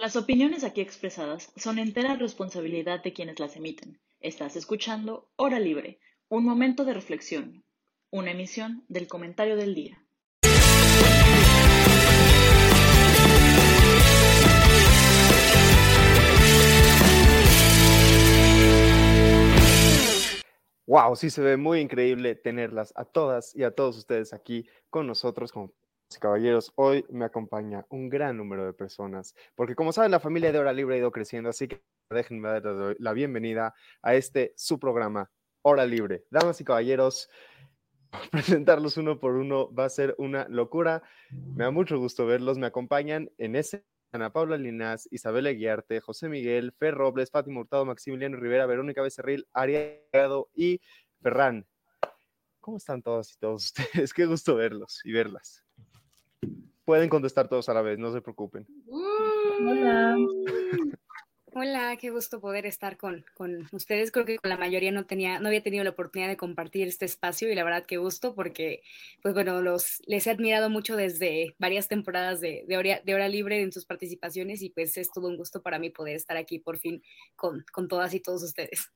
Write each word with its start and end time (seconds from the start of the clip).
Las 0.00 0.16
opiniones 0.16 0.64
aquí 0.64 0.80
expresadas 0.80 1.52
son 1.56 1.78
entera 1.78 2.16
responsabilidad 2.16 3.02
de 3.02 3.12
quienes 3.12 3.38
las 3.38 3.56
emiten. 3.56 4.00
Estás 4.18 4.56
escuchando 4.56 5.28
Hora 5.36 5.60
Libre, 5.60 6.00
un 6.30 6.42
momento 6.42 6.86
de 6.86 6.94
reflexión, 6.94 7.66
una 8.08 8.30
emisión 8.30 8.82
del 8.88 9.08
comentario 9.08 9.56
del 9.56 9.74
día. 9.74 10.02
Wow, 20.86 21.14
sí 21.14 21.28
se 21.28 21.42
ve 21.42 21.58
muy 21.58 21.80
increíble 21.80 22.36
tenerlas 22.36 22.94
a 22.96 23.04
todas 23.04 23.54
y 23.54 23.64
a 23.64 23.74
todos 23.74 23.98
ustedes 23.98 24.32
aquí 24.32 24.66
con 24.88 25.06
nosotros 25.06 25.52
como 25.52 25.74
caballeros, 26.18 26.72
hoy 26.76 27.04
me 27.08 27.24
acompaña 27.24 27.86
un 27.88 28.08
gran 28.08 28.36
número 28.36 28.66
de 28.66 28.72
personas, 28.72 29.34
porque 29.54 29.74
como 29.74 29.92
saben, 29.92 30.10
la 30.10 30.20
familia 30.20 30.50
de 30.50 30.58
Hora 30.58 30.72
Libre 30.72 30.96
ha 30.96 30.98
ido 30.98 31.12
creciendo, 31.12 31.50
así 31.50 31.68
que 31.68 31.82
déjenme 32.10 32.48
dar 32.48 32.96
la 32.98 33.12
bienvenida 33.12 33.74
a 34.02 34.14
este 34.14 34.52
su 34.56 34.78
programa, 34.78 35.30
Hora 35.62 35.86
Libre. 35.86 36.24
Damas 36.30 36.60
y 36.60 36.64
caballeros, 36.64 37.30
presentarlos 38.32 38.96
uno 38.96 39.20
por 39.20 39.36
uno 39.36 39.72
va 39.72 39.84
a 39.84 39.90
ser 39.90 40.14
una 40.18 40.48
locura. 40.48 41.02
Me 41.30 41.64
da 41.64 41.70
mucho 41.70 41.98
gusto 41.98 42.26
verlos, 42.26 42.58
me 42.58 42.66
acompañan 42.66 43.30
en 43.38 43.56
ese 43.56 43.84
Ana 44.12 44.32
Paula 44.32 44.56
Linas, 44.56 45.08
Isabel 45.12 45.46
Aguiarte, 45.46 46.00
José 46.00 46.28
Miguel, 46.28 46.72
Fer 46.72 46.94
Robles, 46.94 47.30
Fátima 47.30 47.60
Hurtado, 47.60 47.84
Maximiliano 47.84 48.36
Rivera, 48.36 48.66
Verónica 48.66 49.02
Becerril, 49.02 49.46
Ariado 49.52 50.50
y 50.54 50.80
Ferran. 51.22 51.66
¿Cómo 52.58 52.78
están 52.78 53.02
todos 53.02 53.32
y 53.32 53.38
todos 53.38 53.64
ustedes? 53.76 54.12
Qué 54.12 54.26
gusto 54.26 54.56
verlos 54.56 55.00
y 55.04 55.12
verlas. 55.12 55.64
Pueden 56.90 57.08
contestar 57.08 57.46
todos 57.46 57.68
a 57.68 57.74
la 57.74 57.82
vez, 57.82 58.00
no 58.00 58.12
se 58.12 58.20
preocupen. 58.20 58.66
Hola. 59.60 60.16
Hola, 61.54 61.96
qué 61.96 62.10
gusto 62.10 62.40
poder 62.40 62.66
estar 62.66 62.96
con, 62.96 63.24
con, 63.34 63.68
ustedes. 63.70 64.10
Creo 64.10 64.24
que 64.24 64.38
con 64.38 64.48
la 64.48 64.56
mayoría 64.56 64.90
no 64.90 65.06
tenía, 65.06 65.38
no 65.38 65.46
había 65.46 65.62
tenido 65.62 65.84
la 65.84 65.90
oportunidad 65.90 66.28
de 66.28 66.36
compartir 66.36 66.88
este 66.88 67.04
espacio 67.04 67.48
y 67.48 67.54
la 67.54 67.62
verdad 67.62 67.84
qué 67.86 67.98
gusto 67.98 68.34
porque, 68.34 68.82
pues 69.22 69.34
bueno, 69.34 69.62
los, 69.62 70.02
les 70.08 70.26
he 70.26 70.30
admirado 70.32 70.68
mucho 70.68 70.96
desde 70.96 71.54
varias 71.60 71.86
temporadas 71.86 72.40
de, 72.40 72.64
de, 72.66 72.76
hora, 72.76 73.00
de 73.04 73.14
hora 73.14 73.28
libre 73.28 73.62
en 73.62 73.70
sus 73.70 73.86
participaciones 73.86 74.60
y 74.60 74.70
pues 74.70 74.96
es 74.96 75.12
todo 75.12 75.28
un 75.28 75.36
gusto 75.36 75.62
para 75.62 75.78
mí 75.78 75.90
poder 75.90 76.16
estar 76.16 76.36
aquí 76.36 76.58
por 76.58 76.76
fin 76.78 77.04
con, 77.36 77.64
con 77.72 77.86
todas 77.86 78.14
y 78.14 78.20
todos 78.20 78.42
ustedes. 78.42 78.90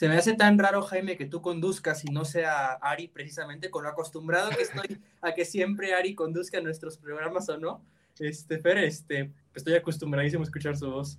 Se 0.00 0.08
me 0.08 0.16
hace 0.16 0.32
tan 0.32 0.58
raro, 0.58 0.80
Jaime, 0.80 1.18
que 1.18 1.26
tú 1.26 1.42
conduzcas 1.42 2.06
y 2.06 2.08
no 2.08 2.24
sea 2.24 2.72
Ari, 2.80 3.08
precisamente 3.08 3.70
con 3.70 3.84
lo 3.84 3.90
acostumbrado 3.90 4.48
que 4.48 4.62
estoy 4.62 4.98
a 5.20 5.34
que 5.34 5.44
siempre 5.44 5.92
Ari 5.92 6.14
conduzca 6.14 6.58
nuestros 6.62 6.96
programas 6.96 7.50
o 7.50 7.58
no. 7.58 7.84
Este, 8.18 8.58
Fer, 8.58 8.78
este, 8.78 9.30
estoy 9.54 9.74
acostumbradísimo 9.74 10.40
a 10.40 10.44
escuchar 10.44 10.74
su 10.74 10.90
voz. 10.90 11.18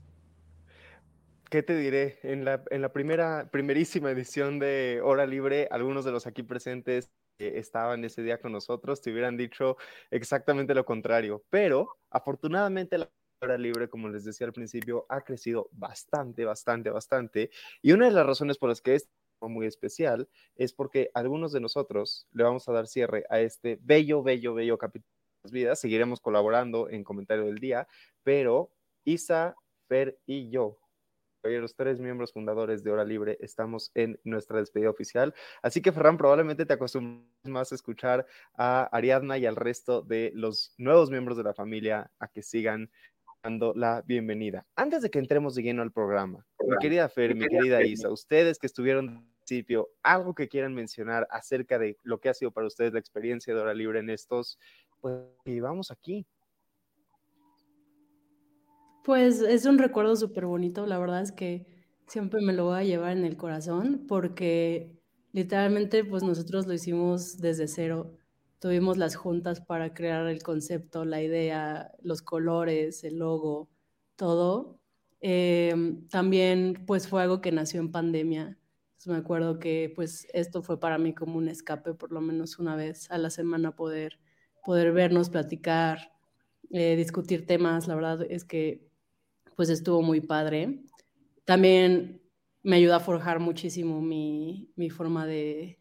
¿Qué 1.52 1.62
te 1.62 1.78
diré? 1.78 2.18
En 2.24 2.44
la, 2.44 2.64
en 2.72 2.82
la 2.82 2.92
primera, 2.92 3.52
primerísima 3.52 4.10
edición 4.10 4.58
de 4.58 5.00
Hora 5.04 5.28
Libre, 5.28 5.68
algunos 5.70 6.04
de 6.04 6.14
los 6.14 6.26
aquí 6.26 6.42
presentes 6.42 7.12
estaban 7.38 8.04
ese 8.04 8.24
día 8.24 8.40
con 8.40 8.52
nosotros 8.52 9.00
te 9.00 9.12
hubieran 9.12 9.38
dicho 9.38 9.78
exactamente 10.10 10.74
lo 10.74 10.86
contrario, 10.86 11.44
pero 11.52 12.00
afortunadamente 12.10 12.98
hora 13.42 13.58
libre, 13.58 13.90
como 13.90 14.08
les 14.10 14.24
decía 14.24 14.48
al 14.48 14.54
principio, 14.54 15.06
ha 15.10 15.22
crecido 15.22 15.68
bastante, 15.72 16.46
bastante, 16.46 16.90
bastante. 16.90 17.50
Y 17.82 17.92
una 17.92 18.06
de 18.06 18.12
las 18.12 18.26
razones 18.26 18.58
por 18.58 18.70
las 18.70 18.82
que 18.82 18.96
es 18.96 19.10
muy 19.42 19.66
especial 19.66 20.30
es 20.56 20.72
porque 20.74 21.10
algunos 21.16 21.52
de 21.52 21.60
nosotros 21.60 22.28
le 22.32 22.44
vamos 22.44 22.70
a 22.70 22.74
dar 22.74 22.88
cierre 22.88 23.26
a 23.30 23.40
este 23.40 23.80
bello, 23.82 24.22
bello, 24.22 24.54
bello 24.54 24.78
capítulo 24.78 25.10
de 25.10 25.48
las 25.48 25.52
vidas. 25.52 25.80
Seguiremos 25.80 26.22
colaborando 26.22 26.90
en 26.90 27.04
comentario 27.04 27.46
del 27.46 27.58
día, 27.58 27.88
pero 28.24 28.72
Isa, 29.04 29.56
Fer 29.88 30.20
y 30.28 30.52
yo 30.52 30.78
los 31.44 31.76
tres 31.76 32.00
miembros 32.00 32.34
fundadores 32.34 32.84
de 32.84 32.92
Hora 32.92 33.04
Libre 33.04 33.38
estamos 33.42 33.92
en 33.96 34.20
nuestra 34.24 34.60
despedida 34.60 34.90
oficial. 34.90 35.34
Así 35.62 35.82
que, 35.82 35.92
Ferran, 35.92 36.18
probablemente 36.18 36.66
te 36.66 36.74
acostumbres 36.74 37.26
más 37.46 37.72
a 37.72 37.76
escuchar 37.76 38.28
a 38.54 38.84
Ariadna 38.96 39.38
y 39.38 39.46
al 39.46 39.56
resto 39.56 40.02
de 40.02 40.32
los 40.36 40.74
nuevos 40.78 41.10
miembros 41.10 41.38
de 41.38 41.44
la 41.44 41.54
familia 41.54 42.12
a 42.20 42.28
que 42.28 42.44
sigan 42.44 42.92
dando 43.44 43.74
la 43.76 44.04
bienvenida. 44.06 44.66
Antes 44.76 45.02
de 45.02 45.10
que 45.10 45.20
entremos 45.20 45.56
de 45.56 45.64
lleno 45.64 45.82
al 45.82 45.92
programa, 45.92 46.46
mi 46.64 46.78
querida 46.80 47.10
Fer, 47.10 47.36
mi 47.36 47.48
querida 47.48 47.84
Isa, 47.84 48.10
ustedes 48.10 48.60
que 48.60 48.68
estuvieron 48.68 49.10
al 49.10 49.24
principio, 49.46 49.90
algo 50.04 50.36
que 50.36 50.48
quieran 50.48 50.74
mencionar 50.74 51.28
acerca 51.32 51.80
de 51.80 51.98
lo 52.04 52.20
que 52.20 52.30
ha 52.30 52.34
sido 52.34 52.52
para 52.52 52.68
ustedes 52.68 52.94
la 52.94 53.00
experiencia 53.00 53.54
de 53.54 53.62
Hora 53.62 53.74
Libre 53.74 54.00
en 54.00 54.10
estos, 54.10 54.60
pues 55.00 55.24
vamos 55.62 55.92
aquí. 55.92 56.26
Pues 59.04 59.42
es 59.42 59.66
un 59.66 59.80
recuerdo 59.80 60.16
súper 60.16 60.46
bonito, 60.46 60.86
la 60.86 61.00
verdad 61.00 61.22
es 61.22 61.32
que 61.32 61.66
siempre 62.06 62.42
me 62.42 62.54
lo 62.54 62.66
voy 62.66 62.80
a 62.80 62.84
llevar 62.84 63.18
en 63.18 63.26
el 63.26 63.36
corazón 63.36 64.06
porque 64.08 65.02
literalmente 65.32 66.06
pues 66.06 66.22
nosotros 66.22 66.68
lo 66.68 66.74
hicimos 66.74 67.40
desde 67.40 67.68
cero 67.68 68.18
tuvimos 68.62 68.98
las 68.98 69.16
juntas 69.16 69.60
para 69.60 69.94
crear 69.96 70.28
el 70.28 70.44
concepto, 70.44 71.04
la 71.04 71.22
idea, 71.22 71.92
los 72.04 72.22
colores, 72.22 73.04
el 73.04 73.18
logo, 73.18 73.70
todo. 74.16 74.80
Em, 75.20 76.08
también 76.10 76.84
pues 76.86 77.08
fue 77.08 77.24
algo 77.24 77.42
que 77.42 77.52
nació 77.52 77.82
en 77.82 77.92
pandemia. 77.92 78.58
me 79.08 79.16
acuerdo 79.16 79.58
que 79.60 79.92
pues 79.96 80.28
esto 80.34 80.62
fue 80.62 80.80
para 80.80 81.00
mí 81.00 81.14
como 81.16 81.38
un 81.40 81.48
escape, 81.50 81.96
por 81.96 82.12
lo 82.12 82.22
menos 82.22 82.60
una 82.60 82.76
vez 82.76 83.10
a 83.10 83.18
la 83.18 83.32
semana 83.32 83.76
poder, 83.76 84.20
poder 84.64 84.92
vernos, 84.94 85.32
platicar, 85.32 86.12
eh, 86.70 86.96
discutir 86.96 87.48
temas. 87.48 87.88
La 87.88 87.96
verdad 87.96 88.22
es 88.30 88.46
que 88.46 88.88
pues 89.56 89.70
estuvo 89.70 90.04
muy 90.04 90.22
padre. 90.22 90.84
También 91.46 92.22
me 92.64 92.76
ayuda 92.76 92.98
a 92.98 93.00
forjar 93.00 93.40
muchísimo 93.40 94.02
mi, 94.02 94.72
mi 94.76 94.92
forma 94.92 95.26
de, 95.26 95.81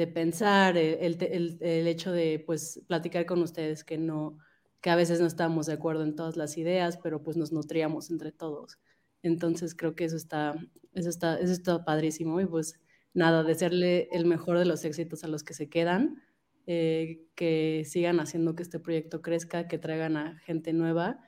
de 0.00 0.06
pensar, 0.06 0.78
eh, 0.78 1.04
el, 1.04 1.18
el, 1.20 1.58
el, 1.60 1.86
hecho 1.86 2.10
de 2.10 2.42
pues 2.46 2.80
platicar 2.86 3.26
con 3.26 3.42
ustedes 3.42 3.84
que 3.84 3.98
no, 3.98 4.38
que 4.80 4.88
a 4.88 4.96
veces 4.96 5.20
no 5.20 5.26
estamos 5.26 5.66
de 5.66 5.74
acuerdo 5.74 6.04
en 6.04 6.16
todas 6.16 6.38
las 6.38 6.56
ideas, 6.56 6.96
pero 6.96 7.22
pues 7.22 7.36
nos 7.36 7.52
nutríamos 7.52 8.10
entre 8.10 8.32
todos. 8.32 8.78
Entonces 9.22 9.74
creo 9.74 9.94
que 9.94 10.04
eso 10.04 10.16
está, 10.16 10.54
eso 10.94 11.10
está, 11.10 11.38
eso 11.38 11.52
está 11.52 11.84
padrísimo 11.84 12.40
y 12.40 12.46
pues 12.46 12.80
nada, 13.12 13.44
desearle 13.44 14.08
el 14.10 14.24
mejor 14.24 14.58
de 14.58 14.64
los 14.64 14.86
éxitos 14.86 15.22
a 15.22 15.28
los 15.28 15.44
que 15.44 15.52
se 15.52 15.68
quedan, 15.68 16.22
eh, 16.66 17.26
que 17.34 17.82
sigan 17.84 18.20
haciendo 18.20 18.54
que 18.54 18.62
este 18.62 18.80
proyecto 18.80 19.20
crezca, 19.20 19.68
que 19.68 19.76
traigan 19.76 20.16
a 20.16 20.38
gente 20.38 20.72
nueva 20.72 21.22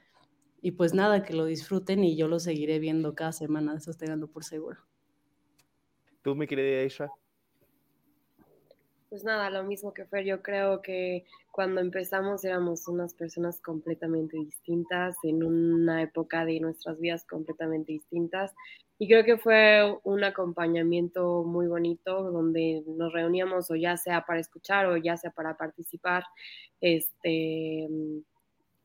y 0.63 0.71
pues 0.71 0.95
nada, 0.95 1.25
que 1.25 1.35
lo 1.35 1.45
disfruten 1.45 2.05
y 2.05 2.17
yo 2.17 2.27
lo 2.27 2.41
seguiré 2.41 2.79
viendo 2.79 3.15
cada 3.15 3.33
semana, 3.33 3.75
eso 3.77 3.93
dando 3.93 4.29
por 4.29 4.45
seguro. 4.45 4.81
¿Tú, 6.23 6.35
mi 6.35 6.47
querida 6.47 6.81
Aisha? 6.81 7.11
Pues 9.13 9.25
nada, 9.25 9.51
lo 9.51 9.63
mismo 9.63 9.93
que 9.93 10.07
Fer, 10.07 10.25
yo 10.25 10.41
creo 10.41 10.81
que 10.81 11.27
cuando 11.51 11.83
empezamos 11.83 12.47
éramos 12.47 12.89
unas 12.89 13.13
personas 13.13 13.61
completamente 13.61 14.39
distintas, 14.39 15.17
en 15.23 15.45
una 15.45 16.01
época 16.01 16.47
de 16.47 16.59
nuestras 16.61 16.99
vidas 16.99 17.27
completamente 17.27 17.93
distintas. 17.93 18.55
Y 18.99 19.09
creo 19.09 19.23
que 19.23 19.37
fue 19.37 19.99
un 20.05 20.25
acompañamiento 20.25 21.45
muy 21.45 21.67
bonito 21.67 22.23
donde 22.31 22.83
nos 22.87 23.13
reuníamos 23.13 23.71
o 23.71 23.77
ya 23.77 23.99
sea 23.99 24.25
para 24.25 24.41
escuchar 24.41 24.87
o 24.87 24.97
ya 24.97 25.19
sea 25.19 25.31
para 25.31 25.59
participar 25.59 26.25
este, 26.81 27.87
y, 27.91 28.17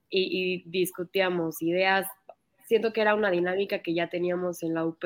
y 0.09 0.63
discutíamos 0.65 1.61
ideas. 1.61 2.05
Siento 2.65 2.91
que 2.91 2.99
era 2.99 3.15
una 3.15 3.31
dinámica 3.31 3.81
que 3.81 3.93
ya 3.93 4.09
teníamos 4.09 4.61
en 4.61 4.73
la 4.73 4.85
UP, 4.85 5.05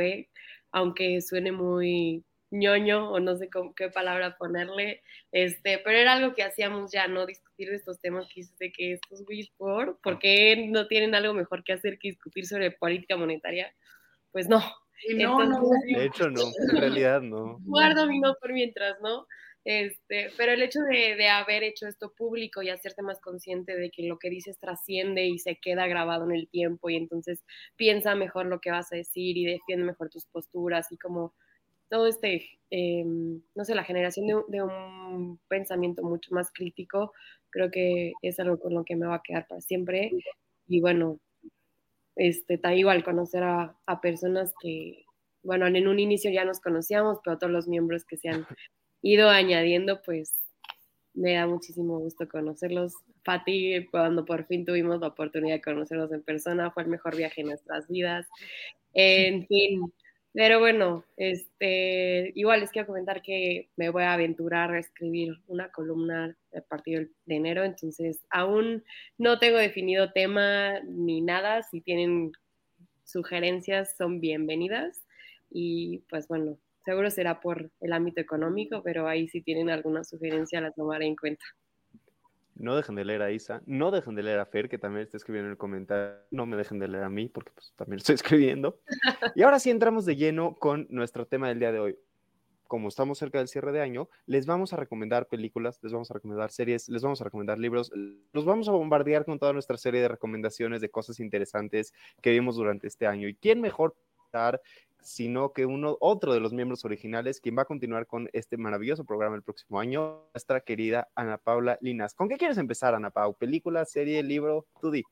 aunque 0.72 1.22
suene 1.22 1.52
muy 1.52 2.26
ñoño 2.52 3.10
o 3.12 3.20
no 3.20 3.36
sé 3.36 3.50
con 3.50 3.74
qué 3.74 3.90
palabra 3.90 4.38
ponerle, 4.38 5.02
este, 5.32 5.80
pero 5.80 5.98
era 5.98 6.14
algo 6.14 6.34
que 6.36 6.44
hacíamos 6.44 6.92
ya, 6.92 7.08
¿no? 7.08 7.26
Discutir 7.26 7.70
de 7.70 7.78
estos 7.78 8.00
temas 8.00 8.28
que 8.34 8.44
de 8.60 8.72
que 8.72 8.94
estos 8.94 9.24
güeyes 9.26 9.50
por, 9.58 10.00
¿por 10.02 10.20
qué 10.20 10.68
no 10.70 10.88
tienen 10.88 11.16
algo 11.16 11.34
mejor 11.34 11.64
que 11.64 11.74
hacer 11.74 11.98
que 11.98 12.10
discutir 12.10 12.46
sobre 12.46 12.72
política 12.72 13.16
monetaria? 13.16 13.74
Pues 14.32 14.50
no. 14.50 14.62
no, 15.16 15.46
no, 15.46 15.70
de 15.86 16.06
hecho 16.06 16.30
no, 16.30 16.42
en 16.72 16.78
realidad 16.78 17.22
no. 17.22 17.58
Guardo 17.62 18.06
mi 18.06 18.20
no 18.20 18.36
por 18.36 18.52
mientras, 18.52 18.98
¿no? 19.02 19.26
Este, 19.64 20.32
pero 20.38 20.54
el 20.54 20.64
hecho 20.64 20.80
de, 20.82 21.16
de, 21.16 21.30
haber 21.30 21.62
hecho 21.62 21.88
esto 21.88 22.12
público 22.18 22.64
y 22.64 22.70
hacerte 22.70 23.04
más 23.04 23.22
consciente 23.22 23.76
de 23.76 23.92
que 23.92 24.08
lo 24.08 24.18
que 24.18 24.32
dices 24.32 24.58
trasciende 24.58 25.28
y 25.28 25.38
se 25.38 25.58
queda 25.58 25.86
grabado 25.86 26.26
en 26.26 26.32
el 26.32 26.50
tiempo 26.50 26.90
y 26.90 26.96
entonces 26.96 27.44
piensa 27.76 28.16
mejor 28.16 28.48
lo 28.48 28.60
que 28.60 28.72
vas 28.72 28.92
a 28.92 28.96
decir 28.96 29.38
y 29.38 29.46
defiende 29.46 29.86
mejor 29.86 30.10
tus 30.10 30.26
posturas 30.26 30.92
y 30.92 30.98
como 30.98 31.36
todo 31.92 32.08
este, 32.08 32.50
em, 32.70 33.42
no 33.54 33.66
sé, 33.66 33.76
la 33.76 33.84
generación 33.84 34.26
de, 34.48 34.64
un 34.64 35.40
pensamiento 35.50 36.02
mucho 36.04 36.34
más 36.34 36.50
crítico, 36.54 37.12
creo 37.50 37.70
que 37.70 38.14
es 38.22 38.40
algo 38.40 38.60
con 38.60 38.74
lo 38.74 38.86
que 38.86 38.96
me 38.96 39.06
va 39.06 39.16
a 39.16 39.22
quedar 39.22 39.46
para 39.46 39.60
siempre. 39.60 40.10
Y 40.68 40.80
bueno, 40.80 41.20
este, 42.16 42.56
está 42.56 42.74
igual 42.74 43.04
conocer 43.04 43.44
a, 43.44 43.76
personas 44.02 44.54
que, 44.62 45.04
bueno, 45.44 45.68
en 45.68 45.88
un 45.88 46.00
inicio 46.00 46.32
ya 46.32 46.46
nos 46.46 46.62
conocíamos, 46.62 47.20
pero 47.24 47.38
todos 47.38 47.52
los 47.52 47.68
miembros 47.68 48.06
que 48.06 48.16
se 48.16 48.30
han 48.30 48.48
ido 49.02 49.30
añadiendo, 49.30 50.02
pues 50.02 50.34
me 51.14 51.34
da 51.34 51.46
muchísimo 51.46 52.00
gusto 52.00 52.30
conocerlos. 52.30 52.94
Fati, 53.26 53.86
cuando 53.92 54.24
por 54.24 54.46
fin 54.48 54.64
tuvimos 54.64 55.02
la 55.02 55.08
oportunidad 55.08 55.56
de 55.56 55.62
conocernos 55.62 56.12
en 56.14 56.24
persona, 56.24 56.72
fue 56.72 56.84
el 56.84 56.90
mejor 56.90 57.18
viaje 57.18 57.42
en 57.42 57.48
nuestras 57.48 57.90
vidas. 57.90 58.28
En 58.94 59.46
fin, 59.48 59.92
pero 60.34 60.60
bueno, 60.60 61.04
este, 61.18 62.32
igual 62.36 62.62
les 62.62 62.72
quiero 62.72 62.88
comentar 62.88 63.22
que 63.22 63.70
me 63.76 63.90
voy 63.90 64.04
a 64.04 64.14
aventurar 64.14 64.72
a 64.72 64.80
escribir 64.80 65.34
una 65.48 65.72
columna 65.72 66.38
a 66.56 66.62
partir 66.62 67.12
de 67.26 67.36
enero, 67.36 67.64
entonces 67.64 68.24
aún 68.30 68.84
no 69.18 69.40
tengo 69.40 69.58
definido 69.58 70.12
tema 70.14 70.80
ni 70.82 71.22
nada. 71.22 71.64
Si 71.64 71.82
tienen 71.82 72.32
sugerencias, 73.04 73.96
son 73.98 74.22
bienvenidas. 74.22 75.06
Y 75.50 76.00
pues 76.10 76.28
bueno, 76.28 76.58
seguro 76.86 77.12
será 77.12 77.42
por 77.42 77.70
el 77.82 77.94
ámbito 77.94 78.22
económico, 78.22 78.82
pero 78.84 79.08
ahí 79.08 79.28
si 79.28 79.42
tienen 79.42 79.70
alguna 79.70 80.04
sugerencia 80.04 80.62
la 80.62 80.72
tomaré 80.72 81.08
en 81.08 81.16
cuenta. 81.16 81.44
No 82.62 82.76
dejen 82.76 82.94
de 82.94 83.04
leer 83.04 83.24
a 83.24 83.32
Isa, 83.32 83.64
no 83.66 83.90
dejen 83.90 84.14
de 84.14 84.22
leer 84.22 84.40
a 84.40 84.46
Fer, 84.46 84.70
que 84.70 84.78
también 84.78 85.02
está 85.02 85.18
escribiendo 85.18 85.48
en 85.48 85.52
el 85.54 85.58
comentario. 85.58 86.20
No 86.30 86.46
me 86.46 86.56
dejen 86.56 86.78
de 86.78 86.88
leer 86.88 87.04
a 87.04 87.10
mí, 87.10 87.28
porque 87.28 87.52
pues, 87.56 87.74
también 87.76 87.98
estoy 87.98 88.14
escribiendo. 88.62 88.80
Y 89.34 89.42
ahora 89.42 89.60
sí 89.60 89.72
entramos 89.72 90.06
de 90.06 90.16
lleno 90.16 90.54
con 90.54 90.86
nuestro 90.92 91.26
tema 91.26 91.48
del 91.48 91.58
día 91.58 91.72
de 91.72 91.80
hoy. 91.80 91.98
Como 92.68 92.88
estamos 92.88 93.18
cerca 93.18 93.40
del 93.40 93.48
cierre 93.48 93.72
de 93.72 93.82
año, 93.82 94.10
les 94.28 94.46
vamos 94.46 94.74
a 94.74 94.76
recomendar 94.76 95.28
películas, 95.28 95.80
les 95.82 95.92
vamos 95.92 96.12
a 96.12 96.14
recomendar 96.14 96.52
series, 96.52 96.88
les 96.88 97.02
vamos 97.02 97.20
a 97.20 97.24
recomendar 97.24 97.58
libros, 97.58 97.92
los 98.32 98.46
vamos 98.46 98.70
a 98.70 98.72
bombardear 98.72 99.26
con 99.26 99.40
toda 99.40 99.54
nuestra 99.54 99.76
serie 99.78 100.00
de 100.00 100.08
recomendaciones 100.08 100.82
de 100.82 100.90
cosas 100.90 101.20
interesantes 101.20 101.94
que 102.22 102.30
vimos 102.30 102.58
durante 102.58 102.88
este 102.88 103.08
año. 103.08 103.28
¿Y 103.28 103.34
quién 103.34 103.60
mejor 103.60 103.96
sino 105.02 105.54
que 105.54 105.66
uno, 105.66 105.98
otro 106.00 106.34
de 106.34 106.40
los 106.40 106.54
miembros 106.54 106.86
originales, 106.86 107.42
quien 107.42 107.58
va 107.58 107.64
a 107.64 107.66
continuar 107.66 108.08
con 108.08 108.30
este 108.34 108.58
maravilloso 108.58 109.04
programa 109.06 109.36
el 109.36 109.44
próximo 109.44 109.80
año, 109.80 110.30
nuestra 110.34 110.62
querida 110.62 111.10
Ana 111.16 111.38
Paula 111.38 111.78
Linas. 111.82 112.14
¿Con 112.14 112.30
qué 112.30 112.38
quieres 112.38 112.58
empezar, 112.58 112.94
Ana 112.94 113.10
Paula? 113.10 113.36
¿Película, 113.38 113.86
serie, 113.86 114.22
libro? 114.24 114.68
Tú 114.80 114.92
di. 114.92 115.04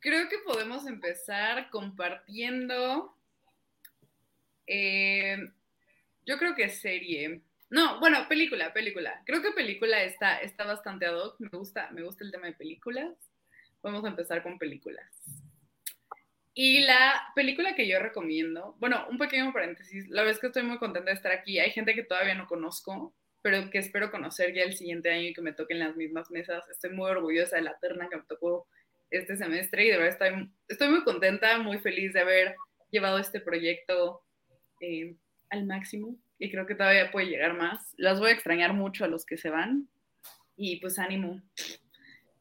Creo 0.00 0.28
que 0.28 0.38
podemos 0.44 0.86
empezar 0.86 1.70
compartiendo. 1.70 3.14
Eh, 4.66 5.38
yo 6.26 6.38
creo 6.38 6.54
que 6.54 6.68
serie. 6.68 7.42
No, 7.70 7.98
bueno, 8.00 8.28
película, 8.28 8.72
película. 8.72 9.22
Creo 9.24 9.42
que 9.42 9.52
película 9.52 10.02
está, 10.02 10.38
está 10.40 10.64
bastante 10.64 11.06
ad 11.06 11.16
hoc. 11.16 11.36
Me 11.40 11.48
gusta, 11.48 11.90
me 11.92 12.02
gusta 12.02 12.24
el 12.24 12.30
tema 12.30 12.46
de 12.46 12.52
películas. 12.52 13.12
Vamos 13.82 14.04
a 14.04 14.08
empezar 14.08 14.42
con 14.42 14.58
películas. 14.58 15.06
Y 16.58 16.80
la 16.80 17.32
película 17.34 17.74
que 17.74 17.86
yo 17.86 17.98
recomiendo, 17.98 18.76
bueno, 18.78 19.06
un 19.10 19.18
pequeño 19.18 19.52
paréntesis, 19.52 20.08
la 20.08 20.22
vez 20.22 20.38
que 20.38 20.46
estoy 20.46 20.62
muy 20.62 20.78
contenta 20.78 21.10
de 21.10 21.16
estar 21.16 21.30
aquí, 21.30 21.58
hay 21.58 21.70
gente 21.70 21.94
que 21.94 22.02
todavía 22.02 22.34
no 22.34 22.46
conozco, 22.46 23.14
pero 23.42 23.68
que 23.68 23.76
espero 23.76 24.10
conocer 24.10 24.54
ya 24.54 24.62
el 24.62 24.74
siguiente 24.74 25.10
año 25.10 25.28
y 25.28 25.34
que 25.34 25.42
me 25.42 25.52
toquen 25.52 25.80
las 25.80 25.96
mismas 25.96 26.30
mesas. 26.30 26.66
Estoy 26.70 26.94
muy 26.94 27.10
orgullosa 27.10 27.56
de 27.56 27.62
la 27.62 27.78
terna 27.78 28.08
que 28.08 28.16
me 28.16 28.22
tocó 28.22 28.66
este 29.10 29.36
semestre 29.36 29.84
y 29.84 29.90
de 29.90 29.98
verdad 29.98 30.12
estoy, 30.14 30.50
estoy 30.66 30.88
muy 30.88 31.04
contenta, 31.04 31.58
muy 31.58 31.78
feliz 31.78 32.14
de 32.14 32.20
haber 32.20 32.56
llevado 32.90 33.18
este 33.18 33.40
proyecto 33.40 34.22
eh, 34.80 35.14
al 35.50 35.66
máximo 35.66 36.16
y 36.38 36.50
creo 36.50 36.64
que 36.64 36.74
todavía 36.74 37.10
puede 37.10 37.26
llegar 37.26 37.52
más. 37.52 37.92
Las 37.98 38.18
voy 38.18 38.30
a 38.30 38.32
extrañar 38.32 38.72
mucho 38.72 39.04
a 39.04 39.08
los 39.08 39.26
que 39.26 39.36
se 39.36 39.50
van 39.50 39.90
y 40.56 40.80
pues 40.80 40.98
ánimo, 40.98 41.42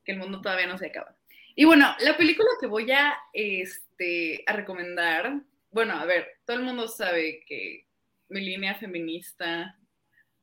que 0.05 0.13
el 0.13 0.19
mundo 0.19 0.39
todavía 0.39 0.67
no 0.67 0.77
se 0.77 0.87
acaba. 0.87 1.17
Y 1.53 1.65
bueno, 1.65 1.93
la 1.99 2.15
película 2.15 2.47
que 2.61 2.67
voy 2.67 2.89
a... 2.93 3.13
Este, 3.33 3.84
este, 3.95 4.43
a 4.45 4.53
recomendar, 4.53 5.41
bueno, 5.71 5.93
a 5.93 6.05
ver, 6.05 6.27
todo 6.45 6.57
el 6.57 6.63
mundo 6.63 6.87
sabe 6.87 7.43
que 7.47 7.87
mi 8.29 8.41
línea 8.41 8.75
feminista 8.75 9.77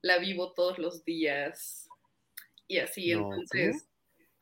la 0.01 0.19
vivo 0.19 0.53
todos 0.53 0.79
los 0.79 1.05
días 1.05 1.89
y 2.67 2.79
así, 2.79 3.13
entonces... 3.13 3.89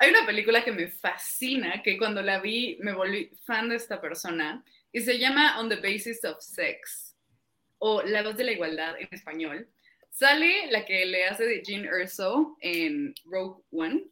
Hay 0.02 0.08
una 0.08 0.24
película 0.24 0.64
que 0.64 0.72
me 0.72 0.88
fascina, 0.88 1.82
que 1.82 1.98
cuando 1.98 2.22
la 2.22 2.40
vi 2.40 2.78
me 2.80 2.94
volví 2.94 3.30
fan 3.44 3.68
de 3.68 3.76
esta 3.76 4.00
persona, 4.00 4.64
y 4.92 5.00
se 5.00 5.18
llama 5.18 5.60
On 5.60 5.68
the 5.68 5.76
Basis 5.76 6.24
of 6.24 6.40
Sex, 6.40 7.14
o 7.76 8.00
La 8.02 8.22
voz 8.22 8.34
de 8.38 8.44
la 8.44 8.52
igualdad 8.52 8.98
en 8.98 9.08
español. 9.10 9.68
Sale 10.10 10.70
la 10.70 10.86
que 10.86 11.04
le 11.04 11.26
hace 11.26 11.44
de 11.44 11.62
Jean 11.62 11.84
Erso 11.84 12.56
en 12.62 13.14
Rogue 13.26 13.62
One, 13.72 14.04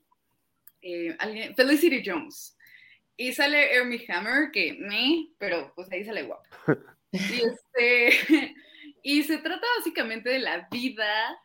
eh, 0.83 1.17
Felicity 1.57 2.03
Jones. 2.05 2.58
Y 3.21 3.33
sale 3.33 3.75
Hermie 3.75 4.07
Hammer, 4.09 4.53
que 4.53 4.75
me, 4.75 5.29
pero 5.39 5.73
pues 5.75 5.91
ahí 5.91 6.05
sale 6.05 6.23
guapo. 6.23 6.49
Y, 7.11 7.43
este, 7.43 8.55
y 9.03 9.23
se 9.23 9.39
trata 9.39 9.67
básicamente 9.79 10.29
de 10.29 10.41
la 10.41 10.69
vida 10.71 11.41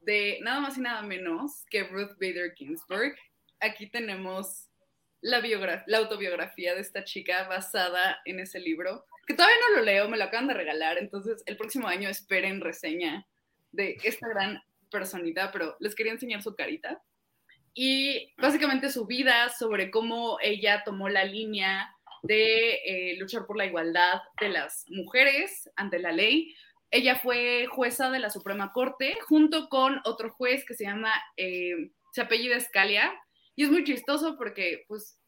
de 0.00 0.40
nada 0.42 0.58
más 0.58 0.76
y 0.76 0.80
nada 0.80 1.02
menos 1.02 1.64
que 1.70 1.84
Ruth 1.84 2.18
Bader 2.20 2.52
Ginsburg. 2.56 3.14
Aquí 3.60 3.88
tenemos 3.88 4.68
la, 5.20 5.40
la 5.86 5.98
autobiografía 5.98 6.74
de 6.74 6.80
esta 6.80 7.04
chica 7.04 7.46
basada 7.48 8.20
en 8.24 8.40
ese 8.40 8.58
libro, 8.58 9.06
que 9.28 9.34
todavía 9.34 9.56
no 9.68 9.76
lo 9.76 9.84
leo, 9.84 10.08
me 10.08 10.16
lo 10.16 10.24
acaban 10.24 10.48
de 10.48 10.54
regalar, 10.54 10.98
entonces 10.98 11.42
el 11.46 11.56
próximo 11.56 11.86
año 11.86 12.08
esperen 12.08 12.60
reseña 12.60 13.26
de 13.70 13.96
esta 14.02 14.28
gran 14.28 14.60
personita, 14.90 15.52
pero 15.52 15.76
les 15.78 15.94
quería 15.94 16.12
enseñar 16.12 16.42
su 16.42 16.54
carita 16.56 17.00
y 17.78 18.32
básicamente 18.38 18.88
su 18.88 19.04
vida 19.04 19.50
sobre 19.50 19.90
cómo 19.90 20.38
ella 20.40 20.82
tomó 20.82 21.10
la 21.10 21.24
línea 21.24 21.94
de 22.22 22.76
eh, 22.86 23.16
luchar 23.18 23.44
por 23.44 23.58
la 23.58 23.66
igualdad 23.66 24.22
de 24.40 24.48
las 24.48 24.86
mujeres 24.88 25.70
ante 25.76 25.98
la 25.98 26.10
ley. 26.10 26.54
Ella 26.90 27.16
fue 27.16 27.66
jueza 27.66 28.10
de 28.10 28.18
la 28.18 28.30
Suprema 28.30 28.72
Corte 28.72 29.18
junto 29.28 29.68
con 29.68 30.00
otro 30.06 30.30
juez 30.30 30.64
que 30.64 30.72
se 30.72 30.84
llama, 30.84 31.12
eh, 31.36 31.90
se 32.12 32.22
apellida 32.22 32.58
Scalia, 32.58 33.12
y 33.54 33.64
es 33.64 33.70
muy 33.70 33.84
chistoso 33.84 34.38
porque 34.38 34.86
pues 34.88 35.20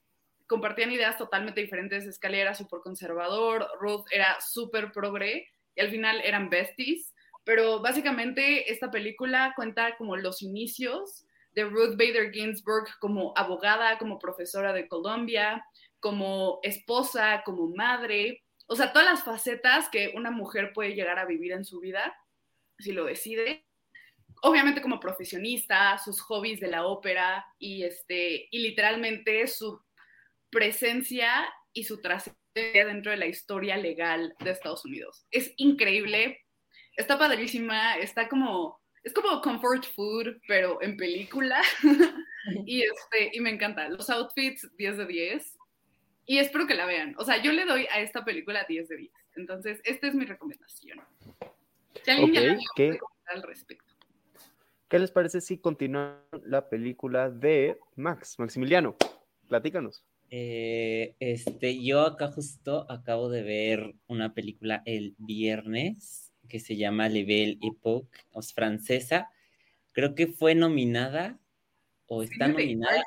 compartían 0.47 0.91
ideas 0.91 1.19
totalmente 1.19 1.61
diferentes. 1.61 2.11
Scalia 2.15 2.41
era 2.41 2.55
súper 2.55 2.81
conservador, 2.81 3.69
Ruth 3.79 4.07
era 4.11 4.41
súper 4.41 4.91
progre, 4.93 5.49
y 5.75 5.83
al 5.83 5.91
final 5.91 6.23
eran 6.25 6.49
besties, 6.49 7.13
pero 7.45 7.81
básicamente 7.83 8.73
esta 8.73 8.91
película 8.91 9.53
cuenta 9.55 9.99
como 9.99 10.17
los 10.17 10.41
inicios 10.41 11.27
de 11.59 11.65
Ruth 11.65 11.97
Bader 11.97 12.31
Ginsburg 12.31 12.87
como 13.01 13.33
abogada, 13.37 13.99
como 13.99 14.21
profesora 14.21 14.73
de 14.73 14.87
Colombia, 14.87 15.65
como 15.99 16.61
esposa, 16.63 17.43
como 17.45 17.75
madre, 17.75 18.45
o 18.69 18.77
sea, 18.77 18.93
todas 18.93 19.09
las 19.11 19.25
facetas 19.25 19.89
que 19.89 20.13
una 20.15 20.31
mujer 20.31 20.73
puede 20.73 20.95
llegar 20.95 21.19
a 21.19 21.25
vivir 21.25 21.51
en 21.51 21.65
su 21.65 21.81
vida, 21.81 22.17
si 22.79 22.93
lo 22.93 23.07
decide. 23.07 23.67
Obviamente 24.43 24.81
como 24.81 25.01
profesionista, 25.01 25.99
sus 25.99 26.21
hobbies 26.21 26.61
de 26.61 26.69
la 26.69 26.87
ópera 26.87 27.45
y, 27.59 27.83
este, 27.83 28.47
y 28.53 28.61
literalmente 28.61 29.45
su 29.49 29.83
presencia 30.51 31.53
y 31.73 31.85
su 31.85 32.01
trascendencia 32.01 32.87
dentro 32.87 33.11
de 33.11 33.17
la 33.17 33.27
historia 33.27 33.77
legal 33.77 34.33
de 34.39 34.53
Estados 34.53 34.85
Unidos. 34.85 35.27
Es 35.33 35.53
increíble, 35.57 36.39
está 36.97 37.19
padrísima, 37.19 37.97
está 37.97 38.29
como 38.29 38.81
es 39.09 39.15
como 39.15 39.41
comfort 39.41 39.85
food, 39.95 40.37
pero 40.47 40.81
en 40.83 40.97
película. 40.97 41.63
y, 42.67 42.83
este, 42.83 43.31
y 43.33 43.41
me 43.41 43.51
encanta. 43.51 43.89
Los 43.89 44.11
outfits, 44.11 44.69
10 44.77 44.99
de 44.99 45.07
10. 45.07 45.59
Y 46.27 46.39
espero 46.39 46.67
que 46.67 46.75
la 46.75 46.85
vean. 46.85 47.15
O 47.19 47.25
sea, 47.25 47.43
yo 47.43 47.53
le 47.53 47.65
doy 47.65 47.87
a 47.87 48.01
esta 48.01 48.25
película 48.25 48.67
10 48.69 48.89
de 48.89 48.97
10. 48.97 49.13
Entonces, 49.37 49.81
esta 49.85 50.09
es 50.09 50.15
mi 50.15 50.27
recomendación. 50.27 51.01
Si 52.05 52.11
alguien 52.11 52.59
¿qué, 52.77 52.99
al 53.27 53.43
respecto. 53.43 53.95
¿Qué 54.89 54.99
les 54.99 55.11
parece 55.11 55.41
si 55.41 55.59
continúa 55.59 56.23
la 56.45 56.69
película 56.69 57.31
de 57.31 57.79
Max, 57.97 58.39
Maximiliano? 58.39 58.97
Platícanos. 59.49 60.05
Eh, 60.31 61.15
este, 61.19 61.83
yo 61.83 62.03
acá 62.03 62.29
justo 62.29 62.85
acabo 62.91 63.31
de 63.31 63.43
ver 63.43 63.95
una 64.07 64.35
película 64.35 64.83
el 64.85 65.15
viernes 65.17 66.28
que 66.49 66.61
se 66.61 66.77
llama 66.77 67.09
Le 67.09 67.25
Belle 67.25 67.59
Époque, 67.63 68.19
es 68.39 68.53
francesa. 68.53 69.31
Creo 69.93 70.15
que 70.15 70.27
fue 70.27 70.55
nominada 70.55 71.39
o 72.07 72.23
está 72.23 72.49
nominada. 72.49 73.03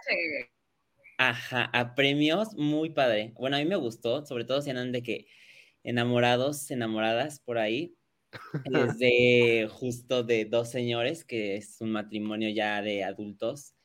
Ajá, 1.17 1.65
a 1.74 1.93
premios, 1.93 2.55
muy 2.55 2.89
padre. 2.89 3.33
Bueno, 3.36 3.55
a 3.57 3.60
mí 3.60 3.65
me 3.65 3.75
gustó, 3.75 4.25
sobre 4.25 4.43
todo 4.43 4.62
si 4.62 4.69
andan 4.71 4.91
de 4.91 5.03
que 5.03 5.27
enamorados, 5.83 6.71
enamoradas 6.71 7.39
por 7.39 7.57
ahí. 7.57 7.95
Es 8.65 8.98
de 8.98 9.69
justo 9.71 10.24
de 10.24 10.45
dos 10.45 10.69
señores, 10.69 11.24
que 11.25 11.57
es 11.57 11.81
un 11.81 11.91
matrimonio 11.91 12.50
ya 12.50 12.81
de 12.81 13.03
adultos, 13.03 13.75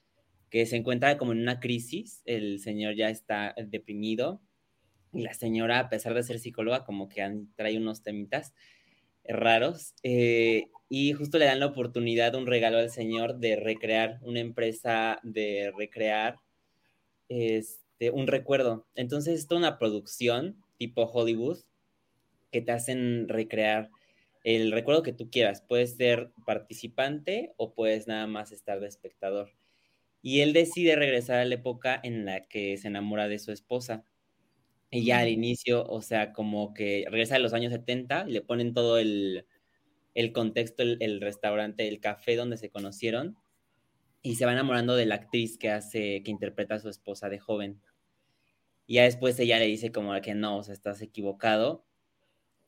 que 0.51 0.67
se 0.67 0.77
encuentra 0.77 1.19
como 1.19 1.33
en 1.33 1.41
una 1.41 1.61
crisis. 1.61 2.23
El 2.25 2.61
señor 2.61 2.95
ya 2.95 3.11
está 3.11 3.55
deprimido 3.67 4.41
y 5.13 5.23
la 5.23 5.35
señora, 5.35 5.79
a 5.79 5.89
pesar 5.89 6.15
de 6.15 6.23
ser 6.23 6.39
psicóloga, 6.39 6.85
como 6.85 7.09
que 7.09 7.47
trae 7.55 7.77
unos 7.77 8.03
temitas 8.03 8.55
raros. 9.29 9.95
Eh, 10.03 10.69
y 10.89 11.13
justo 11.13 11.39
le 11.39 11.47
dan 11.47 11.61
la 11.61 11.67
oportunidad, 11.67 12.35
un 12.35 12.47
regalo 12.47 12.79
al 12.79 12.91
señor 12.91 13.39
de 13.39 13.57
recrear 13.57 14.19
una 14.23 14.41
empresa, 14.41 15.19
de 15.23 15.73
recrear 15.77 16.39
este, 17.29 18.11
un 18.11 18.27
recuerdo. 18.27 18.87
Entonces 18.95 19.41
es 19.41 19.49
toda 19.49 19.61
una 19.61 19.79
producción 19.79 20.63
tipo 20.79 21.03
Hollywood 21.03 21.59
que 22.53 22.61
te 22.61 22.73
hacen 22.73 23.29
recrear 23.29 23.91
el 24.45 24.71
recuerdo 24.71 25.03
que 25.03 25.13
tú 25.13 25.29
quieras. 25.29 25.61
Puedes 25.61 25.97
ser 25.97 26.31
participante 26.47 27.53
o 27.57 27.75
puedes 27.75 28.07
nada 28.07 28.29
más 28.29 28.53
estar 28.53 28.79
de 28.79 28.87
espectador. 28.87 29.51
Y 30.23 30.41
él 30.41 30.53
decide 30.53 30.95
regresar 30.97 31.39
a 31.39 31.45
la 31.45 31.57
época 31.57 32.01
en 32.03 32.25
la 32.25 32.47
que 32.47 32.77
se 32.77 32.89
enamora 32.89 33.29
de 33.29 33.41
su 33.41 33.51
esposa. 33.51 34.05
Y 34.91 35.05
ya 35.05 35.21
al 35.21 35.29
inicio, 35.29 35.85
o 35.87 36.01
sea, 36.01 36.33
como 36.33 36.73
que 36.73 37.07
regresa 37.11 37.37
a 37.37 37.39
los 37.39 37.53
años 37.53 37.73
70 37.73 38.27
y 38.29 38.33
le 38.33 38.43
ponen 38.43 38.73
todo 38.73 38.99
el, 38.99 39.47
el 40.15 40.33
contexto, 40.33 40.83
el, 40.83 40.99
el, 41.01 41.21
restaurante, 41.21 41.89
el 41.89 42.01
café 42.01 42.37
donde 42.37 42.57
se 42.57 42.71
conocieron. 42.71 43.37
Y 44.23 44.37
se 44.37 44.47
va 44.47 44.53
enamorando 44.53 44.97
de 44.97 45.07
la 45.07 45.17
actriz 45.17 45.59
que 45.59 45.71
hace, 45.71 46.23
que 46.25 46.31
interpreta 46.31 46.77
a 46.77 46.81
su 46.81 46.89
esposa 46.89 47.29
de 47.29 47.39
joven. 47.39 47.81
Y 48.87 48.95
ya 48.95 49.05
después 49.05 49.39
ella 49.41 49.59
le 49.59 49.67
dice 49.67 49.93
como 49.93 50.19
que 50.21 50.35
no, 50.35 50.59
o 50.59 50.63
sea, 50.63 50.75
estás 50.75 51.03
equivocado. 51.03 51.85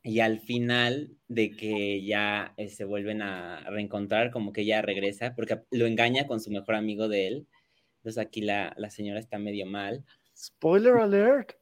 Y 0.03 0.21
al 0.21 0.41
final 0.41 1.17
de 1.29 1.51
que 1.51 2.05
ya 2.05 2.55
eh, 2.57 2.69
se 2.69 2.85
vuelven 2.85 3.23
a 3.23 3.69
reencontrar, 3.71 4.31
como 4.31 4.53
que 4.53 4.63
ella 4.63 4.83
regresa, 4.83 5.35
porque 5.35 5.63
lo 5.71 5.87
engaña 5.87 6.27
con 6.27 6.41
su 6.41 6.51
mejor 6.51 6.77
amigo 6.77 7.09
de 7.09 7.27
él. 7.29 7.49
Entonces 7.99 8.19
aquí 8.19 8.41
la, 8.41 8.75
la 8.77 8.91
señora 8.91 9.21
está 9.21 9.39
medio 9.39 9.67
mal. 9.67 10.05
Spoiler 10.37 10.97
alert. 10.97 11.58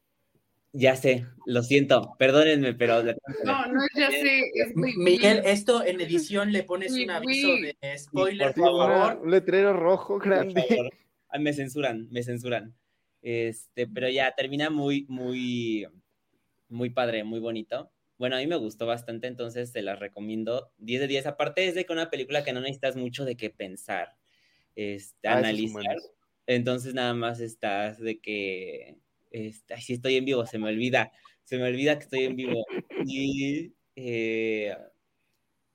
Ya 0.73 0.95
sé, 0.95 1.27
lo 1.47 1.63
siento, 1.63 2.15
perdónenme, 2.19 2.75
pero... 2.75 3.03
No, 3.03 3.67
no, 3.67 3.81
ya 3.95 4.11
sé. 4.11 4.51
Es 4.55 4.77
muy 4.77 4.95
Miguel, 4.97 5.41
esto 5.45 5.83
en 5.85 6.01
edición 6.01 6.53
le 6.53 6.65
pones 6.65 6.93
un 6.93 7.11
aviso 7.11 7.49
de 7.49 7.99
spoiler, 7.99 8.53
por 8.53 8.65
favor. 8.65 9.21
Un 9.23 9.31
letrero 9.31 9.73
rojo 9.73 10.19
grande. 10.19 10.91
Me 11.39 11.53
censuran, 11.53 12.09
me 12.11 12.23
censuran. 12.23 12.75
Este, 13.23 13.87
pero 13.87 14.09
ya 14.09 14.33
termina 14.37 14.71
muy, 14.71 15.05
muy, 15.09 15.87
muy 16.69 16.91
padre, 16.91 17.25
muy 17.25 17.41
bonito. 17.41 17.91
Bueno, 18.19 18.37
a 18.37 18.39
mí 18.39 18.47
me 18.47 18.57
gustó 18.57 18.87
bastante, 18.87 19.27
entonces 19.27 19.73
se 19.73 19.83
las 19.83 19.99
recomiendo 19.99 20.71
10 20.79 21.03
de 21.03 21.07
10. 21.09 21.27
Aparte 21.27 21.67
es 21.67 21.75
de 21.75 21.85
que 21.85 21.93
una 21.93 22.09
película 22.11 22.45
que 22.45 22.53
no 22.53 22.61
necesitas 22.61 22.97
mucho 22.97 23.25
de 23.25 23.37
qué 23.37 23.51
pensar, 23.51 24.17
este, 24.75 25.29
ah, 25.29 25.39
analizar. 25.39 25.97
Entonces 26.47 26.95
nada 26.95 27.15
más 27.15 27.41
estás 27.41 27.99
de 27.99 28.21
que, 28.21 28.97
este, 29.37 29.79
si 29.81 29.95
estoy 29.95 30.17
en 30.17 30.25
vivo, 30.25 30.47
se 30.47 30.59
me 30.59 30.69
olvida, 30.69 31.13
se 31.45 31.59
me 31.59 31.65
olvida 31.65 31.99
que 31.99 32.05
estoy 32.05 32.25
en 32.25 32.37
vivo. 32.37 32.65
Y, 33.05 33.75
eh, 33.95 34.75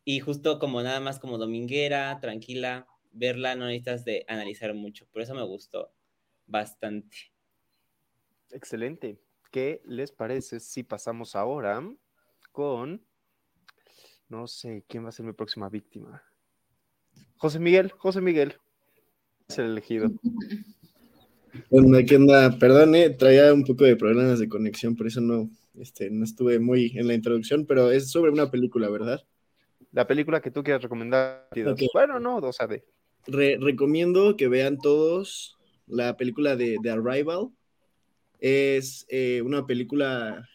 y 0.03 0.20
justo 0.20 0.60
como 0.60 0.82
nada 0.82 1.00
más 1.00 1.20
como 1.20 1.38
dominguera, 1.38 2.20
tranquila, 2.20 2.88
verla, 3.12 3.56
no 3.56 3.65
necesitas 3.65 4.03
de 4.03 4.25
analizar 4.27 4.74
mucho. 4.74 5.06
Por 5.12 5.22
eso 5.22 5.36
me 5.36 5.44
gustó 5.44 5.94
bastante. 6.48 7.15
Excelente. 8.50 9.20
¿Qué 9.51 9.82
les 9.86 10.12
parece 10.12 10.60
si 10.60 10.84
pasamos 10.84 11.36
ahora 11.36 11.82
con, 12.51 13.06
no 14.27 14.48
sé, 14.48 14.84
quién 14.88 15.06
va 15.06 15.10
a 15.10 15.12
ser 15.12 15.25
mi 15.25 15.34
próxima 15.34 15.70
víctima? 15.70 16.24
José 17.38 17.60
Miguel, 17.60 17.91
José 17.91 18.22
Miguel, 18.22 18.58
es 19.48 19.58
el 19.60 19.65
elegido. 19.65 20.10
Bueno, 21.70 21.98
¿qué 22.08 22.15
onda? 22.15 22.58
Perdón, 22.58 22.96
eh, 22.96 23.10
traía 23.10 23.53
un 23.53 23.63
poco 23.63 23.84
de 23.84 23.96
problemas 23.96 24.39
de 24.39 24.50
conexión, 24.50 24.96
por 24.96 25.08
eso 25.08 25.22
no, 25.22 25.50
este, 25.80 26.10
no 26.10 26.24
estuve 26.24 26.60
muy 26.60 26.94
en 26.96 27.08
la 27.08 27.13
introducción, 27.13 27.65
pero 27.65 27.91
es 27.91 28.10
sobre 28.10 28.32
una 28.32 28.50
película, 28.51 28.89
¿verdad? 28.89 29.22
La 29.91 30.08
película 30.08 30.41
que 30.41 30.51
tú 30.51 30.63
quieras 30.63 30.82
recomendar. 30.82 31.48
Okay. 31.51 31.88
Bueno, 31.94 32.20
no, 32.20 32.38
o 32.38 32.53
sea, 32.53 32.68
de... 32.68 32.84
Re 33.27 33.58
recomiendo 33.60 34.36
que 34.36 34.48
vean 34.48 34.80
todos 34.80 35.60
la 35.86 36.18
película 36.18 36.56
de 36.56 36.77
The 36.82 36.89
Arrival. 36.89 37.50
Es 38.39 39.06
eh, 39.10 39.44
una 39.44 39.68
película 39.68 40.50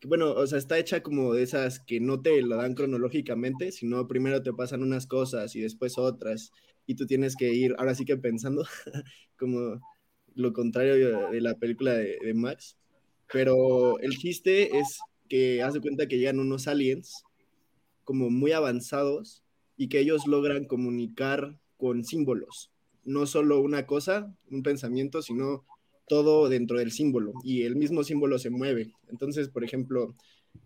que, 0.00 0.08
bueno, 0.08 0.32
o 0.32 0.46
sea, 0.46 0.58
está 0.58 0.78
hecha 0.78 1.02
como 1.02 1.32
de 1.32 1.44
esas 1.44 1.78
que 1.78 2.00
no 2.00 2.20
te 2.20 2.42
lo 2.42 2.56
dan 2.56 2.74
cronológicamente, 2.74 3.70
sino 3.70 4.08
primero 4.08 4.42
te 4.42 4.52
pasan 4.52 4.82
unas 4.82 5.06
cosas 5.06 5.54
y 5.54 5.60
después 5.60 5.96
otras, 5.96 6.50
y 6.86 6.94
tú 6.94 7.06
tienes 7.06 7.36
que 7.36 7.52
ir, 7.52 7.74
ahora 7.78 7.94
sí 7.94 8.04
que 8.04 8.16
pensando, 8.16 8.64
como 9.38 9.80
lo 10.34 10.52
contrario 10.52 11.30
de 11.30 11.40
la 11.40 11.54
película 11.54 11.94
de, 11.94 12.18
de 12.22 12.34
Max. 12.34 12.76
Pero 13.32 13.98
el 14.00 14.16
chiste 14.18 14.78
es 14.78 14.98
que 15.28 15.62
haz 15.62 15.74
de 15.74 15.80
cuenta 15.80 16.06
que 16.06 16.18
llegan 16.18 16.40
unos 16.40 16.68
aliens 16.68 17.24
como 18.04 18.30
muy 18.30 18.52
avanzados 18.52 19.42
y 19.76 19.88
que 19.88 20.00
ellos 20.00 20.26
logran 20.26 20.66
comunicar 20.66 21.58
con 21.76 22.04
símbolos. 22.04 22.70
No 23.04 23.26
solo 23.26 23.60
una 23.60 23.86
cosa, 23.86 24.34
un 24.50 24.62
pensamiento, 24.62 25.22
sino 25.22 25.64
todo 26.06 26.48
dentro 26.48 26.78
del 26.78 26.92
símbolo 26.92 27.32
y 27.42 27.62
el 27.62 27.76
mismo 27.76 28.04
símbolo 28.04 28.38
se 28.38 28.50
mueve. 28.50 28.92
Entonces, 29.08 29.48
por 29.48 29.64
ejemplo, 29.64 30.14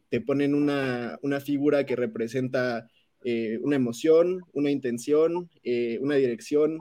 te 0.09 0.21
ponen 0.21 0.55
una, 0.55 1.19
una 1.23 1.41
figura 1.41 1.87
que 1.87 1.97
representa 1.97 2.89
eh, 3.25 3.59
una 3.63 3.77
emoción, 3.77 4.43
una 4.53 4.71
intención, 4.71 5.51
eh, 5.65 5.99
una 6.01 6.15
dirección 6.17 6.79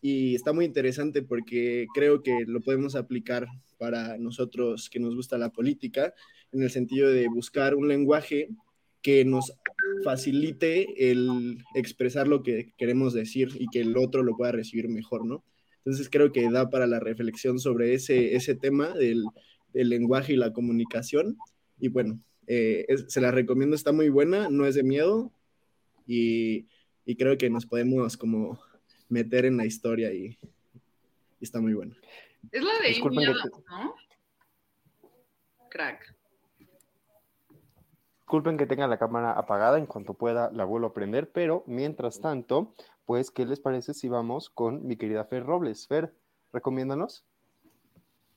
y 0.00 0.34
está 0.34 0.52
muy 0.52 0.64
interesante 0.64 1.22
porque 1.22 1.86
creo 1.94 2.22
que 2.22 2.44
lo 2.46 2.60
podemos 2.60 2.94
aplicar 2.94 3.46
para 3.78 4.18
nosotros 4.18 4.88
que 4.90 5.00
nos 5.00 5.14
gusta 5.14 5.38
la 5.38 5.50
política 5.50 6.14
en 6.52 6.62
el 6.62 6.70
sentido 6.70 7.10
de 7.10 7.28
buscar 7.28 7.74
un 7.74 7.88
lenguaje 7.88 8.48
que 9.00 9.24
nos 9.24 9.52
facilite 10.04 11.10
el 11.10 11.58
expresar 11.74 12.28
lo 12.28 12.42
que 12.42 12.72
queremos 12.78 13.12
decir 13.12 13.50
y 13.58 13.66
que 13.66 13.80
el 13.80 13.96
otro 13.96 14.22
lo 14.22 14.36
pueda 14.36 14.52
recibir 14.52 14.88
mejor, 14.88 15.24
¿no? 15.24 15.44
Entonces 15.78 16.08
creo 16.08 16.30
que 16.30 16.48
da 16.48 16.70
para 16.70 16.86
la 16.86 17.00
reflexión 17.00 17.58
sobre 17.58 17.94
ese, 17.94 18.36
ese 18.36 18.54
tema 18.54 18.90
del, 18.90 19.24
del 19.72 19.88
lenguaje 19.88 20.34
y 20.34 20.36
la 20.36 20.52
comunicación. 20.52 21.36
Y 21.80 21.88
bueno, 21.88 22.20
eh, 22.46 22.86
se 23.08 23.20
la 23.20 23.32
recomiendo, 23.32 23.74
está 23.74 23.90
muy 23.92 24.08
buena, 24.08 24.48
no 24.48 24.66
es 24.66 24.76
de 24.76 24.84
miedo 24.84 25.32
y, 26.06 26.68
y 27.04 27.16
creo 27.16 27.36
que 27.38 27.50
nos 27.50 27.66
podemos 27.66 28.16
como 28.16 28.58
meter 29.08 29.44
en 29.44 29.56
la 29.56 29.66
historia 29.66 30.12
y, 30.12 30.38
y 31.40 31.44
está 31.44 31.60
muy 31.60 31.74
buena. 31.74 31.96
Es 32.50 32.62
la 32.62 32.72
de 32.82 32.98
¿no? 33.00 33.94
Crack. 35.68 36.16
Disculpen 38.20 38.56
que 38.56 38.66
tenga 38.66 38.86
la 38.86 38.98
cámara 38.98 39.32
apagada, 39.32 39.78
en 39.78 39.84
cuanto 39.84 40.14
pueda 40.14 40.50
la 40.52 40.64
vuelvo 40.64 40.86
a 40.86 40.94
prender, 40.94 41.30
pero 41.30 41.64
mientras 41.66 42.18
tanto, 42.20 42.74
pues, 43.04 43.30
¿qué 43.30 43.44
les 43.44 43.60
parece 43.60 43.92
si 43.92 44.08
vamos 44.08 44.48
con 44.48 44.86
mi 44.86 44.96
querida 44.96 45.26
Fer 45.26 45.44
Robles? 45.44 45.86
Fer, 45.86 46.14
recomiéndanos. 46.50 47.26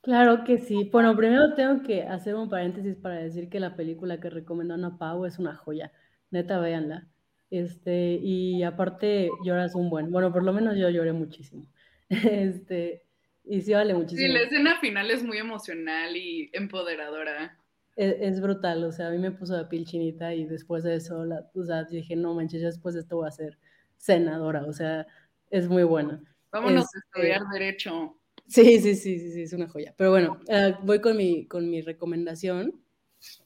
Claro 0.01 0.43
que 0.43 0.57
sí. 0.57 0.89
Bueno, 0.91 1.15
primero 1.15 1.55
tengo 1.55 1.81
que 1.81 2.03
hacer 2.03 2.35
un 2.35 2.49
paréntesis 2.49 2.95
para 2.97 3.15
decir 3.15 3.49
que 3.49 3.59
la 3.59 3.75
película 3.75 4.19
que 4.19 4.29
recomendó 4.29 4.73
Ana 4.73 4.97
Pau 4.97 5.25
es 5.25 5.39
una 5.39 5.55
joya. 5.55 5.93
Neta, 6.29 6.59
véanla. 6.59 7.07
Este, 7.49 8.19
y 8.21 8.63
aparte 8.63 9.29
lloras 9.43 9.75
un 9.75 9.89
buen. 9.89 10.11
Bueno, 10.11 10.31
por 10.33 10.43
lo 10.43 10.53
menos 10.53 10.77
yo 10.77 10.89
lloré 10.89 11.13
muchísimo. 11.13 11.65
Este, 12.09 13.03
y 13.43 13.61
sí 13.61 13.73
vale 13.73 13.93
muchísimo. 13.93 14.27
Sí, 14.27 14.31
la 14.31 14.41
escena 14.41 14.79
final 14.79 15.09
es 15.09 15.23
muy 15.23 15.37
emocional 15.37 16.15
y 16.15 16.49
empoderadora. 16.53 17.57
Es, 17.95 18.15
es, 18.19 18.41
brutal, 18.41 18.83
o 18.83 18.91
sea, 18.91 19.07
a 19.07 19.11
mí 19.11 19.17
me 19.17 19.31
puso 19.31 19.55
la 19.55 19.69
piel 19.69 19.85
chinita 19.85 20.33
y 20.33 20.45
después 20.45 20.83
de 20.83 20.95
eso, 20.95 21.25
la, 21.25 21.49
o 21.55 21.63
sea, 21.63 21.83
dije, 21.85 22.15
no 22.15 22.33
manches, 22.33 22.61
yo 22.61 22.67
después 22.67 22.93
de 22.93 23.01
esto 23.01 23.15
voy 23.15 23.27
a 23.27 23.31
ser 23.31 23.57
senadora, 23.97 24.65
o 24.65 24.73
sea, 24.73 25.07
es 25.49 25.69
muy 25.69 25.83
buena. 25.83 26.21
Vámonos 26.51 26.85
a 26.93 26.99
estudiar 26.99 27.41
Derecho. 27.51 28.17
Sí, 28.47 28.79
sí, 28.79 28.95
sí, 28.95 29.19
sí, 29.19 29.31
sí, 29.31 29.41
es 29.41 29.53
una 29.53 29.67
joya. 29.67 29.93
Pero 29.97 30.11
bueno, 30.11 30.39
uh, 30.47 30.85
voy 30.85 31.01
con 31.01 31.17
mi, 31.17 31.47
con 31.47 31.69
mi 31.69 31.81
recomendación. 31.81 32.81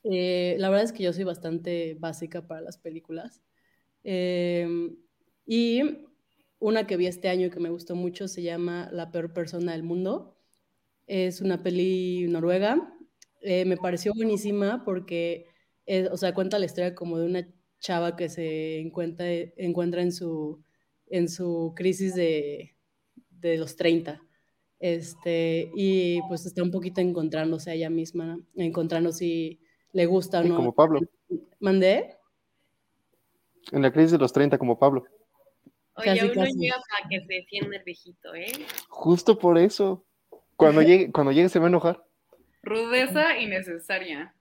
Eh, 0.04 0.56
la 0.60 0.70
verdad 0.70 0.86
es 0.86 0.92
que 0.92 1.04
yo 1.04 1.14
soy 1.14 1.24
bastante 1.24 1.96
básica 2.00 2.46
para 2.46 2.62
las 2.62 2.78
películas. 2.78 3.42
Eh, 4.12 4.68
y 5.46 5.82
una 6.58 6.88
que 6.88 6.98
vi 6.98 7.06
este 7.06 7.30
año 7.30 7.48
y 7.48 7.50
que 7.52 7.60
me 7.60 7.70
gustó 7.70 7.96
mucho 7.96 8.28
se 8.28 8.42
llama 8.42 8.90
La 8.92 9.12
peor 9.12 9.34
persona 9.34 9.74
del 9.74 9.84
mundo. 9.84 10.36
Es 11.06 11.42
una 11.42 11.62
peli 11.62 12.28
noruega 12.28 12.96
eh, 13.42 13.66
me 13.66 13.78
pareció 13.78 14.14
buenísima 14.14 14.84
porque, 14.84 15.46
eh, 15.86 16.10
o 16.12 16.18
sea, 16.18 16.34
cuenta 16.34 16.60
la 16.60 16.66
historia 16.66 16.94
como 16.94 17.18
de 17.18 17.26
una 17.26 17.48
chava 17.80 18.16
que 18.16 18.30
se 18.30 18.80
encuentra, 18.80 19.26
encuentra 19.30 20.02
en, 20.02 20.12
su, 20.12 20.62
en 21.08 21.30
su 21.30 21.74
crisis 21.76 22.16
de, 22.16 22.76
de 23.30 23.58
los 23.58 23.76
30. 23.76 24.22
Este, 24.80 25.72
y 25.76 26.22
pues 26.28 26.46
está 26.46 26.64
un 26.64 26.72
poquito 26.72 27.02
encontrándose 27.02 27.72
a 27.72 27.74
ella 27.74 27.90
misma, 27.90 28.40
encontrando 28.56 29.12
si 29.12 29.62
le 29.94 30.06
gusta 30.06 30.42
o 30.42 30.44
no. 30.44 30.56
Como 30.58 30.76
Pablo. 30.76 31.00
¿Mandé? 31.60 32.18
En 33.72 33.82
la 33.82 33.92
crisis 33.92 34.12
de 34.12 34.18
los 34.18 34.34
30, 34.34 34.58
como 34.58 34.80
Pablo. 34.80 35.06
Oye, 35.96 36.06
casi, 36.06 36.26
uno 36.26 36.34
casi. 36.34 36.58
llega 36.58 36.76
para 36.76 37.10
que 37.10 37.20
se 37.22 37.34
defienda 37.34 37.78
el 37.78 37.84
viejito, 37.84 38.34
¿eh? 38.34 38.52
Justo 38.88 39.38
por 39.38 39.58
eso. 39.58 40.06
Cuando 40.56 40.82
llegue, 40.82 41.12
cuando 41.14 41.32
llegue 41.32 41.50
se 41.50 41.60
va 41.60 41.66
a 41.66 41.70
enojar. 41.70 42.04
Rudeza 42.64 43.38
innecesaria. 43.38 44.36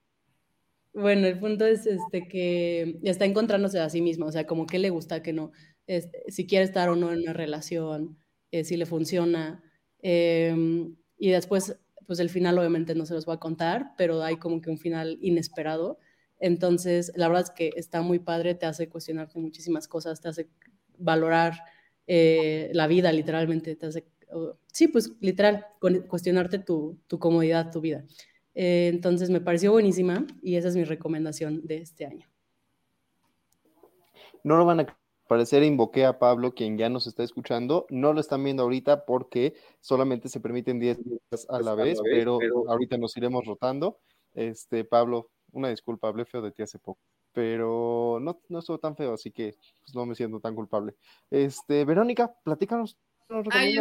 Bueno, 0.92 1.26
el 1.26 1.38
punto 1.38 1.64
es 1.66 1.86
este 1.86 2.26
que 2.26 2.98
está 3.02 3.24
encontrándose 3.24 3.78
a 3.78 3.90
sí 3.90 4.00
mismo, 4.00 4.26
o 4.26 4.32
sea, 4.32 4.46
como 4.46 4.66
que 4.66 4.78
le 4.78 4.90
gusta, 4.90 5.22
que 5.22 5.32
no, 5.32 5.52
este, 5.86 6.24
si 6.28 6.46
quiere 6.46 6.64
estar 6.64 6.88
o 6.88 6.96
no 6.96 7.12
en 7.12 7.20
una 7.20 7.32
relación, 7.32 8.18
eh, 8.50 8.64
si 8.64 8.76
le 8.76 8.86
funciona. 8.86 9.62
Eh, 10.02 10.54
y 11.18 11.30
después, 11.30 11.78
pues 12.06 12.18
el 12.20 12.30
final 12.30 12.58
obviamente 12.58 12.94
no 12.94 13.06
se 13.06 13.14
los 13.14 13.26
voy 13.26 13.36
a 13.36 13.40
contar, 13.40 13.92
pero 13.96 14.22
hay 14.22 14.38
como 14.38 14.60
que 14.60 14.70
un 14.70 14.78
final 14.78 15.18
inesperado. 15.20 15.98
Entonces, 16.38 17.12
la 17.16 17.28
verdad 17.28 17.44
es 17.44 17.50
que 17.50 17.72
está 17.76 18.02
muy 18.02 18.18
padre, 18.18 18.54
te 18.54 18.66
hace 18.66 18.88
cuestionarte 18.88 19.38
muchísimas 19.38 19.88
cosas, 19.88 20.20
te 20.20 20.28
hace 20.28 20.48
valorar 20.96 21.54
eh, 22.06 22.70
la 22.72 22.86
vida, 22.86 23.12
literalmente, 23.12 23.76
te 23.76 23.86
hace 23.86 24.06
sí, 24.72 24.88
pues 24.88 25.12
literal, 25.20 25.66
cuestionarte 26.08 26.58
tu, 26.58 26.98
tu 27.06 27.18
comodidad, 27.18 27.70
tu 27.70 27.80
vida. 27.80 28.04
Eh, 28.54 28.88
entonces 28.92 29.30
me 29.30 29.40
pareció 29.40 29.72
buenísima 29.72 30.26
y 30.42 30.56
esa 30.56 30.68
es 30.68 30.76
mi 30.76 30.84
recomendación 30.84 31.66
de 31.66 31.78
este 31.78 32.06
año. 32.06 32.26
No 34.42 34.56
lo 34.56 34.64
van 34.64 34.80
a 34.80 34.98
parecer 35.26 35.62
invoqué 35.62 36.04
a 36.06 36.18
Pablo, 36.18 36.54
quien 36.54 36.78
ya 36.78 36.88
nos 36.88 37.06
está 37.06 37.22
escuchando. 37.22 37.86
No 37.90 38.12
lo 38.12 38.20
están 38.20 38.42
viendo 38.42 38.62
ahorita 38.62 39.04
porque 39.04 39.54
solamente 39.80 40.28
se 40.28 40.40
permiten 40.40 40.78
10 40.78 41.04
días 41.04 41.46
a 41.48 41.60
la 41.60 41.74
vez, 41.74 42.00
pero, 42.02 42.38
ahorita 42.68 42.96
nos 42.96 43.16
iremos 43.16 43.44
rotando. 43.44 43.98
Este, 44.34 44.84
Pablo, 44.84 45.30
una 45.52 45.70
disculpa, 45.70 46.08
hablé 46.08 46.24
feo 46.24 46.42
de 46.42 46.52
ti 46.52 46.62
hace 46.62 46.78
poco, 46.78 47.00
pero 47.32 48.18
no, 48.20 48.40
no 48.48 48.58
estuvo 48.58 48.78
tan 48.78 48.96
feo, 48.96 49.14
así 49.14 49.30
que 49.30 49.54
pues, 49.82 49.94
no 49.94 50.06
me 50.06 50.14
siento 50.14 50.40
tan 50.40 50.54
culpable. 50.54 50.94
Este, 51.30 51.84
Verónica, 51.84 52.34
platícanos. 52.44 52.96
Ay, 53.50 53.76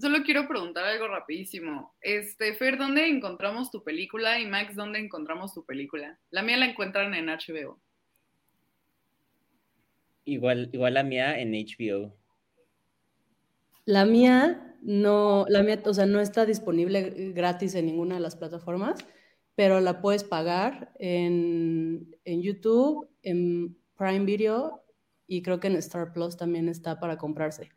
solo 0.00 0.18
quiero 0.22 0.46
preguntar 0.46 0.84
algo 0.84 1.08
rapidísimo. 1.08 1.94
Este, 2.02 2.52
Fer, 2.54 2.76
¿dónde 2.76 3.08
encontramos 3.08 3.70
tu 3.70 3.82
película? 3.82 4.38
Y 4.38 4.46
Max, 4.46 4.76
¿dónde 4.76 4.98
encontramos 4.98 5.54
tu 5.54 5.64
película? 5.64 6.18
La 6.30 6.42
mía 6.42 6.58
la 6.58 6.66
encuentran 6.66 7.14
en 7.14 7.28
HBO. 7.28 7.80
Igual, 10.24 10.68
igual 10.72 10.94
la 10.94 11.02
mía 11.02 11.40
en 11.40 11.52
HBO. 11.52 12.14
La 13.86 14.04
mía 14.04 14.76
no, 14.82 15.46
la 15.48 15.62
mía, 15.62 15.80
o 15.84 15.94
sea, 15.94 16.06
no 16.06 16.20
está 16.20 16.44
disponible 16.44 17.32
gratis 17.34 17.74
en 17.74 17.86
ninguna 17.86 18.16
de 18.16 18.20
las 18.20 18.36
plataformas, 18.36 18.98
pero 19.54 19.80
la 19.80 20.00
puedes 20.00 20.24
pagar 20.24 20.92
en, 20.98 22.16
en 22.24 22.42
YouTube, 22.42 23.08
en 23.22 23.76
Prime 23.96 24.24
Video 24.24 24.82
y 25.26 25.42
creo 25.42 25.60
que 25.60 25.68
en 25.68 25.76
Star 25.76 26.12
Plus 26.12 26.36
también 26.36 26.68
está 26.68 26.98
para 27.00 27.16
comprarse, 27.16 27.70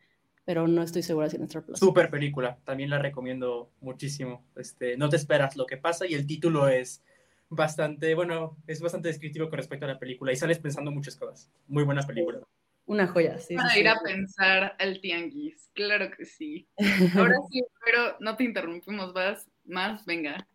pero 0.46 0.68
no 0.68 0.82
estoy 0.82 1.04
segura 1.04 1.30
si 1.30 1.38
en 1.38 1.44
Star 1.44 1.66
Plus. 1.66 1.80
Super 1.80 2.10
película, 2.10 2.58
también 2.64 2.90
la 2.90 3.00
recomiendo 3.00 3.72
muchísimo. 3.82 4.46
Este, 4.56 4.98
no 4.98 5.10
te 5.10 5.18
esperas 5.18 5.56
lo 5.56 5.66
que 5.66 5.78
pasa 5.78 6.08
y 6.08 6.14
el 6.14 6.26
título 6.26 6.68
es 6.68 7.04
bastante, 7.50 8.16
bueno, 8.16 8.58
es 8.68 8.82
bastante 8.82 9.10
descriptivo 9.10 9.50
con 9.50 9.58
respecto 9.58 9.86
a 9.86 9.90
la 9.90 10.00
película 10.00 10.32
y 10.32 10.36
sales 10.36 10.60
pensando 10.60 10.92
muchas 10.92 11.16
cosas. 11.16 11.52
Muy 11.68 11.84
buena 11.84 12.02
película. 12.04 12.40
Una 12.88 13.08
joya, 13.08 13.40
sí. 13.40 13.56
Para 13.56 13.78
ir 13.80 13.88
a 13.88 14.00
pensar 14.04 14.76
al 14.78 15.02
tianguis, 15.02 15.72
claro 15.74 16.12
que 16.16 16.26
sí. 16.26 16.68
Ahora 17.16 17.38
sí, 17.50 17.64
pero 17.86 18.16
no 18.20 18.36
te 18.36 18.44
interrumpimos 18.44 19.14
más, 19.14 19.50
más, 19.66 20.06
venga. 20.06 20.48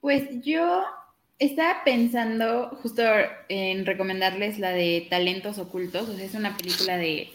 Pues 0.00 0.42
yo 0.42 0.84
estaba 1.38 1.84
pensando 1.84 2.68
justo 2.82 3.02
en 3.48 3.86
recomendarles 3.86 4.58
la 4.58 4.70
de 4.70 5.06
Talentos 5.10 5.58
Ocultos, 5.58 6.08
o 6.08 6.16
sea, 6.16 6.24
es 6.24 6.34
una 6.34 6.56
película 6.56 6.96
de 6.96 7.30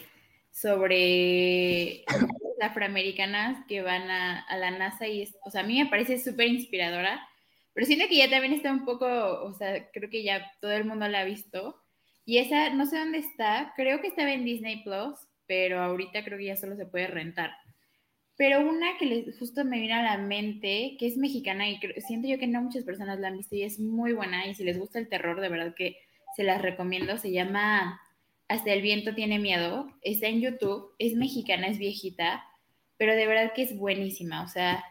sobre 0.50 2.04
afroamericanas 2.60 3.64
que 3.66 3.82
van 3.82 4.10
a, 4.10 4.46
la 4.58 4.70
NASA 4.70 5.06
y 5.06 5.22
es, 5.22 5.36
o 5.44 5.50
sea, 5.50 5.62
a 5.62 5.64
mí 5.64 5.82
me 5.82 5.90
parece 5.90 6.18
súper 6.18 6.48
inspiradora 6.48 7.20
pero 7.76 7.86
siento 7.86 8.06
que 8.08 8.16
ya 8.16 8.30
también 8.30 8.54
está 8.54 8.72
un 8.72 8.86
poco, 8.86 9.06
o 9.06 9.52
sea, 9.52 9.90
creo 9.92 10.08
que 10.08 10.22
ya 10.22 10.50
todo 10.62 10.70
el 10.70 10.86
mundo 10.86 11.06
la 11.08 11.20
ha 11.20 11.24
visto. 11.24 11.78
Y 12.24 12.38
esa, 12.38 12.70
no 12.70 12.86
sé 12.86 12.98
dónde 12.98 13.18
está, 13.18 13.74
creo 13.76 14.00
que 14.00 14.06
estaba 14.06 14.32
en 14.32 14.46
Disney 14.46 14.82
Plus, 14.82 15.18
pero 15.46 15.80
ahorita 15.82 16.24
creo 16.24 16.38
que 16.38 16.46
ya 16.46 16.56
solo 16.56 16.74
se 16.74 16.86
puede 16.86 17.08
rentar. 17.08 17.50
Pero 18.36 18.60
una 18.60 18.98
que 18.98 19.32
justo 19.38 19.64
me 19.64 19.80
vino 19.80 19.94
a 19.94 20.02
la 20.02 20.18
mente, 20.18 20.96
que 20.98 21.06
es 21.06 21.16
mexicana 21.16 21.68
y 21.70 21.78
siento 22.06 22.28
yo 22.28 22.38
que 22.38 22.46
no 22.46 22.62
muchas 22.62 22.84
personas 22.84 23.18
la 23.18 23.28
han 23.28 23.38
visto 23.38 23.56
y 23.56 23.62
es 23.62 23.78
muy 23.78 24.12
buena. 24.12 24.46
Y 24.46 24.54
si 24.54 24.62
les 24.64 24.78
gusta 24.78 24.98
el 24.98 25.08
terror, 25.08 25.40
de 25.40 25.48
verdad 25.48 25.74
que 25.74 25.96
se 26.36 26.44
las 26.44 26.60
recomiendo. 26.60 27.16
Se 27.16 27.32
llama 27.32 28.00
Hasta 28.48 28.72
el 28.72 28.82
viento 28.82 29.14
tiene 29.14 29.38
miedo. 29.38 29.90
Está 30.02 30.26
en 30.26 30.42
YouTube, 30.42 30.94
es 30.98 31.14
mexicana, 31.14 31.68
es 31.68 31.78
viejita, 31.78 32.44
pero 32.98 33.14
de 33.14 33.26
verdad 33.26 33.52
que 33.54 33.62
es 33.62 33.76
buenísima. 33.76 34.42
O 34.44 34.48
sea, 34.48 34.84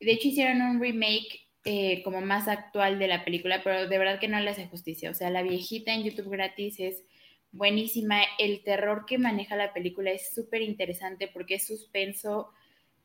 de 0.00 0.12
hecho 0.12 0.28
hicieron 0.28 0.62
un 0.62 0.80
remake 0.80 1.46
eh, 1.64 2.02
como 2.02 2.20
más 2.22 2.48
actual 2.48 2.98
de 2.98 3.08
la 3.08 3.24
película, 3.24 3.60
pero 3.62 3.88
de 3.88 3.98
verdad 3.98 4.20
que 4.20 4.28
no 4.28 4.40
le 4.40 4.50
hace 4.50 4.68
justicia. 4.68 5.10
O 5.10 5.14
sea, 5.14 5.28
la 5.28 5.42
viejita 5.42 5.92
en 5.92 6.04
YouTube 6.04 6.30
gratis 6.30 6.80
es 6.80 7.04
buenísima. 7.52 8.22
El 8.38 8.62
terror 8.62 9.04
que 9.06 9.18
maneja 9.18 9.54
la 9.56 9.74
película 9.74 10.12
es 10.12 10.32
súper 10.34 10.62
interesante 10.62 11.28
porque 11.28 11.56
es 11.56 11.66
suspenso, 11.66 12.52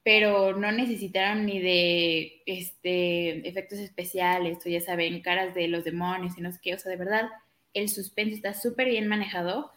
pero 0.03 0.57
no 0.57 0.71
necesitaron 0.71 1.45
ni 1.45 1.59
de 1.59 2.41
este, 2.45 3.47
efectos 3.47 3.79
especiales, 3.79 4.57
o 4.65 4.69
ya 4.69 4.81
saben, 4.81 5.21
caras 5.21 5.53
de 5.53 5.67
los 5.67 5.83
demonios 5.83 6.37
y 6.37 6.41
no 6.41 6.51
sé 6.51 6.59
qué. 6.61 6.73
O 6.73 6.79
sea, 6.79 6.89
de 6.89 6.97
verdad, 6.97 7.29
el 7.73 7.89
suspenso 7.89 8.35
está 8.35 8.53
súper 8.53 8.89
bien 8.89 9.07
manejado. 9.07 9.71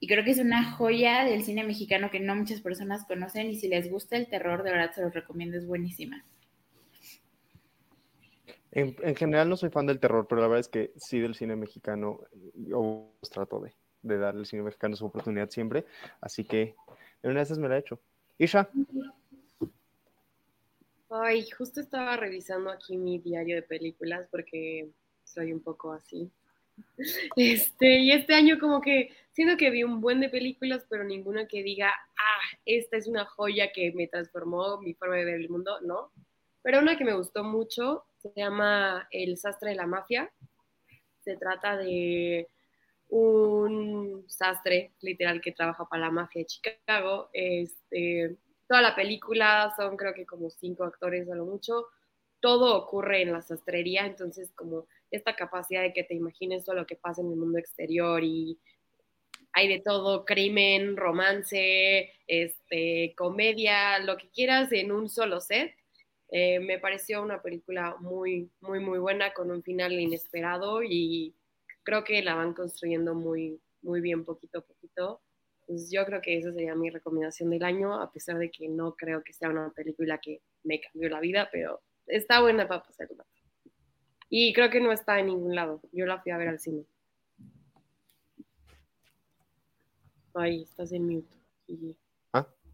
Y 0.00 0.06
creo 0.06 0.24
que 0.24 0.30
es 0.30 0.38
una 0.38 0.72
joya 0.72 1.24
del 1.24 1.42
cine 1.42 1.64
mexicano 1.64 2.10
que 2.10 2.20
no 2.20 2.34
muchas 2.34 2.60
personas 2.60 3.04
conocen. 3.06 3.50
Y 3.50 3.56
si 3.56 3.68
les 3.68 3.90
gusta 3.90 4.16
el 4.16 4.28
terror, 4.28 4.62
de 4.62 4.72
verdad 4.72 4.92
se 4.94 5.02
los 5.02 5.14
recomiendo, 5.14 5.56
es 5.56 5.66
buenísima. 5.66 6.24
En, 8.70 9.16
general 9.16 9.48
no 9.48 9.56
soy 9.56 9.70
fan 9.70 9.86
del 9.86 9.98
terror, 9.98 10.26
pero 10.28 10.40
la 10.40 10.48
verdad 10.48 10.60
es 10.60 10.68
que 10.68 10.92
sí 10.96 11.18
del 11.18 11.34
cine 11.34 11.56
mexicano, 11.56 12.20
yo 12.54 13.12
trato 13.32 13.60
de, 13.60 13.74
de 14.02 14.18
darle 14.18 14.40
al 14.40 14.46
cine 14.46 14.62
mexicano 14.62 14.94
su 14.94 15.06
oportunidad 15.06 15.50
siempre, 15.50 15.84
así 16.20 16.44
que 16.44 16.76
en 17.22 17.30
una 17.30 17.40
de 17.40 17.44
esas 17.44 17.58
me 17.58 17.68
la 17.68 17.76
he 17.76 17.80
hecho. 17.80 17.98
Isha. 18.36 18.68
Ay, 21.10 21.48
justo 21.50 21.80
estaba 21.80 22.16
revisando 22.16 22.70
aquí 22.70 22.96
mi 22.96 23.18
diario 23.18 23.56
de 23.56 23.62
películas 23.62 24.28
porque 24.30 24.90
soy 25.24 25.52
un 25.52 25.62
poco 25.62 25.92
así. 25.92 26.30
Este, 27.36 27.98
y 27.98 28.12
este 28.12 28.34
año 28.34 28.58
como 28.60 28.80
que 28.80 29.10
siento 29.32 29.56
que 29.56 29.70
vi 29.70 29.82
un 29.82 30.00
buen 30.00 30.20
de 30.20 30.28
películas, 30.28 30.86
pero 30.88 31.02
ninguna 31.02 31.48
que 31.48 31.62
diga, 31.62 31.88
ah, 31.90 32.58
esta 32.64 32.96
es 32.96 33.08
una 33.08 33.24
joya 33.24 33.72
que 33.72 33.92
me 33.92 34.06
transformó 34.06 34.80
mi 34.80 34.94
forma 34.94 35.16
de 35.16 35.24
ver 35.24 35.34
el 35.40 35.48
mundo, 35.48 35.80
¿no? 35.80 36.12
Pero 36.62 36.80
una 36.80 36.96
que 36.96 37.04
me 37.04 37.14
gustó 37.14 37.42
mucho 37.42 38.04
se 38.18 38.32
llama 38.36 39.08
El 39.10 39.36
sastre 39.38 39.70
de 39.70 39.76
la 39.76 39.86
mafia. 39.86 40.30
Se 41.20 41.36
trata 41.36 41.76
de 41.76 42.48
un 43.08 44.24
sastre, 44.28 44.92
literal, 45.00 45.40
que 45.40 45.52
trabaja 45.52 45.84
para 45.88 46.06
la 46.06 46.10
mafia 46.10 46.42
de 46.42 46.46
Chicago. 46.46 47.30
Este, 47.32 48.36
toda 48.68 48.82
la 48.82 48.94
película 48.94 49.72
son 49.76 49.96
creo 49.96 50.14
que 50.14 50.26
como 50.26 50.50
cinco 50.50 50.84
actores 50.84 51.28
a 51.30 51.34
lo 51.34 51.46
mucho. 51.46 51.86
Todo 52.40 52.76
ocurre 52.76 53.22
en 53.22 53.32
la 53.32 53.42
sastrería, 53.42 54.06
entonces 54.06 54.52
como 54.54 54.86
esta 55.10 55.34
capacidad 55.34 55.82
de 55.82 55.92
que 55.92 56.04
te 56.04 56.14
imagines 56.14 56.64
todo 56.64 56.76
lo 56.76 56.86
que 56.86 56.96
pasa 56.96 57.22
en 57.22 57.30
el 57.30 57.36
mundo 57.36 57.58
exterior 57.58 58.22
y 58.22 58.58
hay 59.52 59.68
de 59.68 59.80
todo, 59.80 60.24
crimen, 60.24 60.96
romance, 60.96 62.12
este, 62.26 63.14
comedia, 63.16 63.98
lo 64.00 64.16
que 64.16 64.28
quieras 64.30 64.70
en 64.72 64.92
un 64.92 65.08
solo 65.08 65.40
set. 65.40 65.74
Eh, 66.30 66.60
me 66.60 66.78
pareció 66.78 67.22
una 67.22 67.42
película 67.42 67.96
muy, 68.00 68.50
muy, 68.60 68.80
muy 68.80 68.98
buena 68.98 69.32
con 69.32 69.50
un 69.50 69.62
final 69.62 69.98
inesperado 69.98 70.82
y 70.82 71.34
creo 71.82 72.04
que 72.04 72.22
la 72.22 72.34
van 72.34 72.52
construyendo 72.52 73.14
muy, 73.14 73.60
muy 73.82 74.00
bien 74.00 74.24
poquito 74.24 74.58
a 74.58 74.62
poquito. 74.62 75.22
Pues 75.68 75.90
yo 75.90 76.06
creo 76.06 76.22
que 76.22 76.38
esa 76.38 76.50
sería 76.50 76.74
mi 76.74 76.88
recomendación 76.88 77.50
del 77.50 77.62
año, 77.62 78.00
a 78.00 78.10
pesar 78.10 78.38
de 78.38 78.50
que 78.50 78.68
no 78.68 78.96
creo 78.96 79.22
que 79.22 79.34
sea 79.34 79.50
una 79.50 79.68
película 79.68 80.18
que 80.18 80.40
me 80.64 80.80
cambió 80.80 81.10
la 81.10 81.20
vida, 81.20 81.50
pero 81.52 81.82
está 82.06 82.40
buena 82.40 82.66
para 82.66 82.82
pasarla. 82.82 83.26
Y 84.30 84.54
creo 84.54 84.70
que 84.70 84.80
no 84.80 84.92
está 84.92 85.20
en 85.20 85.26
ningún 85.26 85.54
lado. 85.54 85.82
Yo 85.92 86.06
la 86.06 86.22
fui 86.22 86.32
a 86.32 86.38
ver 86.38 86.48
al 86.48 86.58
cine. 86.58 86.86
Ahí, 90.32 90.62
estás 90.62 90.90
en 90.92 91.06
mute. 91.06 91.36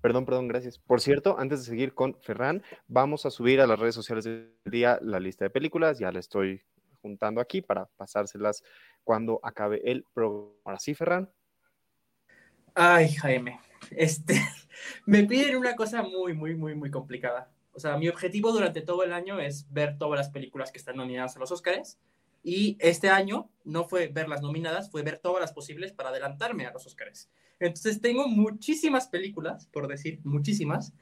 Perdón, 0.00 0.24
perdón, 0.24 0.46
gracias. 0.46 0.78
Por 0.78 1.00
cierto, 1.00 1.36
antes 1.36 1.60
de 1.60 1.64
seguir 1.64 1.94
con 1.94 2.14
Ferran, 2.20 2.62
vamos 2.86 3.26
a 3.26 3.30
subir 3.30 3.60
a 3.60 3.66
las 3.66 3.80
redes 3.80 3.96
sociales 3.96 4.24
del 4.24 4.54
día 4.66 5.00
la 5.02 5.18
lista 5.18 5.46
de 5.46 5.50
películas. 5.50 5.98
Ya 5.98 6.12
la 6.12 6.20
estoy 6.20 6.62
juntando 7.02 7.40
aquí 7.40 7.60
para 7.60 7.86
pasárselas 7.96 8.62
cuando 9.02 9.40
acabe 9.42 9.80
el 9.90 10.04
programa. 10.12 10.52
Ahora 10.64 10.78
sí, 10.78 10.94
Ferran. 10.94 11.28
Ay, 12.74 13.08
Jaime, 13.14 13.60
este, 13.90 14.34
me 15.06 15.24
piden 15.24 15.56
una 15.56 15.76
cosa 15.76 16.02
muy, 16.02 16.34
muy, 16.34 16.54
muy, 16.56 16.74
muy 16.74 16.90
complicada. 16.90 17.50
O 17.72 17.80
sea, 17.80 17.96
mi 17.96 18.08
objetivo 18.08 18.52
durante 18.52 18.82
todo 18.82 19.02
el 19.04 19.12
año 19.12 19.40
es 19.40 19.66
ver 19.72 19.96
todas 19.98 20.18
las 20.18 20.30
películas 20.30 20.70
que 20.72 20.78
están 20.78 20.96
nominadas 20.96 21.36
a 21.36 21.40
los 21.40 21.50
Oscars. 21.52 21.98
Y 22.42 22.76
este 22.80 23.08
año 23.08 23.48
no 23.64 23.84
fue 23.84 24.08
ver 24.08 24.28
las 24.28 24.42
nominadas, 24.42 24.90
fue 24.90 25.02
ver 25.02 25.18
todas 25.18 25.40
las 25.40 25.52
posibles 25.52 25.92
para 25.92 26.10
adelantarme 26.10 26.66
a 26.66 26.72
los 26.72 26.86
Oscars. 26.86 27.30
Entonces 27.58 28.00
tengo 28.00 28.28
muchísimas 28.28 29.08
películas, 29.08 29.66
por 29.72 29.88
decir, 29.88 30.20
muchísimas. 30.24 30.92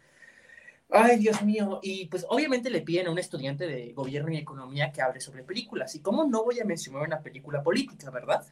Ay, 0.90 1.18
Dios 1.18 1.42
mío. 1.42 1.80
Y 1.82 2.06
pues 2.06 2.26
obviamente 2.28 2.70
le 2.70 2.82
piden 2.82 3.06
a 3.08 3.10
un 3.10 3.18
estudiante 3.18 3.66
de 3.66 3.92
gobierno 3.92 4.30
y 4.32 4.36
economía 4.36 4.92
que 4.92 5.02
hable 5.02 5.20
sobre 5.20 5.42
películas. 5.42 5.94
¿Y 5.94 6.00
cómo 6.00 6.24
no 6.24 6.44
voy 6.44 6.60
a 6.60 6.64
mencionar 6.64 7.02
una 7.02 7.22
película 7.22 7.62
política, 7.62 8.10
verdad? 8.10 8.44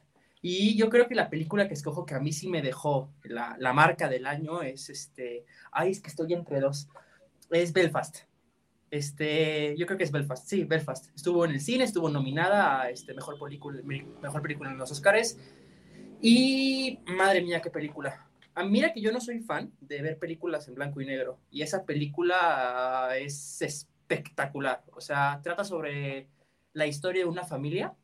Y 0.43 0.77
yo 0.77 0.89
creo 0.89 1.07
que 1.07 1.15
la 1.15 1.29
película 1.29 1.69
que 1.69 1.75
escojo 1.75 2.07
que 2.07 2.15
a 2.15 2.21
mí 2.21 2.33
sí 2.33 2.49
me 2.49 2.63
dejó 2.63 3.13
la, 3.25 3.57
la 3.59 3.73
marca 3.73 4.09
del 4.09 4.27
año 4.27 4.63
es 4.63 4.89
este. 4.89 5.45
Ay, 5.71 5.91
es 5.91 6.01
que 6.01 6.09
estoy 6.09 6.33
entre 6.33 6.61
dos. 6.61 6.89
Es 7.51 7.73
Belfast. 7.73 8.31
Este, 8.91 9.77
yo 9.77 9.87
creo 9.87 9.97
que 9.97 10.05
es 10.05 10.11
Belfast, 10.11 10.49
sí, 10.49 10.65
Belfast. 10.65 11.15
Estuvo 11.15 11.45
en 11.45 11.53
el 11.53 11.61
cine, 11.61 11.85
estuvo 11.85 12.11
nominada 12.11 12.83
a 12.83 12.91
este, 12.91 13.15
mejor, 13.15 13.39
película, 13.39 13.81
mejor 13.83 14.43
película 14.43 14.71
en 14.71 14.79
los 14.79 14.91
Oscars. 14.91 15.39
Y 16.21 16.99
madre 17.07 17.43
mía, 17.43 17.63
qué 17.63 17.71
película. 17.71 18.29
a 18.55 18.65
mira 18.65 18.93
que 18.93 19.01
yo 19.01 19.13
no 19.13 19.21
soy 19.21 19.41
fan 19.41 19.73
de 19.81 20.03
ver 20.03 20.19
películas 20.19 20.67
en 20.69 20.75
blanco 20.75 21.01
y 21.01 21.07
negro 21.07 21.39
y 21.51 21.63
esa 21.63 21.85
película 21.85 22.37
ah, 23.09 23.17
es 23.17 23.63
espectacular. 23.63 24.83
O 24.93 25.01
sea, 25.01 25.41
trata 25.43 25.65
sobre 25.65 26.29
la 26.73 26.87
historia 26.87 27.23
de 27.23 27.29
una 27.29 27.45
familia 27.45 27.95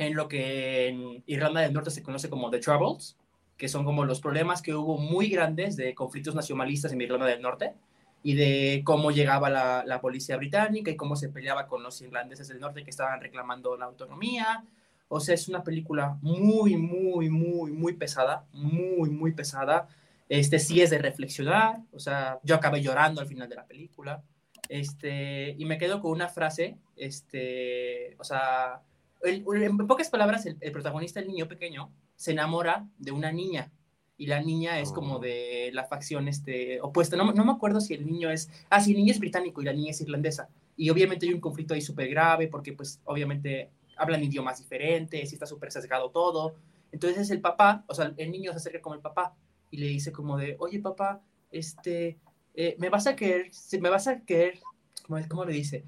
en 0.00 0.14
lo 0.14 0.28
que 0.28 0.88
en 0.88 1.22
Irlanda 1.26 1.60
del 1.60 1.74
Norte 1.74 1.90
se 1.90 2.02
conoce 2.02 2.30
como 2.30 2.50
The 2.50 2.58
Troubles, 2.58 3.18
que 3.58 3.68
son 3.68 3.84
como 3.84 4.06
los 4.06 4.20
problemas 4.20 4.62
que 4.62 4.74
hubo 4.74 4.96
muy 4.96 5.28
grandes 5.28 5.76
de 5.76 5.94
conflictos 5.94 6.34
nacionalistas 6.34 6.92
en 6.94 7.02
Irlanda 7.02 7.26
del 7.26 7.42
Norte 7.42 7.74
y 8.22 8.34
de 8.34 8.80
cómo 8.82 9.10
llegaba 9.10 9.50
la, 9.50 10.00
policía 10.00 10.38
británica 10.38 10.90
y 10.90 10.96
cómo 10.96 11.16
se 11.16 11.28
peleaba 11.28 11.66
con 11.66 11.82
los 11.82 12.00
irlandeses 12.00 12.48
del 12.48 12.60
norte 12.60 12.82
que 12.82 12.88
estaban 12.88 13.20
reclamando 13.20 13.76
la 13.76 13.84
autonomía. 13.84 14.64
O 15.08 15.20
sea, 15.20 15.34
es 15.34 15.48
una 15.48 15.62
película 15.62 16.16
muy, 16.22 16.78
muy, 16.78 17.28
muy, 17.28 17.70
muy 17.70 17.92
pesada, 17.92 18.46
muy, 18.54 19.10
muy 19.10 19.32
pesada. 19.32 19.86
Este 20.30 20.58
sí 20.58 20.80
es 20.80 20.88
de 20.88 20.98
reflexionar, 20.98 21.80
o 21.92 21.98
sea, 21.98 22.40
yo 22.42 22.54
acabé 22.54 22.80
llorando 22.80 23.20
al 23.20 23.26
final 23.26 23.50
de 23.50 23.56
la 23.56 23.66
película. 23.66 24.22
Este, 24.70 25.56
y 25.58 25.66
me 25.66 25.76
quedo 25.76 26.00
con 26.00 26.12
una 26.12 26.28
frase, 26.28 26.78
este, 26.96 28.16
o 28.18 28.24
sea, 28.24 28.80
en 29.22 29.76
pocas 29.86 30.08
palabras, 30.08 30.46
el, 30.46 30.72
protagonista, 30.72 31.20
el 31.20 31.28
niño 31.28 31.48
pequeño, 31.48 31.92
se 32.16 32.32
enamora 32.32 32.88
de 32.98 33.12
una 33.12 33.32
niña 33.32 33.72
y 34.16 34.26
la 34.26 34.40
niña 34.40 34.80
es 34.80 34.92
como 34.92 35.16
oh. 35.16 35.18
de 35.18 35.70
la 35.72 35.84
facción 35.84 36.28
este, 36.28 36.80
opuesta. 36.80 37.16
No, 37.16 37.32
no, 37.32 37.44
me 37.44 37.52
acuerdo 37.52 37.80
si 37.80 37.94
el 37.94 38.06
niño 38.06 38.30
es, 38.30 38.50
ah, 38.68 38.80
sí, 38.80 38.92
el 38.92 38.98
niño 38.98 39.12
es 39.12 39.18
británico 39.18 39.62
y 39.62 39.64
la 39.64 39.72
niña 39.72 39.90
es 39.90 40.00
irlandesa. 40.00 40.48
Y 40.76 40.90
obviamente 40.90 41.26
hay 41.26 41.32
un 41.32 41.40
conflicto 41.40 41.74
ahí 41.74 41.80
súper 41.80 42.08
grave 42.08 42.48
porque 42.48 42.72
pues 42.72 43.00
obviamente 43.04 43.70
hablan 43.96 44.22
idiomas 44.24 44.58
diferentes 44.58 45.30
y 45.30 45.34
está 45.34 45.46
súper 45.46 45.72
sesgado 45.72 46.10
todo. 46.10 46.54
Entonces 46.92 47.30
el 47.30 47.40
papá, 47.40 47.84
o 47.86 47.94
sea, 47.94 48.12
el 48.16 48.30
niño 48.30 48.50
se 48.52 48.58
acerca 48.58 48.80
con 48.80 48.94
el 48.94 49.00
papá 49.00 49.34
y 49.70 49.78
le 49.78 49.86
dice 49.86 50.12
como 50.12 50.36
de, 50.36 50.56
oye 50.58 50.80
papá, 50.80 51.22
este, 51.50 52.18
eh, 52.54 52.76
me 52.78 52.88
vas 52.88 53.06
a 53.06 53.16
querer, 53.16 53.50
me 53.80 53.90
vas 53.90 54.08
a 54.08 54.20
querer, 54.20 54.58
¿cómo, 55.06 55.20
cómo 55.28 55.44
le 55.44 55.52
dice? 55.52 55.84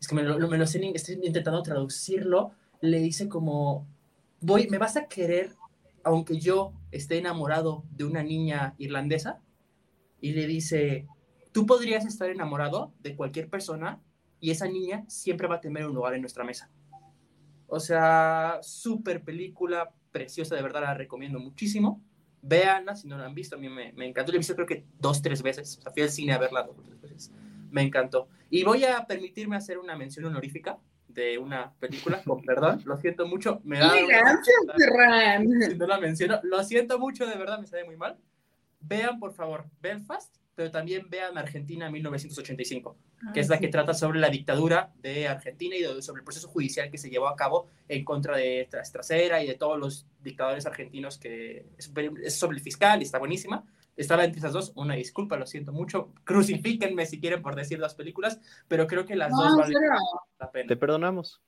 Es 0.00 0.08
que 0.08 0.14
me 0.14 0.22
lo, 0.22 0.48
me 0.48 0.58
lo 0.58 0.64
estoy 0.64 0.92
intentando 1.22 1.62
traducirlo, 1.62 2.52
le 2.80 2.98
dice 3.00 3.28
como, 3.28 3.86
voy, 4.40 4.68
¿me 4.68 4.78
vas 4.78 4.96
a 4.96 5.06
querer 5.06 5.54
aunque 6.04 6.38
yo 6.38 6.72
esté 6.92 7.18
enamorado 7.18 7.84
de 7.90 8.04
una 8.04 8.22
niña 8.22 8.74
irlandesa? 8.78 9.40
Y 10.20 10.32
le 10.32 10.46
dice, 10.46 11.06
tú 11.52 11.66
podrías 11.66 12.04
estar 12.06 12.30
enamorado 12.30 12.92
de 13.00 13.16
cualquier 13.16 13.48
persona 13.48 14.00
y 14.40 14.50
esa 14.50 14.68
niña 14.68 15.04
siempre 15.08 15.48
va 15.48 15.56
a 15.56 15.60
tener 15.60 15.86
un 15.86 15.94
lugar 15.94 16.14
en 16.14 16.20
nuestra 16.20 16.44
mesa. 16.44 16.70
O 17.66 17.80
sea, 17.80 18.60
súper 18.62 19.24
película, 19.24 19.92
preciosa, 20.12 20.54
de 20.54 20.62
verdad 20.62 20.82
la 20.82 20.94
recomiendo 20.94 21.40
muchísimo. 21.40 22.00
Véanla 22.42 22.94
si 22.94 23.08
no 23.08 23.18
la 23.18 23.26
han 23.26 23.34
visto, 23.34 23.56
a 23.56 23.58
mí 23.58 23.68
me, 23.68 23.92
me 23.92 24.06
encantó. 24.06 24.30
La 24.30 24.36
he 24.36 24.38
visto 24.38 24.54
creo 24.54 24.66
que 24.66 24.86
dos, 25.00 25.20
tres 25.20 25.42
veces. 25.42 25.80
Fui 25.92 26.02
al 26.02 26.10
cine 26.10 26.32
a 26.32 26.38
verla 26.38 26.62
dos, 26.62 26.76
tres 26.84 27.00
veces. 27.00 27.32
Me 27.70 27.82
encantó. 27.82 28.28
Y 28.48 28.62
voy 28.62 28.84
a 28.84 29.06
permitirme 29.06 29.56
hacer 29.56 29.78
una 29.78 29.96
mención 29.96 30.26
honorífica 30.26 30.78
de 31.16 31.38
una 31.38 31.72
película, 31.80 32.22
con 32.22 32.42
perdón, 32.42 32.82
lo 32.84 32.96
siento 32.98 33.26
mucho, 33.26 33.60
me 33.64 33.78
da... 33.78 33.90
Si 35.68 35.74
no 35.74 35.86
la 35.86 35.98
menciono, 35.98 36.40
lo 36.44 36.62
siento 36.62 36.98
mucho, 36.98 37.26
de 37.26 37.36
verdad, 37.36 37.58
me 37.58 37.66
sale 37.66 37.84
muy 37.84 37.96
mal. 37.96 38.18
Vean, 38.80 39.18
por 39.18 39.32
favor, 39.32 39.64
Belfast, 39.80 40.36
pero 40.54 40.70
también 40.70 41.08
vean 41.08 41.38
Argentina 41.38 41.90
1985, 41.90 42.96
que 43.32 43.40
es 43.40 43.48
la 43.48 43.58
que 43.58 43.68
trata 43.68 43.94
sobre 43.94 44.20
la 44.20 44.28
dictadura 44.28 44.92
de 44.98 45.26
Argentina 45.26 45.74
y 45.74 45.82
sobre 46.02 46.20
el 46.20 46.24
proceso 46.24 46.48
judicial 46.48 46.90
que 46.90 46.98
se 46.98 47.08
llevó 47.08 47.28
a 47.28 47.36
cabo 47.36 47.66
en 47.88 48.04
contra 48.04 48.36
de 48.36 48.68
Trasera 48.70 49.42
y 49.42 49.46
de 49.46 49.54
todos 49.54 49.78
los 49.78 50.06
dictadores 50.22 50.66
argentinos, 50.66 51.18
que 51.18 51.66
es 51.78 52.38
sobre 52.38 52.58
el 52.58 52.62
fiscal 52.62 53.00
y 53.00 53.04
está 53.04 53.18
buenísima. 53.18 53.64
Estaba 53.96 54.24
entre 54.24 54.38
esas 54.40 54.52
dos, 54.52 54.72
una 54.76 54.94
disculpa, 54.94 55.36
lo 55.36 55.46
siento 55.46 55.72
mucho. 55.72 56.12
Crucifíquenme 56.24 57.06
si 57.06 57.20
quieren 57.20 57.42
por 57.42 57.54
decir 57.54 57.78
las 57.78 57.94
películas, 57.94 58.40
pero 58.68 58.86
creo 58.86 59.06
que 59.06 59.16
las 59.16 59.30
dos 59.30 59.56
valen 59.56 59.78
la 60.38 60.50
pena. 60.50 60.68
Te 60.68 60.76
perdonamos. 60.76 61.42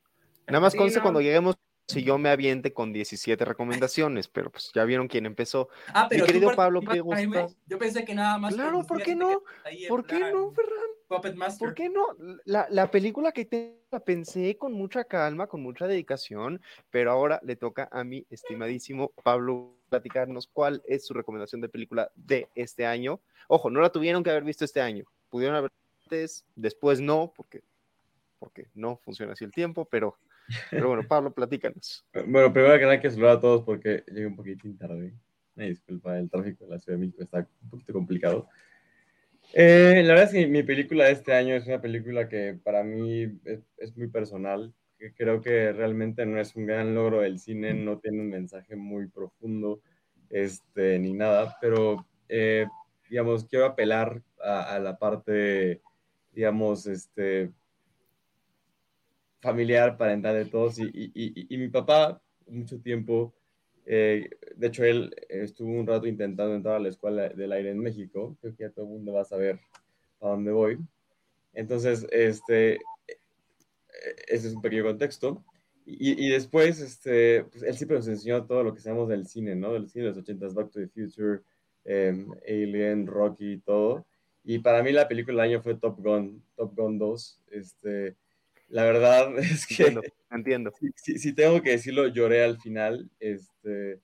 Nada 0.46 0.60
más 0.60 0.72
sí, 0.72 0.78
cuando 1.00 1.20
lleguemos 1.20 1.56
si 1.88 2.02
yo 2.02 2.18
me 2.18 2.28
aviente 2.28 2.72
con 2.72 2.92
17 2.92 3.44
recomendaciones, 3.44 4.28
pero 4.28 4.50
pues 4.50 4.70
ya 4.74 4.84
vieron 4.84 5.08
quién 5.08 5.24
empezó. 5.24 5.68
Ah, 5.88 6.06
pero 6.08 6.24
Mi 6.24 6.32
querido 6.32 6.54
Pablo, 6.54 6.82
¿qué 6.82 7.00
gusta? 7.00 7.48
Yo 7.66 7.78
pensé 7.78 8.04
que 8.04 8.14
nada 8.14 8.36
más. 8.38 8.54
Claro, 8.54 8.84
¿por 8.84 9.02
qué 9.02 9.14
no? 9.14 9.42
¿Por 9.88 10.06
qué 10.06 10.18
no, 10.18 10.52
Ferran? 10.52 10.90
Puppet 11.08 11.34
Master. 11.34 11.66
¿Por 11.66 11.74
qué 11.74 11.88
no? 11.88 12.06
La, 12.44 12.66
la 12.70 12.90
película 12.90 13.32
que 13.32 13.46
te, 13.46 13.80
la 13.90 14.00
pensé 14.00 14.58
con 14.58 14.74
mucha 14.74 15.04
calma, 15.04 15.46
con 15.46 15.62
mucha 15.62 15.86
dedicación, 15.86 16.60
pero 16.90 17.10
ahora 17.10 17.40
le 17.42 17.56
toca 17.56 17.88
a 17.90 18.04
mi 18.04 18.26
estimadísimo 18.28 19.12
Pablo 19.24 19.77
platicarnos 19.88 20.46
cuál 20.46 20.82
es 20.86 21.06
su 21.06 21.14
recomendación 21.14 21.60
de 21.60 21.68
película 21.68 22.10
de 22.14 22.48
este 22.54 22.86
año. 22.86 23.20
Ojo, 23.48 23.70
no 23.70 23.80
la 23.80 23.90
tuvieron 23.90 24.22
que 24.22 24.30
haber 24.30 24.44
visto 24.44 24.64
este 24.64 24.80
año. 24.80 25.04
Pudieron 25.30 25.56
haber 25.56 25.70
antes, 26.04 26.44
después 26.54 27.00
no, 27.00 27.32
porque, 27.36 27.62
porque 28.38 28.68
no 28.74 28.96
funciona 29.04 29.32
así 29.32 29.44
el 29.44 29.52
tiempo, 29.52 29.84
pero, 29.84 30.16
pero 30.70 30.88
bueno, 30.88 31.02
Pablo, 31.08 31.32
platícanos. 31.32 32.04
Bueno, 32.26 32.52
primero 32.52 32.78
que 32.78 32.84
nada 32.84 33.00
que 33.00 33.10
saludar 33.10 33.38
a 33.38 33.40
todos 33.40 33.62
porque 33.62 34.04
llegué 34.08 34.26
un 34.26 34.36
poquitín 34.36 34.78
tarde. 34.78 35.12
Me 35.54 35.68
disculpa, 35.68 36.18
el 36.18 36.30
tráfico 36.30 36.64
de 36.64 36.70
la 36.70 36.78
Ciudad 36.78 36.98
de 36.98 37.06
México 37.06 37.22
está 37.22 37.48
un 37.62 37.70
poquito 37.70 37.92
complicado. 37.92 38.48
Eh, 39.54 40.02
la 40.04 40.14
verdad 40.14 40.24
es 40.24 40.32
que 40.32 40.46
mi 40.46 40.62
película 40.62 41.06
de 41.06 41.12
este 41.12 41.34
año 41.34 41.54
es 41.54 41.66
una 41.66 41.80
película 41.80 42.28
que 42.28 42.58
para 42.62 42.84
mí 42.84 43.40
es, 43.44 43.60
es 43.78 43.96
muy 43.96 44.08
personal 44.08 44.72
que 44.98 45.12
creo 45.14 45.40
que 45.40 45.72
realmente 45.72 46.26
no 46.26 46.40
es 46.40 46.56
un 46.56 46.66
gran 46.66 46.94
logro 46.94 47.20
del 47.20 47.38
cine, 47.38 47.72
no 47.72 47.98
tiene 47.98 48.20
un 48.20 48.30
mensaje 48.30 48.76
muy 48.76 49.06
profundo 49.06 49.80
este, 50.28 50.98
ni 50.98 51.14
nada, 51.14 51.56
pero 51.60 52.04
eh, 52.28 52.66
digamos, 53.08 53.44
quiero 53.44 53.66
apelar 53.66 54.22
a, 54.42 54.78
la 54.78 54.98
parte, 54.98 55.80
digamos, 56.32 56.86
este, 56.86 57.50
familiar, 59.40 59.96
parental 59.96 60.34
de 60.34 60.50
todos. 60.50 60.78
Y, 60.78 60.90
y, 60.92 61.54
y, 61.54 61.58
mi 61.58 61.68
papá, 61.68 62.20
mucho 62.46 62.80
tiempo, 62.80 63.34
eh, 63.86 64.28
de 64.56 64.66
hecho, 64.66 64.84
él 64.84 65.14
estuvo 65.28 65.70
un 65.70 65.86
rato 65.86 66.06
intentando 66.06 66.54
entrar 66.54 66.76
a 66.76 66.80
la 66.80 66.90
escuela 66.90 67.28
del 67.30 67.52
aire 67.52 67.70
en 67.70 67.78
México. 67.78 68.36
Creo 68.40 68.54
que 68.54 68.64
ya 68.64 68.70
todo 68.70 68.84
el 68.84 68.92
mundo 68.92 69.14
va 69.14 69.22
a 69.22 69.24
saber 69.24 69.58
a 70.20 70.28
dónde 70.28 70.52
voy. 70.52 70.78
Entonces, 71.54 72.06
este, 72.10 72.78
ese 74.28 74.48
es 74.48 74.54
un 74.54 74.62
pequeño 74.62 74.84
contexto. 74.84 75.44
Y, 75.84 76.26
y 76.26 76.28
después, 76.28 76.80
este, 76.80 77.44
pues 77.44 77.62
él 77.62 77.74
siempre 77.74 77.96
nos 77.96 78.08
enseñó 78.08 78.44
todo 78.44 78.62
lo 78.62 78.74
que 78.74 78.80
sabemos 78.80 79.08
del 79.08 79.26
cine, 79.26 79.56
¿no? 79.56 79.72
Del 79.72 79.88
cine 79.88 80.04
de 80.04 80.10
los 80.10 80.18
80 80.18 80.48
Back 80.48 80.70
to 80.70 80.80
the 80.80 80.88
Future, 80.88 81.40
em, 81.84 82.30
Alien, 82.46 83.06
Rocky, 83.06 83.52
y 83.52 83.58
todo. 83.58 84.06
Y 84.44 84.58
para 84.58 84.82
mí 84.82 84.92
la 84.92 85.08
película 85.08 85.42
del 85.42 85.52
año 85.52 85.62
fue 85.62 85.76
Top 85.76 85.98
Gun, 85.98 86.44
Top 86.56 86.74
Gun 86.76 86.98
2. 86.98 87.42
Este, 87.52 88.16
la 88.68 88.84
verdad 88.84 89.32
es 89.38 89.66
que... 89.66 89.84
Entiendo, 89.84 90.02
entiendo. 90.30 90.72
Si, 90.96 91.18
si, 91.18 91.32
tengo 91.32 91.62
que 91.62 91.70
decirlo, 91.70 92.06
lloré 92.08 92.44
al 92.44 92.60
final. 92.60 93.10
Este, 93.18 94.00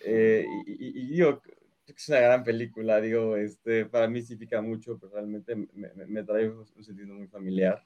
eh, 0.00 0.46
y, 0.66 1.00
y, 1.00 1.06
digo, 1.08 1.42
es 1.86 2.08
una 2.08 2.20
gran 2.20 2.44
película, 2.44 3.00
digo, 3.00 3.36
este, 3.36 3.86
para 3.86 4.06
mí 4.06 4.22
significa 4.22 4.62
mucho, 4.62 4.98
pero 4.98 5.14
realmente 5.14 5.56
me, 5.56 5.66
me, 5.94 6.06
me 6.06 6.22
trae 6.22 6.48
un 6.48 6.84
sentido 6.84 7.14
muy 7.14 7.26
familiar. 7.26 7.82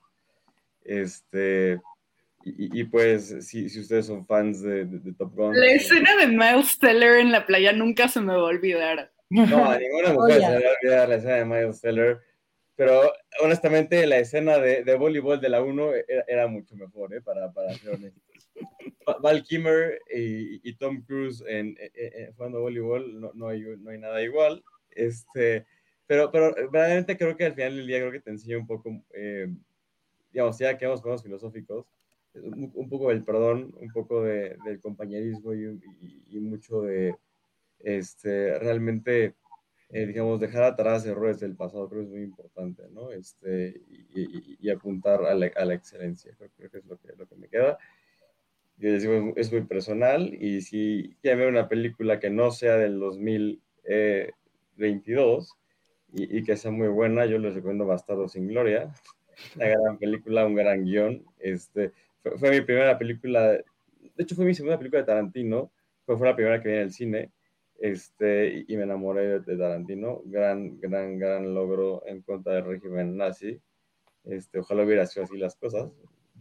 Este, 0.85 1.81
y, 2.45 2.81
y, 2.81 2.85
pues, 2.85 3.47
si, 3.47 3.68
si, 3.68 3.81
ustedes 3.81 4.07
son 4.07 4.27
fans 4.27 4.62
de, 4.62 4.85
de, 4.85 4.99
de, 4.99 5.12
Top 5.12 5.35
Gun. 5.35 5.59
La 5.59 5.73
escena 5.73 6.16
de 6.16 6.27
Miles 6.27 6.79
Teller 6.79 7.18
en 7.18 7.33
la 7.33 7.47
playa 7.47 7.73
nunca 7.73 8.09
se 8.09 8.21
me 8.21 8.35
va 8.35 8.40
a 8.40 8.45
olvidar. 8.45 9.12
No, 9.31 9.71
a 9.71 9.79
ninguna 9.79 10.12
mujer 10.12 10.40
se 10.40 10.51
le 10.51 10.64
va 10.64 10.71
a 10.71 10.77
olvidar 10.83 11.09
la 11.09 11.14
escena 11.16 11.35
de 11.35 11.45
Miles 11.45 11.81
Teller. 11.81 12.21
Pero 12.75 13.12
honestamente, 13.40 14.07
la 14.07 14.18
escena 14.18 14.59
de, 14.59 14.83
de 14.83 14.95
voleibol 14.97 15.40
de 15.40 15.49
la 15.49 15.62
1 15.62 15.95
era, 16.09 16.25
era, 16.27 16.47
mucho 16.49 16.75
mejor, 16.75 17.14
¿eh? 17.14 17.21
para, 17.21 17.53
para 17.53 17.73
ser 17.75 17.95
honestos. 17.95 18.23
Val 19.23 19.42
Kimmer 19.42 20.01
y, 20.12 20.68
y, 20.68 20.75
Tom 20.77 21.03
Cruise 21.03 21.42
en, 21.47 21.77
en, 21.79 21.90
en, 21.95 22.33
jugando 22.35 22.61
voleibol 22.61 23.21
no, 23.21 23.31
no, 23.35 23.49
hay, 23.49 23.62
no 23.79 23.90
hay 23.90 23.99
nada 23.99 24.23
igual. 24.23 24.64
Este, 24.90 25.66
pero, 26.07 26.31
pero 26.31 26.55
verdaderamente 26.55 27.16
creo 27.16 27.37
que 27.37 27.47
al 27.47 27.55
final 27.55 27.77
del 27.77 27.87
día 27.87 27.99
creo 27.99 28.12
que 28.12 28.21
te 28.21 28.31
enseña 28.31 28.59
un 28.59 28.66
poco. 28.66 29.03
Eh, 29.14 29.49
digamos, 30.33 30.59
ya 30.59 30.79
que 30.79 30.87
vamos 30.87 31.05
los 31.05 31.23
filosóficos, 31.23 31.87
un, 32.35 32.73
un, 32.75 32.88
poco 32.88 33.11
del 33.11 33.25
perdón, 33.25 33.75
un 33.79 33.90
poco 33.90 34.23
de, 34.23 34.57
del 34.64 34.81
compañerismo 34.81 35.53
y, 35.55 35.66
y, 36.01 36.25
y, 36.31 36.40
mucho 36.40 36.81
de 36.83 37.16
este, 37.81 38.59
realmente, 38.59 39.35
eh, 39.90 40.07
digamos, 40.07 40.40
dejar 40.40 40.62
atrás 40.62 41.05
errores 41.05 41.40
del 41.40 41.57
pasado, 41.57 41.88
creo 41.88 42.01
que 42.01 42.07
es 42.07 42.12
muy 42.12 42.23
importante, 42.23 42.85
¿no? 42.90 43.11
Este, 43.11 43.83
y, 44.14 44.57
y 44.61 44.71
apuntar 44.71 45.25
a 45.27 45.35
la, 45.35 45.51
a 45.55 45.64
la 45.64 45.75
excelencia, 45.75 46.33
creo, 46.38 46.51
creo, 46.57 46.71
que 46.71 46.79
es 46.79 46.85
lo 46.87 46.97
que, 46.99 47.09
lo 47.16 47.27
que 47.27 47.37
me 47.37 47.49
queda. 47.49 47.79
Y 48.79 48.85
les 48.87 49.03
digo, 49.03 49.35
es 49.37 49.53
muy 49.53 49.62
personal 49.62 50.33
y 50.35 50.61
si 50.62 51.16
quieren 51.21 51.40
ver 51.40 51.49
una 51.49 51.68
película 51.68 52.18
que 52.18 52.31
no 52.31 52.51
sea 52.51 52.77
del 52.77 52.99
2022 52.99 55.55
y, 56.14 56.38
y 56.38 56.42
que 56.42 56.57
sea 56.57 56.71
muy 56.71 56.88
buena, 56.88 57.27
yo 57.27 57.38
les 57.38 57.55
recomiendo 57.55 57.85
Bastardo 57.87 58.29
sin 58.29 58.49
Gloria 58.49 58.92
una 59.57 59.66
gran 59.66 59.99
película, 59.99 60.47
un 60.47 60.55
gran 60.55 60.85
guion. 60.85 61.25
Este, 61.38 61.92
fue, 62.23 62.38
fue, 62.38 62.51
mi 62.51 62.61
primera 62.62 62.99
película, 62.99 63.53
de 63.53 63.64
hecho 64.18 64.35
fue 64.35 64.45
mi 64.45 64.55
segunda 64.55 64.79
película 64.79 65.01
de 65.01 65.07
Tarantino, 65.07 65.73
fue, 66.07 66.16
fue 66.18 66.27
la 66.29 66.37
primera 66.37 66.61
que 66.62 66.68
vi 66.68 66.75
en 66.75 66.81
el 66.81 66.92
cine. 66.92 67.31
este, 67.83 68.64
y, 68.68 68.75
y 68.75 68.77
me 68.77 68.85
enamoré 68.85 69.27
de, 69.27 69.40
de 69.40 69.57
Tarantino. 69.59 70.23
Gran, 70.27 70.81
gran, 70.81 71.18
gran 71.18 71.53
logro 71.53 72.03
en 72.07 72.23
contra 72.23 72.55
del 72.55 72.64
régimen 72.64 73.16
nazi. 73.16 73.61
Este, 74.25 74.61
ojalá 74.61 74.85
hubiera 74.85 75.05
sido 75.07 75.25
así 75.25 75.37
las 75.37 75.57
cosas, 75.57 75.90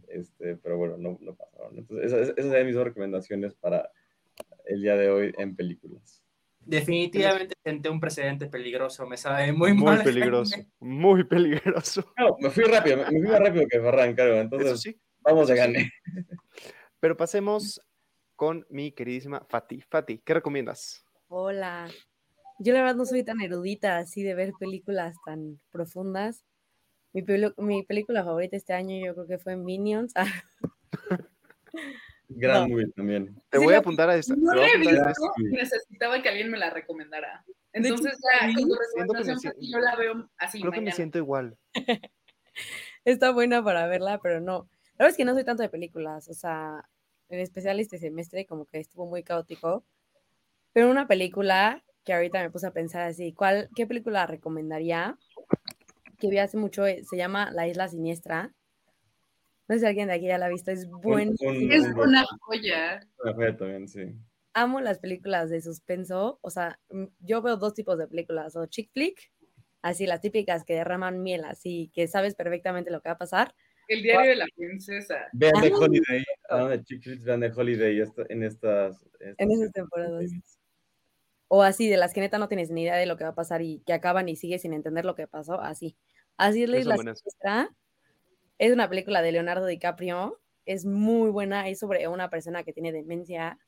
este, 0.06 0.56
pero 0.56 0.76
bueno, 0.78 0.96
no, 0.98 1.18
no 1.20 1.34
pasaron. 1.34 1.76
Entonces, 1.78 2.12
esas, 2.12 2.28
esas 2.36 2.50
serían 2.50 2.66
mis 2.66 2.76
dos 2.76 2.84
recomendaciones 2.84 3.54
para 3.54 3.90
el 4.66 4.82
día 4.82 4.96
de 4.96 5.10
hoy 5.10 5.34
en 5.36 5.56
películas. 5.56 6.21
Definitivamente 6.64 7.54
senté 7.64 7.88
un 7.88 8.00
precedente 8.00 8.46
peligroso, 8.46 9.06
me 9.06 9.16
sabe 9.16 9.52
muy, 9.52 9.74
Muy 9.74 9.84
mal. 9.84 10.02
peligroso, 10.02 10.56
muy 10.80 11.24
peligroso. 11.24 12.12
No, 12.16 12.36
me 12.38 12.50
fui 12.50 12.64
rápido, 12.64 12.98
me, 12.98 13.06
fui 13.06 13.20
más 13.20 13.40
rápido 13.40 13.66
que 13.68 13.80
Ferran, 13.80 14.14
creo. 14.14 14.40
Entonces, 14.40 14.80
sí. 14.80 15.00
vamos 15.20 15.50
a 15.50 15.54
ganar. 15.54 15.82
Pero 17.00 17.16
pasemos 17.16 17.80
con 18.36 18.64
mi 18.70 18.92
queridísima 18.92 19.44
Fati. 19.48 19.82
Fati, 19.82 20.18
¿qué 20.18 20.34
recomiendas? 20.34 21.04
Hola. 21.28 21.88
Yo 22.58 22.72
la 22.72 22.80
verdad 22.80 22.96
no 22.96 23.06
soy 23.06 23.24
tan 23.24 23.40
erudita 23.40 23.98
así 23.98 24.22
de 24.22 24.34
ver 24.34 24.52
películas 24.58 25.16
tan 25.26 25.60
profundas. 25.72 26.44
Mi, 27.12 27.24
mi 27.56 27.82
película 27.82 28.24
favorita 28.24 28.56
este 28.56 28.72
año 28.72 29.04
yo 29.04 29.14
creo 29.14 29.26
que 29.26 29.38
fue 29.38 29.56
Minions. 29.56 30.12
Gran 32.36 32.62
No. 32.62 32.68
movie 32.68 32.90
también. 32.92 33.34
Te 33.48 33.58
Sí, 33.58 33.64
voy 33.64 33.74
a 33.74 33.78
apuntar 33.78 34.10
a 34.10 34.16
esta. 34.16 34.34
No 34.36 34.54
la 34.54 34.66
he 34.66 34.78
visto, 34.78 35.32
necesitaba 35.50 36.22
que 36.22 36.28
alguien 36.28 36.50
me 36.50 36.58
la 36.58 36.70
recomendara. 36.70 37.44
Hecho, 37.72 37.88
Entonces, 37.88 38.18
ya, 38.22 38.54
con 38.54 38.68
tu 38.68 38.74
recomendación, 38.74 39.54
yo 39.58 39.78
la 39.78 39.96
veo 39.96 40.30
así 40.38 40.60
Creo 40.60 40.72
que 40.72 40.80
me 40.80 40.92
siento 40.92 41.18
igual. 41.18 41.56
Está 43.04 43.32
buena 43.32 43.64
para 43.64 43.86
verla, 43.86 44.20
pero 44.22 44.40
no. 44.40 44.68
La 44.98 45.04
verdad 45.04 45.10
es 45.10 45.16
que 45.16 45.24
no 45.24 45.34
soy 45.34 45.44
tanto 45.44 45.62
de 45.62 45.68
películas, 45.68 46.28
o 46.28 46.34
sea, 46.34 46.88
en 47.28 47.40
especial 47.40 47.80
este 47.80 47.98
semestre 47.98 48.46
como 48.46 48.66
que 48.66 48.78
estuvo 48.78 49.06
muy 49.06 49.22
caótico. 49.22 49.84
Pero 50.72 50.90
una 50.90 51.08
película 51.08 51.82
que 52.04 52.12
ahorita 52.12 52.40
me 52.42 52.50
puse 52.50 52.66
a 52.66 52.72
pensar 52.72 53.02
así, 53.02 53.32
¿cuál, 53.32 53.68
qué 53.74 53.86
película 53.86 54.26
recomendaría? 54.26 55.18
Que 56.18 56.28
vi 56.28 56.38
hace 56.38 56.56
mucho, 56.56 56.86
eh, 56.86 57.02
se 57.08 57.16
llama 57.16 57.50
La 57.52 57.66
Isla 57.66 57.88
Siniestra. 57.88 58.52
No 59.68 59.74
sé 59.76 59.80
si 59.80 59.86
alguien 59.86 60.08
de 60.08 60.14
aquí 60.14 60.26
ya 60.26 60.38
la 60.38 60.46
ha 60.46 60.50
visto, 60.50 60.70
es 60.70 60.88
buenísima. 60.88 61.74
Es 61.74 61.84
una 61.94 62.24
joya. 62.40 63.00
Una 63.22 63.34
joya 63.34 63.56
también, 63.56 63.88
sí. 63.88 64.12
amo 64.54 64.80
las 64.80 64.98
películas 64.98 65.48
de 65.50 65.60
suspenso. 65.62 66.38
O 66.42 66.50
sea, 66.50 66.78
yo 67.20 67.42
veo 67.42 67.56
dos 67.56 67.74
tipos 67.74 67.96
de 67.98 68.06
películas, 68.08 68.54
o 68.56 68.66
chick 68.66 68.90
flick, 68.92 69.32
así 69.80 70.06
las 70.06 70.20
típicas 70.20 70.64
que 70.64 70.74
derraman 70.74 71.22
miel, 71.22 71.44
así 71.44 71.90
que 71.94 72.06
sabes 72.08 72.34
perfectamente 72.34 72.90
lo 72.90 73.00
que 73.00 73.08
va 73.08 73.14
a 73.14 73.18
pasar. 73.18 73.54
El 73.88 74.02
diario 74.02 74.30
de 74.30 74.36
la 74.36 74.46
princesa. 74.56 75.16
Vean 75.32 75.54
Ah. 75.56 75.70
Holiday, 75.72 76.24
de 76.70 76.84
chick 76.84 77.02
flicks, 77.02 77.24
vean 77.24 77.40
The 77.40 77.52
Holiday 77.54 78.02
en 78.28 78.42
estas... 78.42 79.08
En 79.20 79.50
esas 79.50 79.72
temporadas. 79.72 80.30
O 81.48 81.62
así, 81.62 81.88
de 81.88 81.96
las 81.98 82.14
que 82.14 82.20
neta 82.20 82.38
no 82.38 82.48
tienes 82.48 82.70
ni 82.70 82.82
idea 82.82 82.96
de 82.96 83.06
lo 83.06 83.16
que 83.16 83.24
va 83.24 83.30
a 83.30 83.34
pasar 83.34 83.60
y 83.60 83.82
que 83.86 83.92
acaban 83.92 84.28
y 84.28 84.36
sigues 84.36 84.62
sin 84.62 84.72
entender 84.72 85.04
lo 85.04 85.14
que 85.14 85.26
pasó, 85.26 85.60
así. 85.60 85.96
Así 86.38 86.62
es 86.62 86.70
La 86.70 86.78
Esas 86.78 86.84
son 86.86 86.92
Isla 86.92 86.94
buenas. 86.94 87.18
Siniestra. 87.18 87.76
Es 88.62 88.72
una 88.72 88.88
película 88.88 89.22
de 89.22 89.32
Leonardo 89.32 89.66
DiCaprio. 89.66 90.40
Es 90.66 90.84
muy 90.84 91.30
buena. 91.30 91.68
Es 91.68 91.80
sobre 91.80 92.06
una 92.06 92.30
persona 92.30 92.62
que 92.62 92.72
tiene 92.72 92.92
demencia. 92.92 93.58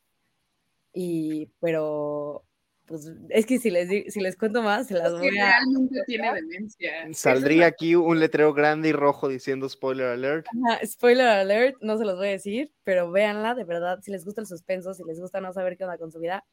Y, 0.93 1.51
pero, 1.59 2.45
pues, 2.87 3.11
es 3.31 3.45
que 3.45 3.59
si 3.59 3.71
les, 3.73 4.13
si 4.13 4.21
les 4.21 4.37
cuento 4.37 4.63
más, 4.63 4.87
se 4.87 4.95
las 4.95 5.11
voy 5.11 5.37
a... 5.37 5.51
realmente 5.51 6.01
tiene 6.07 6.33
demencia. 6.33 6.93
Saldría 7.13 7.67
aquí 7.67 7.97
un 7.97 8.21
letrero 8.21 8.55
grande 8.55 8.91
y 8.91 8.93
rojo 8.93 9.27
diciendo 9.27 9.69
spoiler 9.69 10.07
alert. 10.07 10.47
Ajá, 10.47 10.87
spoiler 10.87 11.27
alert, 11.27 11.75
no 11.81 11.99
se 11.99 12.05
los 12.05 12.17
voy 12.17 12.29
a 12.29 12.31
decir, 12.31 12.71
pero 12.85 13.11
véanla, 13.11 13.57
de 13.57 13.65
verdad, 13.65 13.99
si 14.01 14.13
les 14.13 14.25
gusta 14.25 14.43
el 14.43 14.47
suspenso, 14.47 14.95
si 14.95 15.03
les 15.03 15.19
gusta 15.19 15.41
no 15.41 15.53
saber 15.53 15.77
qué 15.77 15.83
onda 15.83 15.99
con 15.99 16.13
su 16.13 16.21
vida, 16.21 16.45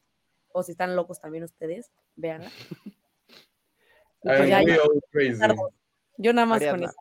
o 0.51 0.63
si 0.63 0.71
están 0.71 0.95
locos 0.95 1.21
también 1.21 1.43
ustedes, 1.43 1.91
véanla. 2.15 2.49
Pues 4.23 4.49
ya, 4.49 4.61
crazy. 5.09 5.41
yo 6.17 6.31
nada 6.31 6.45
más 6.45 6.63
con 6.63 6.83
eso. 6.83 6.93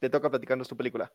Te 0.00 0.10
toca 0.10 0.30
platicarnos 0.30 0.68
tu 0.68 0.76
película. 0.76 1.12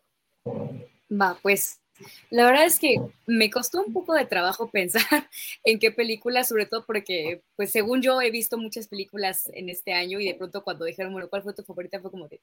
Va, 1.10 1.38
pues 1.42 1.82
la 2.30 2.46
verdad 2.46 2.66
es 2.66 2.80
que 2.80 2.96
me 3.28 3.50
costó 3.50 3.84
un 3.84 3.94
poco 3.94 4.14
de 4.14 4.26
trabajo 4.26 4.70
pensar 4.72 5.30
en 5.64 5.80
qué 5.80 5.92
película, 5.92 6.44
sobre 6.44 6.66
todo 6.66 6.86
porque, 6.86 7.44
pues 7.56 7.72
según 7.72 8.02
yo 8.02 8.22
he 8.22 8.32
visto 8.32 8.58
muchas 8.58 8.88
películas 8.88 9.50
en 9.54 9.70
este 9.70 9.94
año 9.94 10.20
y 10.20 10.26
de 10.26 10.36
pronto 10.36 10.64
cuando 10.64 10.86
dijeron, 10.86 11.14
bueno, 11.14 11.30
¿cuál 11.30 11.44
fue 11.44 11.54
tu 11.54 11.64
favorita? 11.64 12.00
Fue 12.00 12.12
como 12.12 12.28
de, 12.28 12.42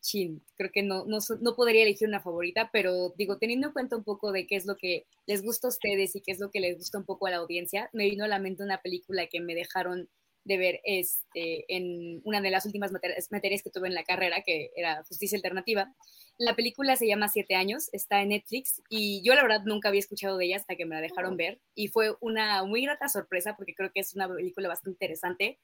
chin, 0.00 0.42
creo 0.56 0.70
que 0.72 0.82
no, 0.82 1.04
no, 1.06 1.18
no 1.40 1.56
podría 1.56 1.82
elegir 1.82 2.08
una 2.08 2.20
favorita, 2.20 2.70
pero 2.72 3.14
digo, 3.16 3.38
teniendo 3.38 3.68
en 3.68 3.72
cuenta 3.72 3.96
un 3.96 4.04
poco 4.04 4.32
de 4.32 4.46
qué 4.46 4.56
es 4.56 4.66
lo 4.66 4.76
que 4.76 5.06
les 5.26 5.42
gusta 5.42 5.68
a 5.68 5.70
ustedes 5.70 6.14
y 6.16 6.20
qué 6.20 6.32
es 6.32 6.40
lo 6.40 6.50
que 6.50 6.60
les 6.60 6.76
gusta 6.76 6.98
un 6.98 7.04
poco 7.04 7.26
a 7.26 7.30
la 7.30 7.38
audiencia, 7.38 7.90
me 7.92 8.04
vino 8.04 8.24
a 8.24 8.28
la 8.28 8.38
mente 8.38 8.62
una 8.62 8.80
película 8.80 9.26
que 9.26 9.40
me 9.40 9.54
dejaron 9.54 10.08
de 10.44 10.58
ver 10.58 10.80
este, 10.84 11.64
en 11.74 12.20
una 12.24 12.40
de 12.40 12.50
las 12.50 12.66
últimas 12.66 12.92
materias, 12.92 13.30
materias 13.30 13.62
que 13.62 13.70
tuve 13.70 13.88
en 13.88 13.94
la 13.94 14.04
carrera, 14.04 14.42
que 14.42 14.70
era 14.76 15.02
justicia 15.04 15.36
alternativa. 15.36 15.94
La 16.38 16.54
película 16.54 16.96
se 16.96 17.06
llama 17.06 17.28
Siete 17.28 17.54
años, 17.54 17.88
está 17.92 18.20
en 18.20 18.30
Netflix 18.30 18.82
y 18.88 19.22
yo 19.22 19.34
la 19.34 19.42
verdad 19.42 19.62
nunca 19.64 19.88
había 19.88 20.00
escuchado 20.00 20.36
de 20.36 20.46
ella 20.46 20.56
hasta 20.56 20.76
que 20.76 20.84
me 20.84 20.94
la 20.94 21.00
dejaron 21.00 21.36
ver 21.36 21.60
y 21.74 21.88
fue 21.88 22.14
una 22.20 22.64
muy 22.64 22.82
grata 22.82 23.08
sorpresa 23.08 23.56
porque 23.56 23.74
creo 23.74 23.92
que 23.92 24.00
es 24.00 24.14
una 24.14 24.28
película 24.28 24.68
bastante 24.68 24.94
interesante. 24.94 25.60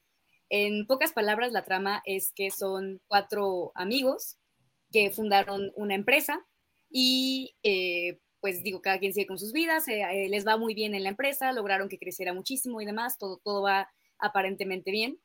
En 0.49 0.87
pocas 0.87 1.13
palabras, 1.13 1.53
la 1.53 1.65
trama 1.65 2.03
es 2.05 2.33
que 2.33 2.51
son 2.51 3.01
cuatro 3.07 3.73
amigos 3.75 4.39
que 4.93 5.11
fundaron 5.11 5.73
una 5.77 5.95
empresa 5.95 6.45
y 6.91 7.55
eh, 7.63 8.19
pues 8.41 8.63
digo, 8.63 8.81
cada 8.81 8.99
quien 8.99 9.13
sigue 9.13 9.27
con 9.27 9.39
sus 9.39 9.53
vidas, 9.53 9.87
eh, 9.89 10.03
eh, 10.03 10.29
les 10.29 10.47
va 10.47 10.57
muy 10.57 10.75
bien 10.75 10.95
en 10.95 11.03
la 11.03 11.11
empresa, 11.11 11.53
lograron 11.53 11.89
que 11.89 11.99
creciera 11.99 12.33
muchísimo 12.33 12.81
y 12.81 12.87
demás, 12.87 13.19
todo, 13.19 13.39
todo 13.45 13.63
va 13.63 13.89
aparentemente 14.21 14.91
bien, 14.91 15.21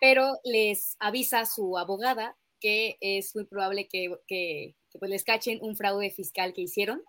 pero 0.00 0.38
les 0.44 0.96
avisa 0.98 1.46
su 1.46 1.78
abogada 1.78 2.36
que 2.60 2.98
es 3.00 3.34
muy 3.34 3.44
probable 3.44 3.88
que, 3.88 4.14
que, 4.26 4.76
pues 4.98 5.10
les 5.10 5.24
cachen 5.24 5.58
un 5.62 5.76
fraude 5.76 6.10
fiscal 6.10 6.52
que 6.52 6.62
hicieron 6.62 7.02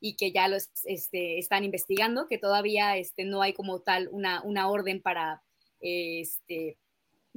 y 0.00 0.16
que 0.16 0.32
ya 0.32 0.48
los 0.48 0.68
este, 0.84 1.38
están 1.38 1.64
investigando, 1.64 2.26
que 2.26 2.38
todavía 2.38 2.96
este, 2.96 3.24
no 3.24 3.40
hay 3.40 3.54
como 3.54 3.80
tal 3.80 4.08
una, 4.10 4.42
una 4.42 4.68
orden 4.68 5.00
para, 5.00 5.42
este, 5.80 6.76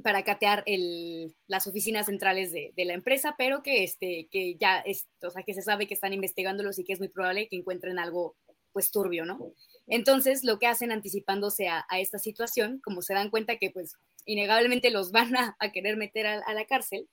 para 0.02 0.24
catear 0.24 0.62
el, 0.66 1.34
las 1.46 1.66
oficinas 1.66 2.06
centrales 2.06 2.52
de, 2.52 2.72
de, 2.76 2.84
la 2.84 2.94
empresa, 2.94 3.34
pero 3.38 3.62
que, 3.62 3.84
este, 3.84 4.28
que 4.30 4.56
ya 4.56 4.80
es, 4.80 5.08
o 5.22 5.30
que 5.44 5.54
se 5.54 5.62
sabe 5.62 5.86
que 5.86 5.94
están 5.94 6.12
investigándolos 6.12 6.78
y 6.78 6.84
que 6.84 6.92
es 6.92 6.98
muy 6.98 7.08
probable 7.08 7.48
que 7.48 7.56
encuentren 7.56 7.98
algo 7.98 8.36
pues 8.72 8.90
turbio, 8.90 9.24
¿no? 9.24 9.52
Entonces, 9.90 10.44
lo 10.44 10.58
que 10.58 10.68
hacen 10.68 10.92
anticipándose 10.92 11.68
a, 11.68 11.84
a, 11.88 11.98
esta 11.98 12.18
situación, 12.18 12.80
como 12.82 13.02
se 13.02 13.12
dan 13.12 13.28
cuenta 13.28 13.56
que 13.56 13.70
pues 13.70 13.96
innegablemente 14.24 14.90
los 14.90 15.10
van 15.10 15.36
a, 15.36 15.56
a 15.58 15.72
querer 15.72 15.96
meter 15.96 16.26
a, 16.26 16.38
a, 16.38 16.54
la 16.54 16.64
cárcel, 16.64 17.08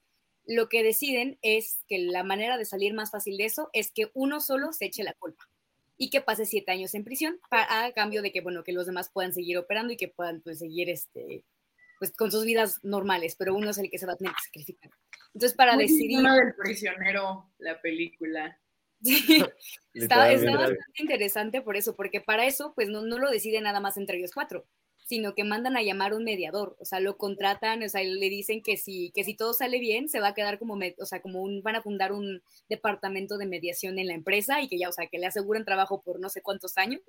lo 0.45 0.69
que 0.69 0.83
deciden 0.83 1.39
es 1.41 1.79
que 1.89 1.97
la 1.97 2.23
manera 2.23 2.57
de 2.57 2.65
salir 2.65 2.93
más 2.93 3.11
fácil 3.11 3.35
de 3.37 3.45
eso 3.45 3.69
es 3.73 3.91
que 3.91 4.11
uno 4.13 4.39
solo 4.39 4.71
se 4.73 4.85
eche 4.85 5.03
la 5.03 5.13
culpa 5.13 5.49
y 5.97 6.11
que 6.11 6.21
pase 6.21 6.45
siete 6.45 6.71
años 6.71 6.93
en 6.93 7.03
prisión 7.03 7.39
para, 7.49 7.85
a 7.85 7.91
cambio 7.93 8.21
de 8.21 8.31
que, 8.31 8.41
bueno, 8.41 8.63
que 8.63 8.71
los 8.71 8.85
demás 8.85 9.09
puedan 9.09 9.33
seguir 9.33 9.57
operando 9.57 9.93
y 9.93 9.97
que 9.97 10.07
puedan 10.07 10.41
pues, 10.41 10.59
seguir 10.59 10.89
este, 10.89 11.43
pues, 11.97 12.11
con 12.11 12.31
sus 12.31 12.45
vidas 12.45 12.79
normales, 12.83 13.35
pero 13.35 13.55
uno 13.55 13.71
es 13.71 13.77
el 13.79 13.89
que 13.89 13.97
se 13.97 14.05
va 14.05 14.13
a 14.13 14.17
tener 14.17 14.33
que 14.33 14.43
sacrificar. 14.43 14.91
Entonces, 15.33 15.57
para 15.57 15.73
Muy 15.73 15.83
decidir... 15.83 16.19
Uno 16.19 16.35
del 16.35 16.53
prisionero, 16.55 17.49
la 17.57 17.81
película. 17.81 18.59
Sí, 19.03 19.43
está, 19.93 20.31
está, 20.31 20.51
bastante 20.57 21.01
interesante 21.01 21.61
por 21.61 21.75
eso, 21.77 21.95
porque 21.95 22.21
para 22.21 22.45
eso, 22.45 22.73
pues 22.75 22.89
no, 22.89 23.01
no 23.01 23.17
lo 23.19 23.29
decide 23.29 23.61
nada 23.61 23.79
más 23.79 23.97
entre 23.97 24.17
ellos 24.17 24.31
cuatro, 24.33 24.65
sino 25.05 25.33
que 25.35 25.43
mandan 25.43 25.77
a 25.77 25.81
llamar 25.81 26.13
un 26.13 26.23
mediador, 26.23 26.75
o 26.79 26.85
sea, 26.85 26.99
lo 26.99 27.17
contratan, 27.17 27.81
o 27.81 27.89
sea, 27.89 28.03
le 28.03 28.29
dicen 28.29 28.61
que 28.61 28.75
si, 28.75 29.11
que 29.15 29.23
si 29.23 29.35
todo 29.35 29.53
sale 29.53 29.79
bien, 29.79 30.09
se 30.09 30.19
va 30.19 30.29
a 30.29 30.33
quedar 30.33 30.59
como, 30.59 30.77
o 30.99 31.05
sea, 31.05 31.21
como 31.21 31.41
un, 31.41 31.61
van 31.63 31.77
a 31.77 31.81
fundar 31.81 32.11
un 32.11 32.41
departamento 32.69 33.37
de 33.37 33.45
mediación 33.45 33.99
en 33.99 34.07
la 34.07 34.13
empresa 34.15 34.61
y 34.61 34.67
que 34.67 34.77
ya, 34.77 34.89
o 34.89 34.91
sea, 34.91 35.07
que 35.07 35.19
le 35.19 35.27
aseguren 35.27 35.63
trabajo 35.63 36.01
por 36.01 36.19
no 36.19 36.29
sé 36.29 36.41
cuántos 36.41 36.77
años, 36.77 37.01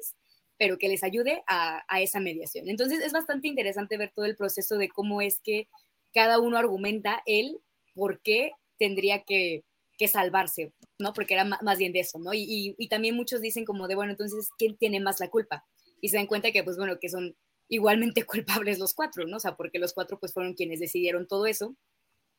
pero 0.56 0.78
que 0.78 0.88
les 0.88 1.02
ayude 1.02 1.42
a, 1.48 1.82
a 1.88 2.00
esa 2.00 2.20
mediación. 2.20 2.68
Entonces, 2.68 3.00
es 3.00 3.12
bastante 3.12 3.48
interesante 3.48 3.96
ver 3.96 4.12
todo 4.14 4.26
el 4.26 4.36
proceso 4.36 4.76
de 4.76 4.88
cómo 4.88 5.20
es 5.20 5.40
que 5.40 5.68
cada 6.12 6.38
uno 6.38 6.56
argumenta 6.56 7.22
él 7.26 7.58
por 7.94 8.20
qué 8.20 8.52
tendría 8.78 9.24
que 9.24 9.64
que 9.98 10.08
salvarse, 10.08 10.72
¿no? 10.98 11.12
Porque 11.12 11.34
era 11.34 11.44
más 11.44 11.78
bien 11.78 11.92
de 11.92 12.00
eso, 12.00 12.18
¿no? 12.18 12.30
Y, 12.32 12.76
también 12.88 13.16
muchos 13.16 13.40
dicen 13.40 13.64
como 13.64 13.88
de, 13.88 13.96
bueno, 13.96 14.12
entonces, 14.12 14.48
¿quién 14.56 14.76
tiene 14.76 15.00
más 15.00 15.20
la 15.20 15.28
culpa? 15.28 15.66
Y 16.00 16.08
se 16.08 16.16
dan 16.16 16.26
cuenta 16.26 16.52
que, 16.52 16.62
pues, 16.62 16.76
bueno, 16.78 16.98
que 17.00 17.08
son 17.08 17.36
igualmente 17.68 18.24
culpables 18.26 18.78
los 18.78 18.94
cuatro, 18.94 19.26
¿no? 19.26 19.36
O 19.36 19.40
sea, 19.40 19.56
porque 19.56 19.78
los 19.78 19.92
cuatro, 19.92 20.18
pues, 20.18 20.32
fueron 20.32 20.54
quienes 20.54 20.80
decidieron 20.80 21.26
todo 21.26 21.46
eso 21.46 21.76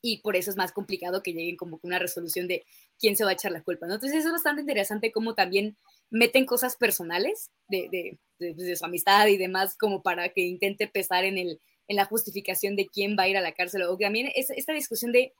y 0.01 0.21
por 0.21 0.37
eso 0.37 0.49
es 0.49 0.55
más 0.55 0.71
complicado 0.71 1.21
que 1.21 1.33
lleguen 1.33 1.57
como 1.57 1.79
una 1.83 1.99
resolución 1.99 2.47
de 2.47 2.65
quién 2.97 3.17
se 3.17 3.25
va 3.25 3.31
a 3.31 3.33
echar 3.33 3.51
la 3.51 3.63
culpa, 3.63 3.85
¿no? 3.85 3.95
Entonces 3.95 4.25
es 4.25 4.31
bastante 4.31 4.61
interesante 4.61 5.11
cómo 5.11 5.35
también 5.35 5.75
meten 6.09 6.45
cosas 6.45 6.77
personales 6.77 7.51
de, 7.67 8.17
de, 8.39 8.53
de 8.53 8.75
su 8.77 8.85
amistad 8.85 9.27
y 9.27 9.35
demás 9.35 9.77
como 9.77 10.01
para 10.01 10.29
que 10.29 10.41
intente 10.41 10.87
pesar 10.87 11.25
en, 11.25 11.37
el, 11.37 11.59
en 11.89 11.97
la 11.97 12.05
justificación 12.05 12.77
de 12.77 12.87
quién 12.87 13.17
va 13.19 13.23
a 13.23 13.27
ir 13.27 13.35
a 13.35 13.41
la 13.41 13.51
cárcel 13.51 13.81
o 13.83 13.97
también 13.97 14.31
es, 14.35 14.49
esta 14.51 14.71
discusión 14.71 15.11
de 15.11 15.33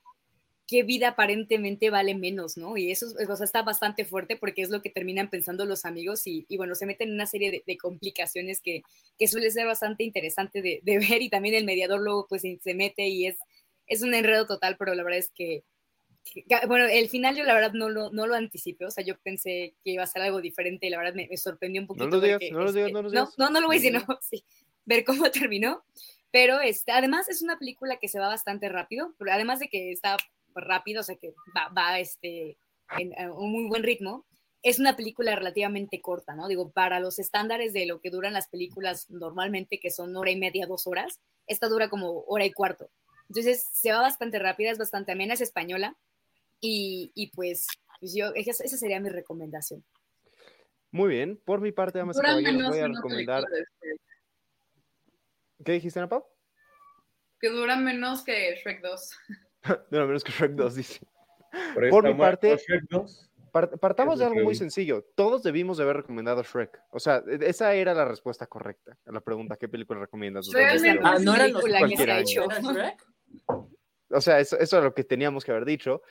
qué 0.70 0.84
vida 0.84 1.08
aparentemente 1.08 1.90
vale 1.90 2.14
menos, 2.14 2.56
¿no? 2.56 2.76
Y 2.76 2.92
eso 2.92 3.06
o 3.06 3.36
sea, 3.36 3.44
está 3.44 3.62
bastante 3.62 4.04
fuerte 4.04 4.36
porque 4.36 4.62
es 4.62 4.70
lo 4.70 4.80
que 4.82 4.88
terminan 4.88 5.28
pensando 5.28 5.64
los 5.64 5.84
amigos 5.84 6.22
y, 6.26 6.46
bueno, 6.56 6.76
se 6.76 6.86
meten 6.86 7.08
en 7.08 7.14
una 7.14 7.26
serie 7.26 7.64
de, 7.66 7.76
complicaciones 7.76 8.60
que, 8.60 8.82
que, 9.18 9.26
suele 9.26 9.50
ser 9.50 9.66
bastante 9.66 10.04
interesante 10.04 10.62
de, 10.62 10.80
ver 10.84 11.22
y 11.22 11.28
también 11.28 11.56
el 11.56 11.64
mediador 11.64 12.00
luego 12.00 12.28
pues 12.28 12.42
se 12.42 12.74
mete 12.74 13.08
y 13.08 13.26
es, 13.26 13.36
es 13.88 14.02
un 14.02 14.14
enredo 14.14 14.46
total, 14.46 14.76
pero 14.78 14.94
la 14.94 15.02
verdad 15.02 15.18
es 15.18 15.32
que, 15.34 15.64
bueno, 16.68 16.86
el 16.86 17.08
final 17.08 17.34
yo 17.34 17.42
la 17.42 17.54
verdad 17.54 17.72
no 17.72 17.88
lo, 17.88 18.12
no 18.12 18.28
lo 18.28 18.36
anticipé, 18.36 18.84
o 18.84 18.92
sea, 18.92 19.02
yo 19.02 19.18
pensé 19.18 19.74
que 19.82 19.90
iba 19.90 20.04
a 20.04 20.06
ser 20.06 20.22
algo 20.22 20.40
diferente 20.40 20.86
y 20.86 20.90
la 20.90 20.98
verdad 20.98 21.14
me, 21.14 21.36
sorprendió 21.36 21.80
un 21.80 21.88
poquito. 21.88 22.06
No 22.06 22.12
lo 22.12 22.20
digas, 22.20 22.40
no 22.52 22.62
lo 22.62 22.72
digas, 22.72 22.92
no 22.92 23.02
lo 23.02 23.10
digas. 23.10 23.34
No, 23.36 23.50
no, 23.50 23.60
lo 23.60 23.66
voy 23.66 23.78
a 23.78 23.80
decir, 23.80 23.92
no, 23.92 24.06
sí, 24.22 24.44
ver 24.84 25.02
cómo 25.04 25.32
terminó. 25.32 25.82
Pero 26.30 26.60
este, 26.60 26.92
además 26.92 27.28
es 27.28 27.42
una 27.42 27.58
película 27.58 27.96
que 27.96 28.06
se 28.06 28.20
va 28.20 28.28
bastante 28.28 28.68
rápido, 28.68 29.16
pero 29.18 29.32
además 29.32 29.58
de 29.58 29.66
que 29.66 29.90
está 29.90 30.16
rápido, 30.54 31.00
o 31.00 31.04
sea 31.04 31.16
que 31.16 31.34
va, 31.56 31.98
este, 31.98 32.58
en 32.98 33.30
un 33.30 33.52
muy 33.52 33.68
buen 33.68 33.82
ritmo. 33.82 34.26
Es 34.62 34.78
una 34.78 34.94
película 34.94 35.34
relativamente 35.36 36.02
corta, 36.02 36.34
¿no? 36.34 36.46
Digo, 36.46 36.70
para 36.70 37.00
los 37.00 37.18
estándares 37.18 37.72
de 37.72 37.86
lo 37.86 38.00
que 38.00 38.10
duran 38.10 38.34
las 38.34 38.48
películas 38.48 39.08
normalmente, 39.10 39.80
que 39.80 39.90
son 39.90 40.14
hora 40.16 40.30
y 40.30 40.36
media, 40.36 40.66
dos 40.66 40.86
horas, 40.86 41.20
esta 41.46 41.68
dura 41.68 41.88
como 41.88 42.24
hora 42.26 42.44
y 42.44 42.52
cuarto. 42.52 42.90
Entonces 43.28 43.68
se 43.72 43.92
va 43.92 44.02
bastante 44.02 44.38
rápida, 44.38 44.70
es 44.70 44.78
bastante 44.78 45.12
amena, 45.12 45.34
es 45.34 45.40
española 45.40 45.96
y, 46.60 47.30
pues, 47.34 47.66
pues, 48.00 48.14
yo, 48.14 48.32
esa, 48.34 48.52
sería 48.76 49.00
mi 49.00 49.08
recomendación. 49.08 49.84
Muy 50.90 51.08
bien, 51.10 51.40
por 51.44 51.60
mi 51.60 51.72
parte, 51.72 51.98
vamos 51.98 52.18
a 52.18 52.34
voy 52.34 52.44
a 52.78 52.88
recomendar. 52.88 53.44
¿Qué 55.64 55.72
dijiste, 55.72 55.98
Ana 56.00 56.08
Pau? 56.08 56.24
Que 57.38 57.48
dura 57.50 57.76
menos 57.76 58.22
que 58.22 58.56
Shrek 58.56 58.82
2. 58.82 59.10
no, 59.90 60.06
menos 60.06 60.24
que 60.24 60.32
Shrek 60.32 60.52
2, 60.52 60.74
dice. 60.74 61.00
Por, 61.90 62.04
mi 62.04 62.14
parte, 62.14 62.56
partamos 63.80 64.18
de 64.18 64.26
algo 64.26 64.40
muy 64.40 64.54
sencillo. 64.54 65.04
Todos 65.16 65.42
debimos 65.42 65.76
de 65.76 65.84
haber 65.84 65.96
recomendado 65.98 66.42
Shrek. 66.42 66.80
O 66.90 67.00
sea, 67.00 67.22
e, 67.26 67.48
esa 67.48 67.74
era 67.74 67.92
la 67.94 68.04
respuesta 68.04 68.46
correcta 68.46 68.96
a 69.06 69.12
la 69.12 69.20
pregunta, 69.20 69.56
¿qué 69.56 69.68
película 69.68 70.00
recomiendas? 70.00 70.48
Ah, 71.02 71.18
no 71.20 71.34
era 71.34 71.48
Shrek. 71.48 73.06
O 74.10 74.20
sea, 74.20 74.40
eso, 74.40 74.58
eso 74.58 74.78
es 74.78 74.84
lo 74.84 74.94
que 74.94 75.04
teníamos 75.04 75.44
que 75.44 75.52
haber 75.52 75.64
dicho. 75.64 76.02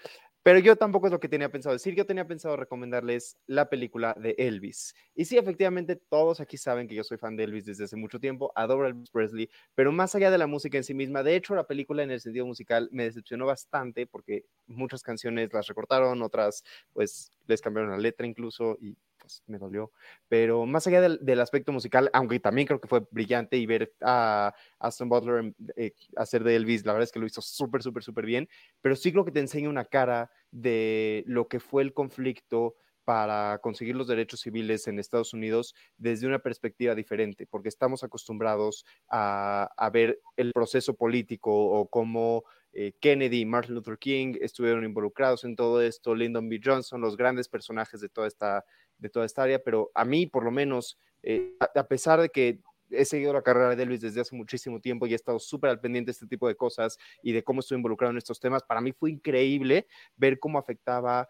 Pero 0.41 0.59
yo 0.59 0.77
tampoco 0.77 1.07
es 1.07 1.11
lo 1.11 1.19
que 1.19 1.27
tenía 1.27 1.51
pensado 1.51 1.73
decir. 1.73 1.95
Yo 1.95 2.05
tenía 2.05 2.25
pensado 2.25 2.55
recomendarles 2.55 3.37
la 3.45 3.69
película 3.69 4.15
de 4.17 4.35
Elvis. 4.37 4.95
Y 5.13 5.25
sí, 5.25 5.37
efectivamente, 5.37 5.97
todos 5.97 6.39
aquí 6.39 6.57
saben 6.57 6.87
que 6.87 6.95
yo 6.95 7.03
soy 7.03 7.17
fan 7.17 7.35
de 7.35 7.43
Elvis 7.43 7.65
desde 7.65 7.83
hace 7.83 7.97
mucho 7.97 8.19
tiempo. 8.19 8.51
Adoro 8.55 8.87
Elvis 8.87 9.09
Presley. 9.11 9.49
Pero 9.75 9.91
más 9.91 10.15
allá 10.15 10.31
de 10.31 10.37
la 10.37 10.47
música 10.47 10.77
en 10.77 10.85
sí 10.85 10.93
misma, 10.93 11.23
de 11.23 11.35
hecho, 11.35 11.55
la 11.55 11.67
película 11.67 12.03
en 12.03 12.11
el 12.11 12.21
sentido 12.21 12.45
musical 12.45 12.87
me 12.93 13.03
decepcionó 13.03 13.45
bastante 13.45 14.07
porque 14.07 14.45
muchas 14.65 15.03
canciones 15.03 15.51
las 15.51 15.67
recortaron, 15.67 16.21
otras 16.21 16.63
pues 16.93 17.31
les 17.47 17.61
cambiaron 17.61 17.91
la 17.91 17.97
letra 17.97 18.25
incluso. 18.25 18.77
Y 18.79 18.95
pues, 19.29 19.43
me 19.47 19.59
dolió. 19.59 19.91
Pero 20.27 20.65
más 20.65 20.87
allá 20.87 21.01
del, 21.01 21.39
aspecto 21.39 21.71
musical, 21.71 22.09
aunque 22.13 22.39
también 22.39 22.67
creo 22.67 22.81
que 22.81 22.87
fue 22.87 23.05
brillante 23.11 23.57
y 23.57 23.65
ver 23.65 23.93
a 24.01 24.53
Aston 24.79 25.09
Butler 25.09 25.53
eh, 25.75 25.93
hacer 26.15 26.43
de 26.43 26.55
Elvis, 26.55 26.85
la 26.85 26.93
verdad 26.93 27.03
es 27.03 27.11
que 27.11 27.19
lo 27.19 27.27
hizo 27.27 27.41
súper, 27.41 27.83
súper, 27.83 28.03
súper 28.03 28.25
bien, 28.25 28.49
pero 28.81 28.95
sí 28.95 29.11
creo 29.11 29.25
que 29.25 29.31
te 29.31 29.39
enseña 29.39 29.69
una 29.69 29.85
cara 29.85 30.31
de 30.51 31.23
lo 31.27 31.47
que 31.47 31.59
fue 31.59 31.83
el 31.83 31.93
conflicto 31.93 32.75
para 33.05 33.59
conseguir 33.59 33.95
los 33.95 34.07
derechos 34.07 34.41
civiles 34.41 34.87
en 34.87 34.99
Estados 34.99 35.33
Unidos 35.33 35.73
desde 35.97 36.27
una 36.27 36.39
perspectiva 36.39 36.93
diferente, 36.93 37.47
porque 37.47 37.69
estamos 37.69 38.03
acostumbrados 38.03 38.85
a, 39.09 39.69
a 39.77 39.89
ver 39.89 40.19
el 40.37 40.51
proceso 40.51 40.95
político 40.95 41.51
o 41.51 41.87
cómo 41.87 42.43
eh, 42.71 42.93
Kennedy 42.99 43.45
Martin 43.45 43.75
Luther 43.75 43.97
King 43.97 44.35
estuvieron 44.39 44.85
involucrados 44.85 45.43
en 45.43 45.55
todo 45.55 45.81
esto, 45.81 46.13
Lyndon 46.13 46.49
B. 46.49 46.61
Johnson, 46.63 47.01
los 47.01 47.17
grandes 47.17 47.49
personajes 47.49 47.99
de 47.99 48.09
toda 48.09 48.27
esta, 48.27 48.63
de 48.99 49.09
toda 49.09 49.25
esta 49.25 49.43
área, 49.43 49.59
pero 49.59 49.91
a 49.95 50.05
mí, 50.05 50.27
por 50.27 50.43
lo 50.43 50.51
menos, 50.51 50.99
eh, 51.23 51.55
a, 51.59 51.87
pesar 51.87 52.21
de 52.21 52.29
que 52.29 52.59
he 52.91 53.05
seguido 53.05 53.33
la 53.33 53.41
carrera 53.41 53.75
de 53.75 53.83
Elvis 53.83 54.01
desde 54.01 54.21
hace 54.21 54.35
muchísimo 54.35 54.79
tiempo 54.79 55.05
y 55.05 55.13
he 55.13 55.15
estado 55.15 55.39
súper 55.39 55.69
al 55.69 55.79
pendiente 55.79 56.09
de 56.09 56.13
este 56.13 56.27
tipo 56.27 56.47
de 56.47 56.55
cosas 56.55 56.97
y 57.21 57.31
de 57.33 57.43
cómo 57.43 57.59
estoy 57.59 57.77
involucrado 57.77 58.11
en 58.11 58.17
estos 58.17 58.39
temas, 58.39 58.63
para 58.63 58.81
mí 58.81 58.91
fue 58.91 59.11
increíble 59.11 59.87
ver 60.15 60.39
cómo 60.39 60.57
afectaba 60.57 61.27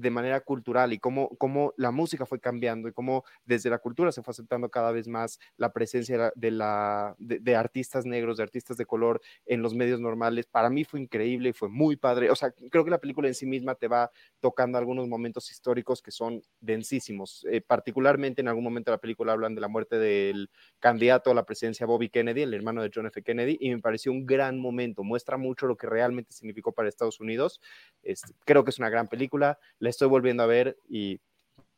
de 0.00 0.10
manera 0.10 0.40
cultural 0.40 0.92
y 0.92 0.98
cómo, 0.98 1.28
cómo 1.36 1.74
la 1.76 1.90
música 1.90 2.26
fue 2.26 2.40
cambiando 2.40 2.88
y 2.88 2.92
cómo 2.92 3.24
desde 3.44 3.70
la 3.70 3.78
cultura 3.78 4.12
se 4.12 4.22
fue 4.22 4.32
aceptando 4.32 4.70
cada 4.70 4.92
vez 4.92 5.08
más 5.08 5.38
la 5.56 5.72
presencia 5.72 6.32
de, 6.34 6.50
la, 6.50 7.14
de, 7.18 7.56
artistas 7.56 8.06
negros, 8.06 8.38
de 8.38 8.42
artistas 8.42 8.76
de 8.76 8.86
color 8.86 9.20
en 9.46 9.62
los 9.62 9.74
medios 9.74 10.00
normales. 10.00 10.46
Para 10.46 10.70
mí 10.70 10.84
fue 10.84 11.00
increíble 11.00 11.52
fue 11.52 11.68
muy 11.68 11.96
padre. 11.96 12.30
O 12.30 12.36
sea, 12.36 12.52
creo 12.70 12.84
que 12.84 12.90
la 12.90 12.98
película 12.98 13.28
en 13.28 13.34
sí 13.34 13.46
misma 13.46 13.74
te 13.74 13.88
va 13.88 14.10
tocando 14.40 14.78
algunos 14.78 15.08
momentos 15.08 15.50
históricos 15.50 16.02
que 16.02 16.10
son 16.10 16.42
densísimos. 16.60 17.46
Eh, 17.50 17.60
particularmente 17.60 18.40
en 18.40 18.48
algún 18.48 18.64
momento 18.64 18.90
de 18.90 18.96
la 18.96 19.00
película 19.00 19.32
hablan 19.32 19.54
de 19.54 19.60
la 19.60 19.68
muerte 19.68 19.98
del 19.98 20.50
candidato 20.78 21.30
a 21.30 21.34
la 21.34 21.44
presidencia 21.44 21.86
Bobby 21.86 22.08
Kennedy, 22.08 22.42
el 22.42 22.54
hermano 22.54 22.82
de 22.82 22.90
John 22.94 23.06
F. 23.06 23.22
Kennedy, 23.22 23.58
y 23.60 23.70
me 23.70 23.80
pareció 23.80 24.12
un 24.12 24.24
gran 24.26 24.58
momento. 24.58 25.04
Muestra 25.04 25.36
mucho 25.36 25.66
lo 25.66 25.76
que 25.76 25.86
realmente 25.86 26.32
significó 26.32 26.72
para 26.72 26.88
Estados 26.88 27.20
Unidos. 27.20 27.60
Este, 28.02 28.32
creo 28.44 28.64
que 28.64 28.70
es 28.70 28.78
una 28.78 28.88
gran 28.88 29.08
película 29.08 29.58
la 29.78 29.89
estoy 29.90 30.08
volviendo 30.08 30.42
a 30.42 30.46
ver 30.46 30.76
y 30.88 31.20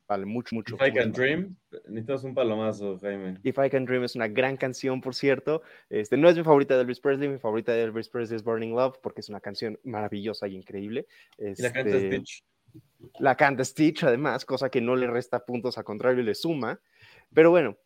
vale 0.06 0.26
mucho, 0.26 0.54
mucho. 0.54 0.76
If 0.76 0.82
I 0.86 0.92
Can 0.92 1.12
Dream, 1.12 1.56
necesitas 1.88 2.24
un 2.24 2.34
palomazo, 2.34 2.98
Jaime. 2.98 3.38
If 3.42 3.58
I 3.58 3.70
Can 3.70 3.84
Dream 3.84 4.04
es 4.04 4.14
una 4.14 4.28
gran 4.28 4.56
canción, 4.56 5.00
por 5.00 5.14
cierto. 5.14 5.62
Este, 5.90 6.16
no 6.16 6.28
es 6.28 6.36
mi 6.36 6.44
favorita 6.44 6.74
de 6.74 6.82
Elvis 6.82 7.00
Presley, 7.00 7.28
mi 7.28 7.38
favorita 7.38 7.72
de 7.72 7.82
Elvis 7.82 8.08
Presley 8.08 8.36
es 8.36 8.44
Burning 8.44 8.74
Love, 8.74 8.98
porque 9.02 9.20
es 9.20 9.28
una 9.28 9.40
canción 9.40 9.78
maravillosa 9.84 10.46
y 10.48 10.56
increíble. 10.56 11.06
y 11.38 11.60
la 11.62 11.72
canta 11.72 11.96
este, 11.96 12.16
Stitch. 12.16 12.44
La 13.18 13.36
canta 13.36 13.64
Stitch, 13.64 14.04
además, 14.04 14.44
cosa 14.44 14.70
que 14.70 14.80
no 14.80 14.96
le 14.96 15.06
resta 15.06 15.44
puntos, 15.44 15.78
a 15.78 15.82
contrario, 15.82 16.22
le 16.22 16.34
suma. 16.34 16.80
Pero 17.34 17.50
bueno, 17.50 17.76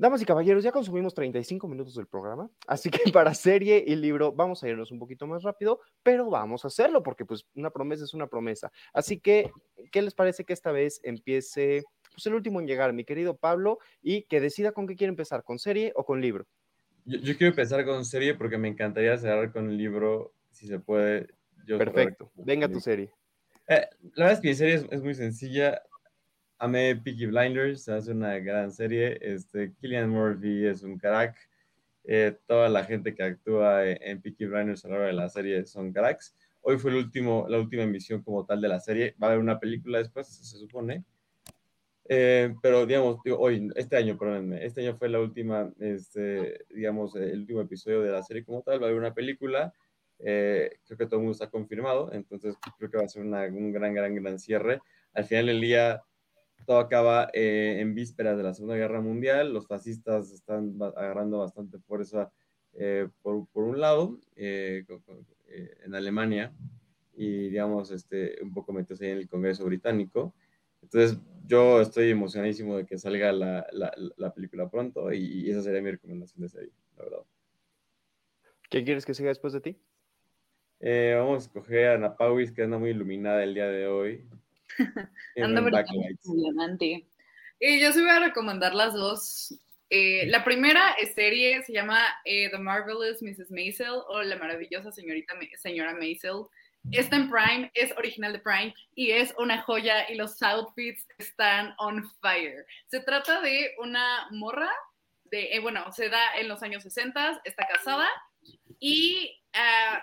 Damas 0.00 0.22
y 0.22 0.24
caballeros, 0.24 0.64
ya 0.64 0.72
consumimos 0.72 1.12
35 1.12 1.68
minutos 1.68 1.94
del 1.94 2.06
programa, 2.06 2.50
así 2.66 2.88
que 2.88 3.00
para 3.12 3.34
serie 3.34 3.84
y 3.86 3.96
libro 3.96 4.32
vamos 4.32 4.62
a 4.62 4.68
irnos 4.70 4.90
un 4.90 4.98
poquito 4.98 5.26
más 5.26 5.42
rápido, 5.42 5.78
pero 6.02 6.30
vamos 6.30 6.64
a 6.64 6.68
hacerlo 6.68 7.02
porque 7.02 7.26
pues 7.26 7.44
una 7.54 7.68
promesa 7.68 8.04
es 8.04 8.14
una 8.14 8.26
promesa. 8.26 8.72
Así 8.94 9.20
que, 9.20 9.50
¿qué 9.92 10.00
les 10.00 10.14
parece 10.14 10.46
que 10.46 10.54
esta 10.54 10.72
vez 10.72 11.02
empiece 11.04 11.82
pues 12.14 12.24
el 12.24 12.32
último 12.32 12.62
en 12.62 12.66
llegar, 12.66 12.94
mi 12.94 13.04
querido 13.04 13.36
Pablo, 13.36 13.78
y 14.00 14.22
que 14.22 14.40
decida 14.40 14.72
con 14.72 14.86
qué 14.86 14.96
quiere 14.96 15.10
empezar, 15.10 15.44
con 15.44 15.58
serie 15.58 15.92
o 15.94 16.06
con 16.06 16.22
libro? 16.22 16.46
Yo, 17.04 17.36
quiero 17.36 17.48
empezar 17.48 17.84
con 17.84 18.06
serie 18.06 18.34
porque 18.34 18.56
me 18.56 18.68
encantaría 18.68 19.18
cerrar 19.18 19.52
con 19.52 19.68
el 19.68 19.76
libro, 19.76 20.32
si 20.50 20.66
se 20.66 20.78
puede. 20.78 21.28
Perfecto, 21.66 22.32
venga 22.36 22.70
tu 22.70 22.80
serie. 22.80 23.12
Eh, 23.68 23.86
la 24.14 24.24
verdad 24.24 24.32
es 24.32 24.40
que 24.40 24.48
mi 24.48 24.54
serie 24.54 24.74
es 24.90 25.02
muy 25.02 25.14
sencilla 25.14 25.82
amé 26.60 26.94
Peaky 26.94 27.26
Blinders, 27.26 27.88
hace 27.88 28.12
una 28.12 28.38
gran 28.38 28.70
serie. 28.70 29.18
Este, 29.20 29.72
Killian 29.80 30.10
Murphy 30.10 30.66
es 30.66 30.82
un 30.82 30.98
crack. 30.98 31.36
Eh, 32.04 32.36
toda 32.46 32.68
la 32.68 32.84
gente 32.84 33.14
que 33.14 33.22
actúa 33.22 33.86
en 33.86 34.20
Peaky 34.20 34.46
Blinders 34.46 34.84
a 34.84 34.88
la 34.88 34.96
hora 34.96 35.06
de 35.06 35.12
la 35.14 35.28
serie 35.28 35.64
son 35.64 35.92
cracks. 35.92 36.36
Hoy 36.60 36.78
fue 36.78 36.90
el 36.90 36.98
último, 36.98 37.46
la 37.48 37.58
última 37.58 37.82
emisión 37.82 38.22
como 38.22 38.44
tal 38.44 38.60
de 38.60 38.68
la 38.68 38.78
serie. 38.78 39.14
Va 39.20 39.28
a 39.28 39.30
haber 39.30 39.42
una 39.42 39.58
película 39.58 39.98
después, 39.98 40.28
se 40.28 40.58
supone. 40.58 41.04
Eh, 42.08 42.54
pero 42.60 42.84
digamos, 42.84 43.20
hoy, 43.38 43.70
este 43.76 43.96
año, 43.96 44.18
perdónenme, 44.18 44.64
este 44.64 44.82
año 44.82 44.96
fue 44.96 45.08
la 45.08 45.20
última, 45.20 45.72
este, 45.78 46.66
digamos, 46.68 47.14
el 47.16 47.40
último 47.40 47.62
episodio 47.62 48.02
de 48.02 48.10
la 48.12 48.22
serie 48.22 48.44
como 48.44 48.62
tal. 48.62 48.80
Va 48.82 48.86
a 48.86 48.88
haber 48.90 49.00
una 49.00 49.14
película. 49.14 49.72
Eh, 50.18 50.78
creo 50.84 50.98
que 50.98 51.06
todo 51.06 51.16
el 51.16 51.22
mundo 51.22 51.32
está 51.32 51.48
confirmado, 51.48 52.12
entonces 52.12 52.54
creo 52.76 52.90
que 52.90 52.98
va 52.98 53.04
a 53.04 53.08
ser 53.08 53.22
un 53.22 53.72
gran, 53.72 53.94
gran, 53.94 54.14
gran 54.14 54.38
cierre. 54.38 54.80
Al 55.14 55.24
final 55.24 55.46
del 55.46 55.60
día, 55.62 56.02
todo 56.70 56.78
acaba 56.78 57.28
eh, 57.32 57.78
en 57.80 57.96
vísperas 57.96 58.36
de 58.36 58.44
la 58.44 58.54
Segunda 58.54 58.76
Guerra 58.76 59.00
Mundial. 59.00 59.52
Los 59.52 59.66
fascistas 59.66 60.30
están 60.30 60.78
agarrando 60.80 61.40
bastante 61.40 61.80
fuerza 61.80 62.30
eh, 62.74 63.08
por, 63.22 63.48
por, 63.48 63.64
un 63.64 63.80
lado 63.80 64.20
eh, 64.36 64.84
en 65.84 65.94
Alemania 65.96 66.52
y, 67.16 67.48
digamos, 67.48 67.90
este, 67.90 68.40
un 68.40 68.54
poco 68.54 68.72
metidos 68.72 69.00
ahí 69.00 69.08
en 69.08 69.16
el 69.16 69.28
Congreso 69.28 69.64
Británico. 69.64 70.32
Entonces, 70.80 71.18
yo 71.44 71.80
estoy 71.80 72.08
emocionadísimo 72.08 72.76
de 72.76 72.86
que 72.86 72.98
salga 72.98 73.32
la, 73.32 73.66
la, 73.72 73.92
la 74.16 74.32
película 74.32 74.70
pronto 74.70 75.12
y, 75.12 75.50
esa 75.50 75.62
sería 75.62 75.82
mi 75.82 75.90
recomendación 75.90 76.42
de 76.42 76.50
serie, 76.50 76.72
la 76.96 77.02
verdad. 77.02 77.24
¿Quién 78.68 78.84
quieres 78.84 79.04
que 79.04 79.14
siga 79.14 79.30
después 79.30 79.52
de 79.52 79.60
ti? 79.60 79.76
vamos 80.80 81.42
a 81.42 81.46
escoger 81.46 81.88
a 81.88 81.94
Ana 81.94 82.16
Pauis, 82.16 82.52
que 82.52 82.62
anda 82.62 82.78
muy 82.78 82.90
iluminada 82.90 83.42
el 83.42 83.54
día 83.54 83.66
de 83.66 83.88
hoy. 83.88 84.24
Ando 85.36 85.70
diamante. 86.24 87.06
Eh, 87.60 87.80
yo 87.80 87.92
sí 87.92 88.00
voy 88.00 88.10
a 88.10 88.20
recomendar 88.20 88.74
las 88.74 88.94
dos. 88.94 89.54
Eh, 89.90 90.26
la 90.28 90.44
primera 90.44 90.94
serie 91.14 91.62
se 91.62 91.72
llama 91.72 92.00
eh, 92.24 92.48
The 92.50 92.58
Marvelous 92.58 93.22
Mrs. 93.22 93.50
Maisel 93.50 94.02
o 94.08 94.22
La 94.22 94.36
maravillosa 94.36 94.92
señorita 94.92 95.34
señora 95.58 95.94
Maisel. 95.94 96.46
Está 96.92 97.16
en 97.16 97.28
Prime, 97.28 97.70
es 97.74 97.92
original 97.98 98.32
de 98.32 98.38
Prime 98.38 98.74
y 98.94 99.10
es 99.10 99.34
una 99.36 99.60
joya 99.60 100.10
y 100.10 100.14
los 100.14 100.40
outfits 100.42 101.06
están 101.18 101.74
on 101.78 102.08
fire. 102.22 102.64
Se 102.86 103.00
trata 103.00 103.42
de 103.42 103.74
una 103.78 104.28
morra, 104.30 104.70
de, 105.24 105.58
bueno, 105.60 105.92
se 105.92 106.08
da 106.08 106.36
en 106.38 106.48
los 106.48 106.62
años 106.62 106.82
60, 106.82 107.42
está 107.44 107.66
casada 107.66 108.08
y 108.78 109.38
ah, 109.52 110.02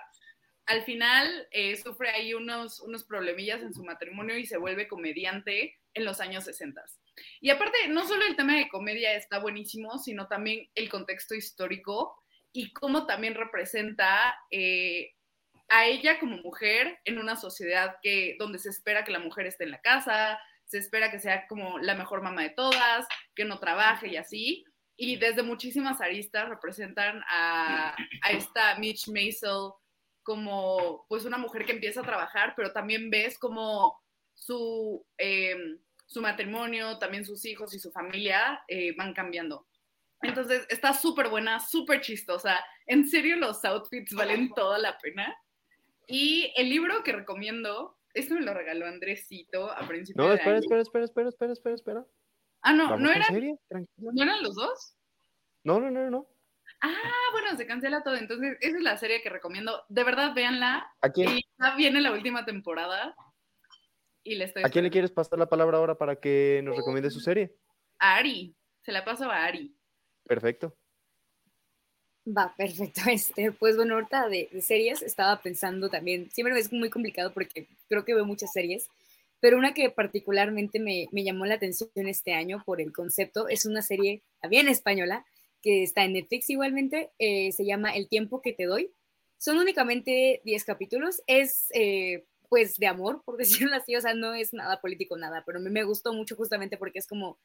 al 0.68 0.84
final 0.84 1.48
eh, 1.52 1.78
sufre 1.78 2.10
ahí 2.10 2.34
unos, 2.34 2.82
unos 2.82 3.06
problemillas 3.06 3.62
en 3.62 3.74
su 3.74 3.84
matrimonio 3.84 4.38
y 4.38 4.46
se 4.46 4.58
vuelve 4.58 4.88
comediante 4.88 5.80
en 5.94 6.06
los 6.06 6.20
años 6.20 6.44
60. 6.44 6.84
Y 7.40 7.50
aparte, 7.50 7.88
no 7.88 8.06
solo 8.06 8.26
el 8.26 8.36
tema 8.36 8.58
de 8.58 8.68
comedia 8.68 9.14
está 9.16 9.40
buenísimo, 9.40 9.98
sino 9.98 10.28
también 10.28 10.70
el 10.76 10.90
contexto 10.90 11.36
histórico 11.36 12.22
y 12.52 12.74
cómo 12.74 13.06
también 13.06 13.36
representa 13.36 14.38
eh, 14.52 15.14
a 15.70 15.86
ella 15.86 16.20
como 16.20 16.38
mujer 16.38 17.00
en 17.06 17.18
una 17.18 17.38
sociedad 17.38 17.96
que, 18.02 18.36
donde 18.38 18.60
se 18.60 18.70
espera 18.70 19.06
que 19.06 19.12
la 19.12 19.20
mujer 19.20 19.48
esté 19.48 19.64
en 19.64 19.72
la 19.72 19.82
casa, 19.82 20.38
se 20.66 20.80
espera 20.80 21.10
que 21.10 21.20
sea 21.20 21.48
como 21.48 21.80
la 21.80 21.96
mejor 21.96 22.22
mamá 22.22 22.44
de 22.44 22.50
todas, 22.50 23.08
que 23.34 23.46
no 23.46 23.60
trabaje 23.60 24.10
y 24.10 24.18
así. 24.18 24.66
Y 24.98 25.16
desde 25.16 25.44
muchísimas 25.44 26.02
aristas 26.02 26.50
representan 26.50 27.22
a, 27.30 27.96
a 28.22 28.32
esta 28.32 28.78
Mitch 28.80 29.08
Maisel 29.08 29.72
como 30.28 31.06
pues 31.08 31.24
una 31.24 31.38
mujer 31.38 31.66
que 31.66 31.72
empieza 31.72 32.02
a 32.02 32.06
trabajar, 32.06 32.52
pero 32.58 32.74
también 32.74 33.10
ves 33.10 33.40
como 33.40 33.98
su, 34.34 35.06
em, 35.18 35.80
su 36.06 36.22
matrimonio, 36.22 37.00
también 37.00 37.24
sus 37.24 37.46
hijos 37.46 37.74
y 37.74 37.80
su 37.80 37.94
familia 37.94 38.62
eh, 38.68 38.94
van 38.98 39.14
cambiando. 39.14 39.66
Entonces 40.22 40.66
está 40.68 40.92
súper 40.92 41.30
buena, 41.30 41.62
súper 41.62 42.02
chistosa. 42.02 42.60
En 42.88 43.08
serio, 43.08 43.38
los 43.38 43.64
outfits 43.64 44.14
valen 44.14 44.54
toda 44.54 44.78
la 44.78 44.98
pena. 44.98 45.34
Y 46.08 46.52
el 46.58 46.68
libro 46.68 47.04
que 47.04 47.14
recomiendo, 47.14 47.98
esto 48.14 48.36
me 48.36 48.42
lo 48.42 48.54
regaló 48.54 48.86
Andresito 48.86 49.72
a 49.72 49.88
principios 49.88 50.26
No, 50.26 50.30
de 50.30 50.36
espera, 50.36 50.58
año. 50.58 50.60
espera, 50.60 50.82
espera, 50.82 51.06
espera, 51.06 51.30
espera, 51.30 51.54
espera, 51.54 51.76
espera. 51.76 52.06
Ah, 52.64 52.74
no, 52.74 52.90
¿Vamos 52.90 53.00
no? 53.00 53.12
Tranquila. 53.14 53.56
¿no 53.96 54.24
eran 54.24 54.44
los 54.44 54.56
dos? 54.56 54.98
No, 55.64 55.80
no, 55.80 55.90
no, 55.90 56.10
no. 56.10 56.28
Ah, 56.82 57.30
bueno, 57.32 57.58
se 57.58 57.66
cancela 57.66 58.04
todo. 58.04 58.16
Entonces, 58.16 58.58
esa 58.62 58.78
es 58.78 58.84
la 58.84 58.98
serie 58.98 59.22
que 59.22 59.30
recomiendo. 59.30 59.84
De 59.90 60.04
verdad, 60.04 60.34
véanla. 60.34 60.92
¿A 61.02 61.10
quién? 61.10 61.38
Y 61.38 61.46
ya 61.60 61.76
viene 61.76 62.02
la 62.02 62.12
última 62.12 62.46
temporada. 62.46 63.16
Y 64.24 64.36
le 64.36 64.46
estoy 64.46 64.64
¿A 64.64 64.70
quién 64.70 64.84
le 64.84 64.92
quieres 64.92 65.12
pasar 65.12 65.40
la 65.40 65.50
palabra 65.50 65.78
ahora 65.78 65.98
para 65.98 66.20
que 66.20 66.62
nos 66.64 66.76
recomiende 66.76 67.10
su 67.10 67.20
serie? 67.20 67.56
a 68.00 68.16
Ari. 68.18 68.56
Se 68.84 68.92
la 68.92 69.04
paso 69.04 69.30
a 69.30 69.46
Ari. 69.46 69.76
Perfecto. 70.24 70.76
Va, 72.26 72.54
perfecto. 72.56 73.02
Este, 73.12 73.52
pues 73.52 73.76
bueno, 73.76 73.96
ahorita 73.96 74.28
de, 74.30 74.50
de 74.52 74.62
series 74.62 75.02
estaba 75.02 75.42
pensando 75.42 75.90
también, 75.90 76.30
siempre 76.32 76.54
me 76.54 76.60
es 76.60 76.72
muy 76.72 76.90
complicado 76.90 77.34
porque 77.34 77.68
creo 77.88 78.04
que 78.04 78.14
veo 78.14 78.26
muchas 78.26 78.52
series, 78.52 78.90
pero 79.40 79.58
una 79.58 79.74
que 79.74 79.90
particularmente 79.90 80.80
me, 80.80 81.08
me 81.12 81.24
llamó 81.24 81.46
la 81.46 81.56
atención 81.56 81.90
este 81.96 82.34
año 82.34 82.62
por 82.66 82.82
el 82.82 82.92
concepto 82.92 83.48
es 83.48 83.66
una 83.66 83.82
serie 83.82 84.24
también 84.42 84.68
española 84.68 85.26
que 85.68 85.84
está 85.84 86.04
en 86.06 86.14
Netflix 86.14 86.50
igualmente, 86.50 87.12
eh, 87.20 87.52
se 87.52 87.66
llama 87.66 87.92
El 87.96 88.08
tiempo 88.10 88.42
que 88.42 88.54
te 88.54 88.66
doy. 88.66 88.92
Son 89.38 89.58
únicamente 89.58 90.42
10 90.46 90.64
capítulos, 90.66 91.22
es 91.28 91.68
eh, 91.74 92.26
pues 92.50 92.78
de 92.78 92.88
amor, 92.88 93.22
por 93.26 93.38
decirlo 93.38 93.76
así, 93.76 93.96
o 93.96 94.02
sea, 94.02 94.14
no 94.14 94.34
es 94.34 94.54
nada 94.54 94.82
político, 94.82 95.18
nada, 95.18 95.44
pero 95.46 95.60
a 95.60 95.62
mí 95.62 95.70
me 95.70 95.84
gustó 95.84 96.14
mucho 96.14 96.36
justamente 96.36 96.78
porque 96.78 97.00
es 97.00 97.08
como 97.08 97.38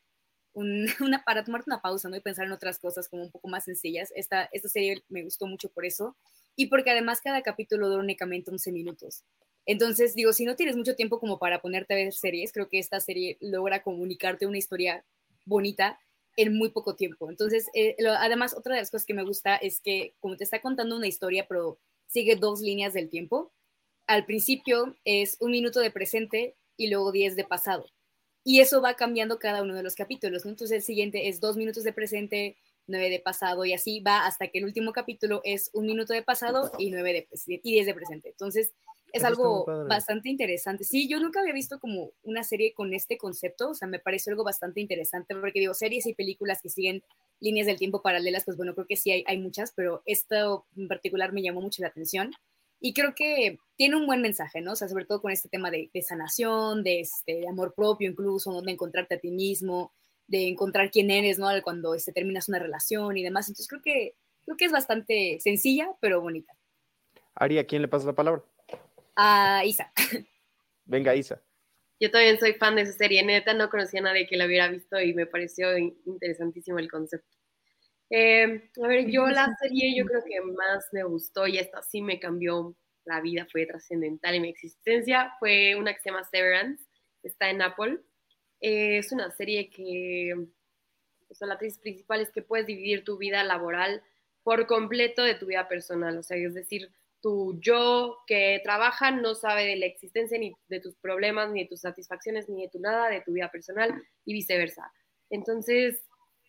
un- 0.53 0.87
una, 1.01 1.25
para 1.25 1.45
tomarte 1.45 1.71
una 1.71 1.81
pausa, 1.83 2.09
¿no? 2.09 2.17
Y 2.17 2.21
pensar 2.21 2.47
en 2.47 2.53
otras 2.53 2.79
cosas 2.79 3.09
como 3.09 3.23
un 3.23 3.31
poco 3.31 3.49
más 3.49 3.65
sencillas. 3.65 4.13
Esta, 4.15 4.49
esta 4.53 4.69
serie 4.69 5.03
me 5.09 5.25
gustó 5.25 5.47
mucho 5.47 5.71
por 5.71 5.85
eso. 5.87 6.17
Y 6.57 6.67
porque 6.67 6.91
además 6.91 7.21
cada 7.23 7.43
capítulo 7.43 7.89
dura 7.89 8.03
únicamente 8.03 8.51
11 8.51 8.73
minutos. 8.73 9.25
Entonces, 9.67 10.15
digo, 10.15 10.33
si 10.33 10.45
no 10.45 10.57
tienes 10.57 10.77
mucho 10.77 10.97
tiempo 10.97 11.21
como 11.21 11.39
para 11.39 11.63
ponerte 11.63 11.95
a 11.95 11.97
ver 11.97 12.13
series, 12.13 12.53
creo 12.53 12.69
que 12.69 12.79
esta 12.79 13.01
serie 13.01 13.39
logra 13.41 13.83
comunicarte 13.83 14.47
una 14.47 14.59
historia 14.59 15.05
bonita 15.47 15.99
en 16.37 16.55
muy 16.57 16.71
poco 16.71 16.97
tiempo. 16.97 17.31
Entonces, 17.31 17.69
eh, 17.75 17.95
lo- 17.99 18.13
además, 18.13 18.55
otra 18.57 18.75
de 18.75 18.81
las 18.81 18.91
cosas 18.91 19.07
que 19.07 19.15
me 19.15 19.25
gusta 19.25 19.57
es 19.57 19.81
que 19.81 20.15
como 20.21 20.37
te 20.37 20.45
está 20.45 20.61
contando 20.61 20.97
una 20.97 21.07
historia, 21.09 21.47
pero 21.49 21.79
sigue 22.07 22.37
dos 22.37 22.61
líneas 22.61 22.95
del 22.95 23.09
tiempo, 23.11 23.53
al 24.07 24.27
principio 24.27 24.97
es 25.05 25.37
un 25.41 25.53
minuto 25.53 25.81
de 25.81 25.91
presente 25.91 26.57
y 26.77 26.89
luego 26.91 27.13
10 27.13 27.37
de 27.37 27.45
pasado. 27.45 27.87
Y 28.45 28.61
eso 28.61 28.83
va 28.83 28.95
cambiando 28.95 29.39
cada 29.39 29.63
uno 29.63 29.75
de 29.75 29.83
los 29.85 29.95
capítulos, 29.95 30.45
¿no? 30.45 30.51
Entonces 30.51 30.77
el 30.77 30.83
siguiente 30.83 31.29
es 31.29 31.41
dos 31.41 31.57
minutos 31.57 31.85
de 31.85 31.93
presente, 31.93 32.57
nueve 32.89 33.09
de 33.11 33.21
pasado 33.21 33.65
y 33.65 33.73
así 33.73 34.01
va 34.01 34.27
hasta 34.27 34.49
que 34.49 34.59
el 34.59 34.65
último 34.65 34.93
capítulo 34.93 35.41
es 35.45 35.71
un 35.73 35.87
minuto 35.87 36.13
de 36.13 36.23
pasado 36.23 36.73
y 36.79 36.91
nueve 36.91 37.13
de 37.13 37.29
y 37.47 37.59
diez 37.63 37.87
de 37.87 37.95
presente. 37.95 38.31
Entonces 38.31 38.73
es 39.13 39.25
algo 39.25 39.67
bastante 39.89 40.29
interesante. 40.29 40.85
Sí, 40.85 41.09
yo 41.09 41.21
nunca 41.21 41.41
había 41.41 41.53
visto 41.53 41.79
como 41.79 42.13
una 42.23 42.43
serie 42.43 42.73
con 42.73 42.95
este 42.95 43.19
concepto, 43.19 43.71
o 43.71 43.75
sea, 43.75 43.87
me 43.87 43.99
parece 43.99 44.31
algo 44.31 44.43
bastante 44.43 44.81
interesante 44.81 45.35
porque 45.35 45.61
digo, 45.61 45.75
series 45.75 46.07
y 46.07 46.15
películas 46.15 46.61
que 46.63 46.71
siguen 46.71 47.03
líneas 47.41 47.67
del 47.67 47.79
tiempo 47.79 48.03
paralelas, 48.03 48.45
pues 48.45 48.57
bueno, 48.57 48.75
creo 48.75 48.87
que 48.87 48.97
sí 48.97 49.11
hay, 49.11 49.25
hay 49.27 49.39
muchas, 49.39 49.73
pero 49.77 50.03
esto 50.07 50.67
en 50.77 50.89
particular 50.89 51.33
me 51.33 51.43
llamó 51.43 51.61
mucho 51.61 51.83
la 51.83 51.89
atención. 51.89 52.33
Y 52.85 52.95
creo 52.95 53.15
que 53.15 53.59
tiene 53.77 53.97
un 53.97 54.07
buen 54.07 54.23
mensaje, 54.23 54.61
¿no? 54.61 54.73
O 54.73 54.77
sea, 54.77 54.89
sobre 54.89 55.05
todo 55.05 55.23
con 55.23 55.31
este 55.31 55.49
tema 55.49 55.71
de, 55.71 55.89
de 55.95 56.03
sanación, 56.03 56.83
de, 56.83 57.01
este, 57.01 57.37
de 57.37 57.49
amor 57.49 57.75
propio 57.75 58.11
incluso, 58.11 58.51
¿no? 58.51 58.61
de 58.61 58.73
encontrarte 58.73 59.15
a 59.15 59.21
ti 59.21 59.31
mismo, 59.31 59.93
de 60.27 60.49
encontrar 60.49 60.91
quién 60.91 61.11
eres, 61.11 61.39
¿no? 61.39 61.47
Cuando 61.63 61.95
este, 61.95 62.13
terminas 62.13 62.49
una 62.49 62.59
relación 62.59 63.17
y 63.17 63.23
demás. 63.23 63.49
Entonces 63.49 63.69
creo 63.69 63.83
que, 63.83 64.17
creo 64.45 64.57
que 64.57 64.65
es 64.65 64.73
bastante 64.73 65.39
sencilla, 65.39 65.91
pero 66.01 66.21
bonita. 66.21 66.57
Ari, 67.35 67.59
¿a 67.59 67.67
quién 67.67 67.83
le 67.83 67.89
pasa 67.89 68.07
la 68.07 68.15
palabra? 68.15 68.43
A 69.17 69.63
Isa. 69.65 69.93
Venga, 70.85 71.15
Isa. 71.15 71.43
Yo 72.01 72.11
también 72.11 72.39
soy 72.39 72.55
fan 72.55 72.75
de 72.75 72.83
esa 72.83 72.93
serie, 72.95 73.23
neta, 73.23 73.55
no 73.55 73.71
conocía 73.71 74.01
a 74.01 74.05
nadie 74.05 74.27
que 74.27 74.37
la 74.37 74.47
hubiera 74.47 74.69
visto 74.69 75.01
y 75.01 75.15
me 75.15 75.27
pareció 75.27 75.77
in- 75.79 75.97
interesantísimo 76.05 76.79
el 76.79 76.91
concepto. 76.91 77.37
Eh, 78.11 78.69
a 78.83 78.87
ver, 78.89 79.09
yo 79.09 79.27
la 79.29 79.55
serie 79.61 79.97
yo 79.97 80.05
creo 80.05 80.23
que 80.25 80.41
más 80.41 80.89
me 80.93 81.05
gustó 81.05 81.47
y 81.47 81.59
esta 81.59 81.83
sí 81.83 82.03
me 82.03 82.19
cambió 82.19 82.77
la 83.05 83.21
vida, 83.21 83.47
fue 83.51 83.67
trascendental 83.67 84.35
en 84.35 84.43
mi 84.43 84.49
existencia, 84.49 85.33
fue 85.39 85.77
una 85.77 85.95
que 85.95 86.01
se 86.01 86.11
llama 86.11 86.25
Severance, 86.25 86.85
está 87.23 87.51
en 87.51 87.63
Apple. 87.63 88.01
Eh, 88.61 88.99
es 88.99 89.13
una 89.13 89.31
serie 89.31 89.71
que, 89.71 90.35
o 91.29 91.35
sea, 91.35 91.49
la 91.49 91.59
tesis 91.59 91.79
principal 91.79 92.21
es 92.21 92.31
que 92.31 92.43
puedes 92.43 92.67
dividir 92.67 93.05
tu 93.05 93.17
vida 93.17 93.45
laboral 93.45 94.03
por 94.43 94.67
completo 94.67 95.23
de 95.23 95.35
tu 95.37 95.47
vida 95.47 95.69
personal, 95.69 96.19
o 96.19 96.23
sea, 96.23 96.37
es 96.37 96.55
decir, 96.55 96.91
tu 97.23 97.59
yo 97.61 98.19
que 98.27 98.61
trabaja 98.65 99.11
no 99.13 99.35
sabe 99.35 99.65
de 99.65 99.77
la 99.77 99.87
existencia 99.87 100.39
ni 100.39 100.53
de 100.69 100.81
tus 100.81 100.97
problemas, 100.97 101.51
ni 101.51 101.63
de 101.63 101.69
tus 101.69 101.81
satisfacciones, 101.81 102.49
ni 102.49 102.63
de 102.63 102.69
tu 102.69 102.81
nada, 102.81 103.09
de 103.09 103.23
tu 103.23 103.33
vida 103.33 103.51
personal 103.51 104.03
y 104.25 104.35
viceversa. 104.35 104.93
Entonces, 105.31 106.03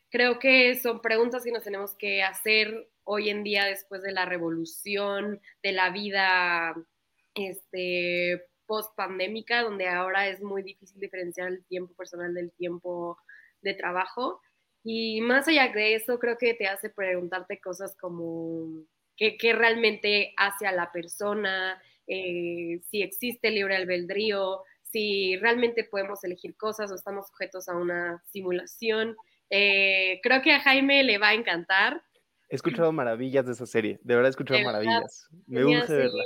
creo 0.10 0.40
que 0.40 0.76
son 0.80 1.02
preguntas 1.02 1.44
que 1.44 1.52
nos 1.52 1.64
tenemos 1.64 1.96
que 1.96 2.24
hacer 2.24 2.90
hoy 3.04 3.30
en 3.30 3.44
día 3.44 3.66
después 3.66 4.02
de 4.02 4.12
la 4.12 4.26
revolución, 4.26 5.40
de 5.62 5.72
la 5.72 5.92
vida 5.92 6.76
este, 7.36 8.44
post 8.66 8.96
pandémica, 8.96 9.62
donde 9.62 9.88
ahora 9.88 10.28
es 10.28 10.42
muy 10.42 10.64
difícil 10.64 11.00
diferenciar 11.00 11.50
el 11.50 11.64
tiempo 11.66 11.94
personal 11.94 12.34
del 12.34 12.52
tiempo 12.52 13.18
de 13.62 13.74
trabajo. 13.76 14.42
Y 14.84 15.22
más 15.22 15.48
allá 15.48 15.72
de 15.72 15.96
eso, 15.96 16.20
creo 16.20 16.38
que 16.38 16.54
te 16.56 16.68
hace 16.68 16.90
preguntarte 16.90 17.60
cosas 17.62 17.96
como 17.96 18.86
qué, 19.18 19.38
qué 19.38 19.54
realmente 19.54 20.34
hace 20.38 20.68
a 20.68 20.72
la 20.72 20.92
persona, 20.92 21.82
eh, 22.08 22.82
si 22.90 23.02
existe 23.02 23.52
libre 23.52 23.76
albedrío, 23.76 24.64
si 24.84 25.38
realmente 25.38 25.84
podemos 25.84 26.24
elegir 26.24 26.56
cosas 26.56 26.92
o 26.92 26.96
estamos 26.96 27.28
sujetos 27.28 27.68
a 27.68 27.76
una 27.76 28.22
simulación. 28.32 29.16
Eh, 29.50 30.20
creo 30.22 30.42
que 30.42 30.52
a 30.52 30.60
Jaime 30.60 31.04
le 31.04 31.18
va 31.18 31.30
a 31.30 31.34
encantar. 31.34 32.04
He 32.50 32.56
escuchado 32.56 32.92
maravillas 32.92 33.46
de 33.46 33.54
esa 33.54 33.66
serie. 33.66 34.00
De 34.04 34.16
verdad 34.16 34.30
he 34.30 34.32
escuchado 34.32 34.60
verdad, 34.60 34.74
maravillas. 34.74 35.28
Me 35.48 35.66
urge 35.66 35.94
verla. 35.94 36.24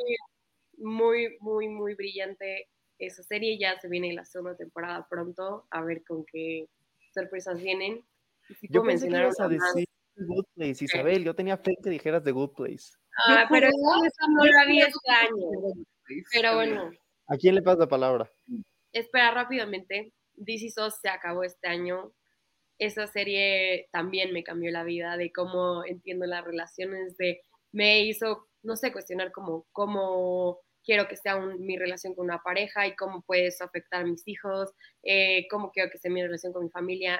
Muy, 0.77 1.37
muy, 1.39 1.69
muy 1.69 1.95
brillante 1.95 2.67
esa 2.97 3.23
serie. 3.23 3.57
Ya 3.57 3.79
se 3.79 3.87
viene 3.87 4.13
la 4.13 4.25
segunda 4.25 4.57
temporada 4.57 5.07
pronto. 5.09 5.67
A 5.71 5.81
ver 5.83 6.03
con 6.03 6.25
qué 6.25 6.67
sorpresas 7.13 7.61
vienen. 7.61 8.03
Si 8.59 8.67
Yo 8.69 8.83
pensé 8.83 9.07
que 9.07 9.13
mencionar 9.13 9.23
ibas 9.23 9.39
a 9.39 9.47
decir 9.47 9.87
The 10.17 10.23
Good 10.25 10.45
Place, 10.55 10.83
Isabel. 10.85 11.23
Yo 11.23 11.35
tenía 11.35 11.57
fe 11.57 11.71
que 11.83 11.89
dijeras 11.89 12.23
The 12.23 12.31
Good 12.31 12.53
Place. 12.53 12.93
Ah, 13.27 13.43
Yo 13.43 13.47
pero 13.49 13.67
esa 13.67 14.27
no 14.29 14.45
la 14.45 14.65
vi 14.65 14.79
este 14.81 15.11
año. 15.11 15.75
Pero 16.33 16.55
bueno, 16.55 16.91
¿A 17.27 17.35
quién 17.37 17.55
le 17.55 17.61
pasa 17.61 17.79
la 17.79 17.87
palabra? 17.87 18.31
espera 18.93 19.31
rápidamente. 19.31 20.13
This 20.43 20.63
Is 20.63 20.77
Us 20.77 20.95
se 21.01 21.09
acabó 21.09 21.43
este 21.43 21.67
año. 21.67 22.11
Esa 22.79 23.05
serie 23.07 23.89
también 23.91 24.33
me 24.33 24.43
cambió 24.43 24.71
la 24.71 24.83
vida 24.83 25.17
de 25.17 25.31
cómo 25.31 25.83
entiendo 25.85 26.25
las 26.25 26.43
relaciones, 26.43 27.17
de 27.17 27.41
me 27.71 28.01
hizo, 28.01 28.47
no 28.63 28.75
sé, 28.75 28.91
cuestionar 28.91 29.31
cómo, 29.31 29.67
cómo 29.71 30.59
quiero 30.83 31.07
que 31.07 31.17
sea 31.17 31.35
un- 31.35 31.59
mi 31.65 31.77
relación 31.77 32.15
con 32.15 32.25
una 32.25 32.39
pareja 32.41 32.87
y 32.87 32.95
cómo 32.95 33.21
puede 33.23 33.47
eso 33.47 33.63
afectar 33.65 34.01
a 34.01 34.05
mis 34.05 34.27
hijos, 34.27 34.71
eh, 35.03 35.47
cómo 35.49 35.71
quiero 35.71 35.89
que 35.91 35.97
sea 35.97 36.09
mi 36.11 36.21
relación 36.23 36.53
con 36.53 36.63
mi 36.63 36.69
familia, 36.69 37.19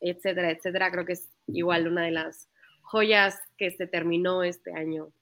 etcétera, 0.00 0.50
etcétera. 0.52 0.90
Creo 0.92 1.04
que 1.04 1.14
es 1.14 1.28
igual 1.48 1.88
una 1.88 2.04
de 2.04 2.12
las 2.12 2.48
joyas 2.82 3.38
que 3.56 3.70
se 3.70 3.86
terminó 3.86 4.42
este 4.42 4.72
año 4.72 5.12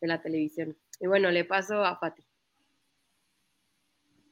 de 0.00 0.08
la 0.08 0.22
televisión. 0.22 0.76
Y 1.00 1.06
bueno, 1.06 1.30
le 1.30 1.44
paso 1.44 1.84
a 1.84 1.98
Pati. 1.98 2.22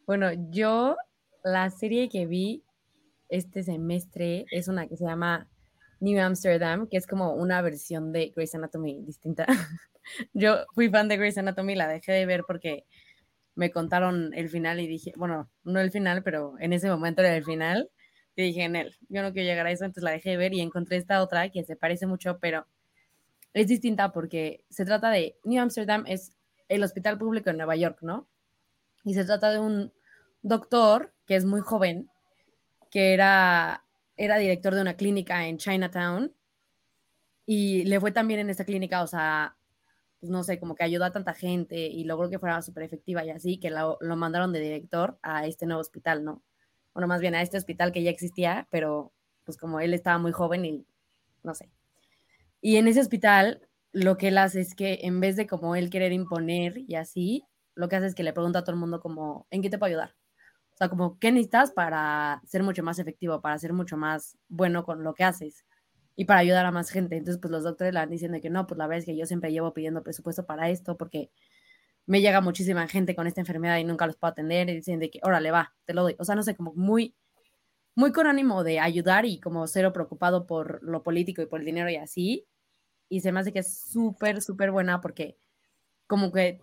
Bueno, 0.06 0.30
yo 0.50 0.96
la 1.44 1.70
serie 1.70 2.08
que 2.08 2.26
vi 2.26 2.64
este 3.28 3.62
semestre 3.62 4.46
es 4.50 4.68
una 4.68 4.86
que 4.86 4.96
se 4.96 5.04
llama 5.04 5.48
New 6.00 6.20
Amsterdam, 6.20 6.88
que 6.88 6.96
es 6.96 7.06
como 7.06 7.34
una 7.34 7.60
versión 7.62 8.12
de 8.12 8.32
Grey's 8.34 8.54
Anatomy 8.54 9.02
distinta. 9.04 9.46
Yo 10.32 10.64
fui 10.74 10.88
fan 10.88 11.08
de 11.08 11.16
Grey's 11.16 11.38
Anatomy, 11.38 11.74
la 11.74 11.88
dejé 11.88 12.12
de 12.12 12.26
ver 12.26 12.44
porque 12.46 12.84
me 13.54 13.70
contaron 13.70 14.32
el 14.34 14.48
final 14.48 14.80
y 14.80 14.86
dije, 14.86 15.12
bueno, 15.16 15.50
no 15.64 15.80
el 15.80 15.90
final, 15.90 16.22
pero 16.22 16.54
en 16.60 16.72
ese 16.72 16.88
momento 16.88 17.22
era 17.22 17.36
el 17.36 17.44
final. 17.44 17.90
Y 18.38 18.42
dije, 18.44 18.62
en 18.62 18.76
él, 18.76 18.96
yo 19.08 19.20
no 19.22 19.32
quiero 19.32 19.48
llegar 19.48 19.66
a 19.66 19.72
eso, 19.72 19.84
entonces 19.84 20.04
la 20.04 20.12
dejé 20.12 20.30
de 20.30 20.36
ver 20.36 20.54
y 20.54 20.60
encontré 20.60 20.96
esta 20.96 21.20
otra 21.24 21.48
que 21.50 21.64
se 21.64 21.74
parece 21.74 22.06
mucho, 22.06 22.38
pero 22.38 22.68
es 23.52 23.66
distinta 23.66 24.12
porque 24.12 24.64
se 24.70 24.84
trata 24.84 25.10
de 25.10 25.36
New 25.42 25.60
Amsterdam, 25.60 26.04
es 26.06 26.30
el 26.68 26.84
hospital 26.84 27.18
público 27.18 27.50
en 27.50 27.56
Nueva 27.56 27.74
York, 27.74 27.98
¿no? 28.02 28.28
Y 29.02 29.14
se 29.14 29.24
trata 29.24 29.50
de 29.50 29.58
un 29.58 29.92
doctor 30.42 31.12
que 31.26 31.34
es 31.34 31.44
muy 31.44 31.62
joven, 31.62 32.10
que 32.92 33.12
era, 33.12 33.84
era 34.16 34.38
director 34.38 34.72
de 34.72 34.82
una 34.82 34.94
clínica 34.94 35.48
en 35.48 35.58
Chinatown 35.58 36.32
y 37.44 37.86
le 37.86 37.98
fue 37.98 38.12
también 38.12 38.38
en 38.38 38.50
esta 38.50 38.64
clínica, 38.64 39.02
o 39.02 39.08
sea, 39.08 39.56
pues 40.20 40.30
no 40.30 40.44
sé, 40.44 40.60
como 40.60 40.76
que 40.76 40.84
ayudó 40.84 41.06
a 41.06 41.12
tanta 41.12 41.34
gente 41.34 41.76
y 41.76 42.04
logró 42.04 42.30
que 42.30 42.38
fuera 42.38 42.62
súper 42.62 42.84
efectiva 42.84 43.24
y 43.24 43.30
así, 43.30 43.58
que 43.58 43.70
lo, 43.70 43.98
lo, 44.00 44.14
mandaron 44.14 44.52
de 44.52 44.60
director 44.60 45.18
a 45.22 45.44
este 45.44 45.66
nuevo 45.66 45.80
hospital, 45.80 46.22
¿no? 46.22 46.44
Bueno, 46.98 47.06
más 47.06 47.20
bien 47.20 47.36
a 47.36 47.42
este 47.42 47.56
hospital 47.56 47.92
que 47.92 48.02
ya 48.02 48.10
existía, 48.10 48.66
pero 48.72 49.12
pues 49.44 49.56
como 49.56 49.78
él 49.78 49.94
estaba 49.94 50.18
muy 50.18 50.32
joven 50.32 50.64
y 50.64 50.84
no 51.44 51.54
sé. 51.54 51.70
Y 52.60 52.74
en 52.74 52.88
ese 52.88 53.00
hospital 53.00 53.68
lo 53.92 54.16
que 54.18 54.26
él 54.26 54.38
hace 54.38 54.62
es 54.62 54.74
que 54.74 54.98
en 55.02 55.20
vez 55.20 55.36
de 55.36 55.46
como 55.46 55.76
él 55.76 55.90
querer 55.90 56.10
imponer 56.10 56.76
y 56.76 56.96
así, 56.96 57.44
lo 57.76 57.88
que 57.88 57.94
hace 57.94 58.08
es 58.08 58.16
que 58.16 58.24
le 58.24 58.32
pregunta 58.32 58.58
a 58.58 58.64
todo 58.64 58.72
el 58.72 58.80
mundo 58.80 58.98
como, 58.98 59.46
¿en 59.52 59.62
qué 59.62 59.70
te 59.70 59.78
puedo 59.78 59.90
ayudar? 59.90 60.16
O 60.74 60.76
sea, 60.76 60.88
como, 60.88 61.20
¿qué 61.20 61.30
necesitas 61.30 61.70
para 61.70 62.42
ser 62.44 62.64
mucho 62.64 62.82
más 62.82 62.98
efectivo, 62.98 63.40
para 63.40 63.56
ser 63.60 63.72
mucho 63.74 63.96
más 63.96 64.36
bueno 64.48 64.84
con 64.84 65.04
lo 65.04 65.14
que 65.14 65.22
haces? 65.22 65.64
y 66.20 66.24
para 66.24 66.40
ayudar 66.40 66.66
a 66.66 66.72
más 66.72 66.90
gente. 66.90 67.16
Entonces, 67.16 67.40
pues 67.40 67.52
los 67.52 67.62
doctores 67.62 67.94
le 67.94 68.00
van 68.00 68.10
diciendo 68.10 68.40
que 68.42 68.50
no, 68.50 68.66
pues 68.66 68.76
la 68.76 68.88
verdad 68.88 68.98
es 68.98 69.04
que 69.04 69.16
yo 69.16 69.24
siempre 69.24 69.52
llevo 69.52 69.72
pidiendo 69.72 70.02
presupuesto 70.02 70.44
para 70.46 70.68
esto 70.68 70.96
porque 70.96 71.30
me 72.08 72.22
llega 72.22 72.40
muchísima 72.40 72.88
gente 72.88 73.14
con 73.14 73.26
esta 73.26 73.42
enfermedad 73.42 73.76
y 73.76 73.84
nunca 73.84 74.06
los 74.06 74.16
puedo 74.16 74.32
atender 74.32 74.70
y 74.70 74.76
dicen 74.76 74.98
de 74.98 75.10
que, 75.10 75.20
órale, 75.22 75.50
va, 75.50 75.74
te 75.84 75.92
lo 75.92 76.02
doy. 76.02 76.16
O 76.18 76.24
sea, 76.24 76.34
no 76.34 76.42
sé, 76.42 76.56
como 76.56 76.72
muy, 76.72 77.14
muy 77.94 78.12
con 78.12 78.26
ánimo 78.26 78.64
de 78.64 78.80
ayudar 78.80 79.26
y 79.26 79.38
como 79.40 79.66
cero 79.66 79.92
preocupado 79.92 80.46
por 80.46 80.82
lo 80.82 81.02
político 81.02 81.42
y 81.42 81.46
por 81.46 81.60
el 81.60 81.66
dinero 81.66 81.90
y 81.90 81.96
así. 81.96 82.46
Y 83.10 83.20
se 83.20 83.30
me 83.30 83.40
hace 83.40 83.52
que 83.52 83.58
es 83.58 83.82
súper, 83.92 84.40
súper 84.40 84.70
buena 84.70 85.02
porque 85.02 85.36
como 86.06 86.32
que, 86.32 86.60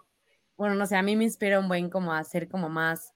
bueno, 0.58 0.74
no 0.74 0.88
sé, 0.88 0.96
a 0.96 1.04
mí 1.04 1.16
me 1.16 1.26
inspira 1.26 1.60
un 1.60 1.68
buen 1.68 1.92
como 1.92 2.12
a 2.12 2.24
ser 2.24 2.50
como 2.50 2.68
más 2.68 3.14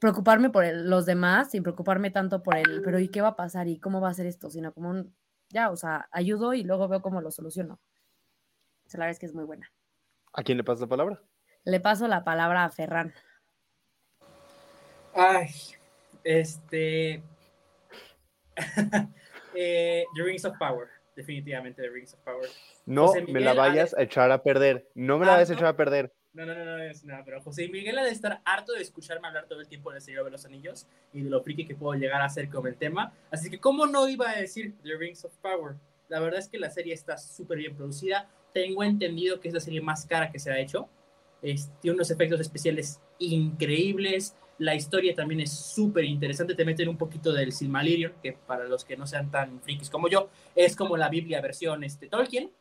preocuparme 0.00 0.50
por 0.50 0.66
los 0.66 1.06
demás 1.06 1.52
sin 1.52 1.62
preocuparme 1.62 2.10
tanto 2.10 2.42
por 2.42 2.56
él, 2.56 2.82
pero 2.84 2.98
¿y 2.98 3.08
qué 3.08 3.20
va 3.22 3.28
a 3.28 3.36
pasar? 3.36 3.68
¿Y 3.68 3.78
cómo 3.78 4.00
va 4.00 4.08
a 4.08 4.14
ser 4.14 4.26
esto? 4.26 4.50
Sino 4.50 4.72
como 4.74 4.90
un, 4.90 5.14
ya, 5.48 5.70
o 5.70 5.76
sea, 5.76 6.08
ayudo 6.10 6.54
y 6.54 6.64
luego 6.64 6.88
veo 6.88 7.02
cómo 7.02 7.20
lo 7.20 7.30
soluciono. 7.30 7.74
O 8.84 8.90
sea, 8.90 8.98
la 8.98 9.04
verdad 9.04 9.12
es 9.12 9.18
que 9.20 9.26
es 9.26 9.34
muy 9.34 9.44
buena. 9.44 9.70
¿A 10.34 10.42
quién 10.42 10.56
le 10.56 10.64
paso 10.64 10.82
la 10.82 10.88
palabra? 10.88 11.22
Le 11.64 11.80
paso 11.80 12.08
la 12.08 12.24
palabra 12.24 12.64
a 12.64 12.70
Ferran. 12.70 13.12
Ay, 15.14 15.50
este... 16.24 17.22
eh, 19.54 20.04
The 20.14 20.22
Rings 20.22 20.44
of 20.46 20.56
Power, 20.58 20.88
definitivamente 21.14 21.82
The 21.82 21.90
Rings 21.90 22.14
of 22.14 22.20
Power. 22.20 22.48
No 22.86 23.12
me 23.28 23.40
la 23.40 23.52
vayas 23.52 23.94
a 23.94 24.02
echar 24.02 24.32
a 24.32 24.42
perder, 24.42 24.88
no 24.94 25.18
me 25.18 25.26
la 25.26 25.32
vayas 25.32 25.50
a 25.50 25.54
echar 25.54 25.66
a 25.66 25.76
perder. 25.76 26.12
No, 26.32 26.46
no, 26.46 26.54
no, 26.54 26.64
no 26.64 26.78
es 26.82 27.04
nada, 27.04 27.22
pero 27.26 27.42
José 27.42 27.68
Miguel 27.68 27.98
ha 27.98 28.04
de 28.04 28.10
estar 28.10 28.40
harto 28.46 28.72
de 28.72 28.80
escucharme 28.80 29.28
hablar 29.28 29.46
todo 29.48 29.60
el 29.60 29.68
tiempo 29.68 29.92
del 29.92 30.00
Señor 30.00 30.24
de 30.24 30.30
los 30.30 30.46
Anillos 30.46 30.86
y 31.12 31.20
de 31.20 31.28
lo 31.28 31.42
friki 31.42 31.66
que 31.66 31.74
puedo 31.74 31.92
llegar 31.98 32.22
a 32.22 32.28
ser 32.30 32.48
con 32.48 32.66
el 32.66 32.76
tema. 32.76 33.12
Así 33.30 33.50
que, 33.50 33.60
¿cómo 33.60 33.86
no 33.86 34.08
iba 34.08 34.30
a 34.30 34.36
decir 34.36 34.74
The 34.82 34.96
Rings 34.96 35.26
of 35.26 35.36
Power? 35.42 35.74
La 36.08 36.20
verdad 36.20 36.40
es 36.40 36.48
que 36.48 36.58
la 36.58 36.70
serie 36.70 36.94
está 36.94 37.18
súper 37.18 37.58
bien 37.58 37.76
producida. 37.76 38.30
Tengo 38.52 38.84
entendido 38.84 39.40
que 39.40 39.48
es 39.48 39.54
la 39.54 39.60
serie 39.60 39.80
más 39.80 40.06
cara 40.06 40.30
que 40.30 40.38
se 40.38 40.50
ha 40.50 40.58
hecho. 40.58 40.88
tiene 41.40 41.94
unos 41.94 42.10
efectos 42.10 42.40
especiales 42.40 43.00
increíbles. 43.18 44.36
La 44.58 44.74
historia 44.74 45.14
también 45.14 45.40
es 45.40 45.50
súper 45.50 46.04
interesante. 46.04 46.54
Te 46.54 46.64
meten 46.64 46.88
un 46.88 46.96
poquito 46.96 47.32
del 47.32 47.52
Silmarillion, 47.52 48.12
que 48.22 48.32
para 48.32 48.64
los 48.64 48.84
que 48.84 48.96
no 48.96 49.06
sean 49.06 49.30
tan 49.30 49.60
frikis 49.60 49.90
como 49.90 50.08
yo, 50.08 50.28
es 50.54 50.76
como 50.76 50.96
la 50.96 51.08
Biblia 51.08 51.40
versión 51.40 51.82
este, 51.84 52.08
Tolkien 52.08 52.52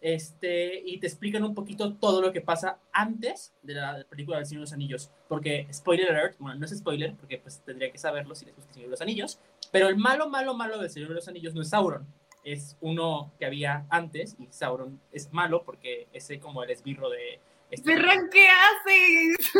este, 0.00 0.80
y 0.84 0.98
te 0.98 1.06
explican 1.06 1.44
un 1.44 1.54
poquito 1.54 1.94
todo 1.94 2.22
lo 2.22 2.32
que 2.32 2.40
pasa 2.40 2.78
antes 2.90 3.52
de 3.62 3.74
la 3.74 4.04
película 4.08 4.38
del 4.38 4.46
Señor 4.46 4.60
de 4.60 4.64
los 4.64 4.72
Anillos. 4.72 5.10
Porque, 5.28 5.68
spoiler 5.72 6.10
alert, 6.10 6.36
bueno, 6.38 6.58
no 6.58 6.64
es 6.64 6.76
spoiler, 6.76 7.14
porque 7.16 7.38
pues 7.38 7.62
tendría 7.64 7.92
que 7.92 7.98
saberlo 7.98 8.34
si 8.34 8.46
les 8.46 8.54
gusta 8.54 8.70
el 8.70 8.74
Señor 8.74 8.88
de 8.88 8.92
los 8.92 9.00
Anillos, 9.02 9.38
pero 9.70 9.88
el 9.88 9.96
malo, 9.96 10.28
malo, 10.28 10.54
malo 10.54 10.78
del 10.78 10.90
Señor 10.90 11.10
de 11.10 11.16
los 11.16 11.28
Anillos 11.28 11.54
no 11.54 11.60
es 11.60 11.68
Sauron, 11.68 12.06
es 12.44 12.76
uno 12.80 13.32
que 13.38 13.46
había 13.46 13.86
antes, 13.90 14.36
y 14.38 14.48
Sauron 14.50 15.00
es 15.12 15.32
malo 15.32 15.62
porque 15.64 16.08
ese 16.12 16.38
como 16.40 16.62
el 16.62 16.70
esbirro 16.70 17.10
de... 17.10 17.40
Este 17.70 17.94
Ferran, 17.94 18.28
¿qué 18.30 18.48
haces? 18.48 19.52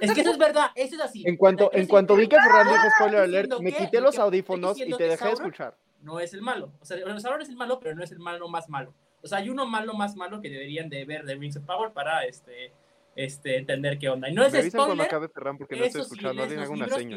Es 0.00 0.12
que 0.12 0.22
eso 0.22 0.32
es 0.32 0.38
verdad, 0.38 0.70
eso 0.74 0.96
es 0.96 1.00
así. 1.00 1.22
En 1.24 1.36
cuanto, 1.36 1.70
en 1.72 1.86
cuanto 1.86 2.16
vi 2.16 2.26
que 2.26 2.36
Ferran 2.36 2.66
dijo 2.66 2.88
spoiler 2.96 3.20
alert, 3.20 3.52
me 3.60 3.72
quité 3.72 4.00
los 4.00 4.18
audífonos 4.18 4.78
y 4.80 4.90
te 4.96 5.04
dejé 5.04 5.26
de 5.26 5.32
escuchar. 5.32 5.76
No 6.00 6.18
es 6.18 6.34
el 6.34 6.42
malo, 6.42 6.72
o 6.80 6.84
sea, 6.84 6.98
Sauron 7.20 7.42
es 7.42 7.48
el 7.48 7.56
malo, 7.56 7.78
pero 7.78 7.94
no 7.94 8.02
es 8.02 8.10
el 8.10 8.18
malo 8.18 8.48
más 8.48 8.68
malo. 8.68 8.92
O 9.22 9.28
sea, 9.28 9.38
hay 9.38 9.48
uno 9.48 9.66
malo 9.66 9.94
más 9.94 10.16
malo 10.16 10.40
que 10.40 10.50
deberían 10.50 10.88
de 10.88 11.04
ver 11.04 11.24
de 11.24 11.36
Rings 11.36 11.56
of 11.56 11.64
Power 11.64 11.92
para 11.92 12.24
este, 12.24 12.72
este, 13.14 13.58
entender 13.58 13.98
qué 13.98 14.08
onda. 14.08 14.28
Y 14.28 14.32
no 14.32 14.42
es 14.42 14.52
spoiler. 14.52 14.72
cuando 14.72 15.02
acabe 15.04 15.28
Ferran 15.28 15.58
porque 15.58 15.76
no 15.76 15.84
estoy 15.84 16.02
escuchando, 16.02 16.48
sí, 16.48 16.56
alguna 16.56 16.88
seña. 16.88 17.16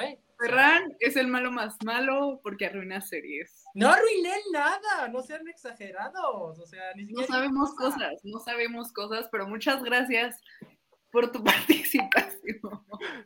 ¿eh? 0.00 0.18
Ferran 0.38 0.94
es 1.00 1.16
el 1.16 1.28
malo 1.28 1.50
más 1.50 1.76
malo 1.84 2.40
porque 2.42 2.66
arruina 2.66 3.00
series. 3.00 3.64
No 3.74 3.88
arruiné 3.88 4.34
nada, 4.52 5.08
no 5.10 5.22
sean 5.22 5.46
exagerados. 5.48 6.58
O 6.58 6.66
sea, 6.66 6.92
ni 6.94 7.06
siquiera. 7.06 7.22
No 7.22 7.34
sabemos 7.34 7.74
cosas, 7.74 8.24
no 8.24 8.38
sabemos 8.40 8.92
cosas, 8.92 9.28
pero 9.30 9.46
muchas 9.48 9.82
gracias 9.82 10.40
por 11.10 11.32
tu 11.32 11.42
participación. 11.44 12.60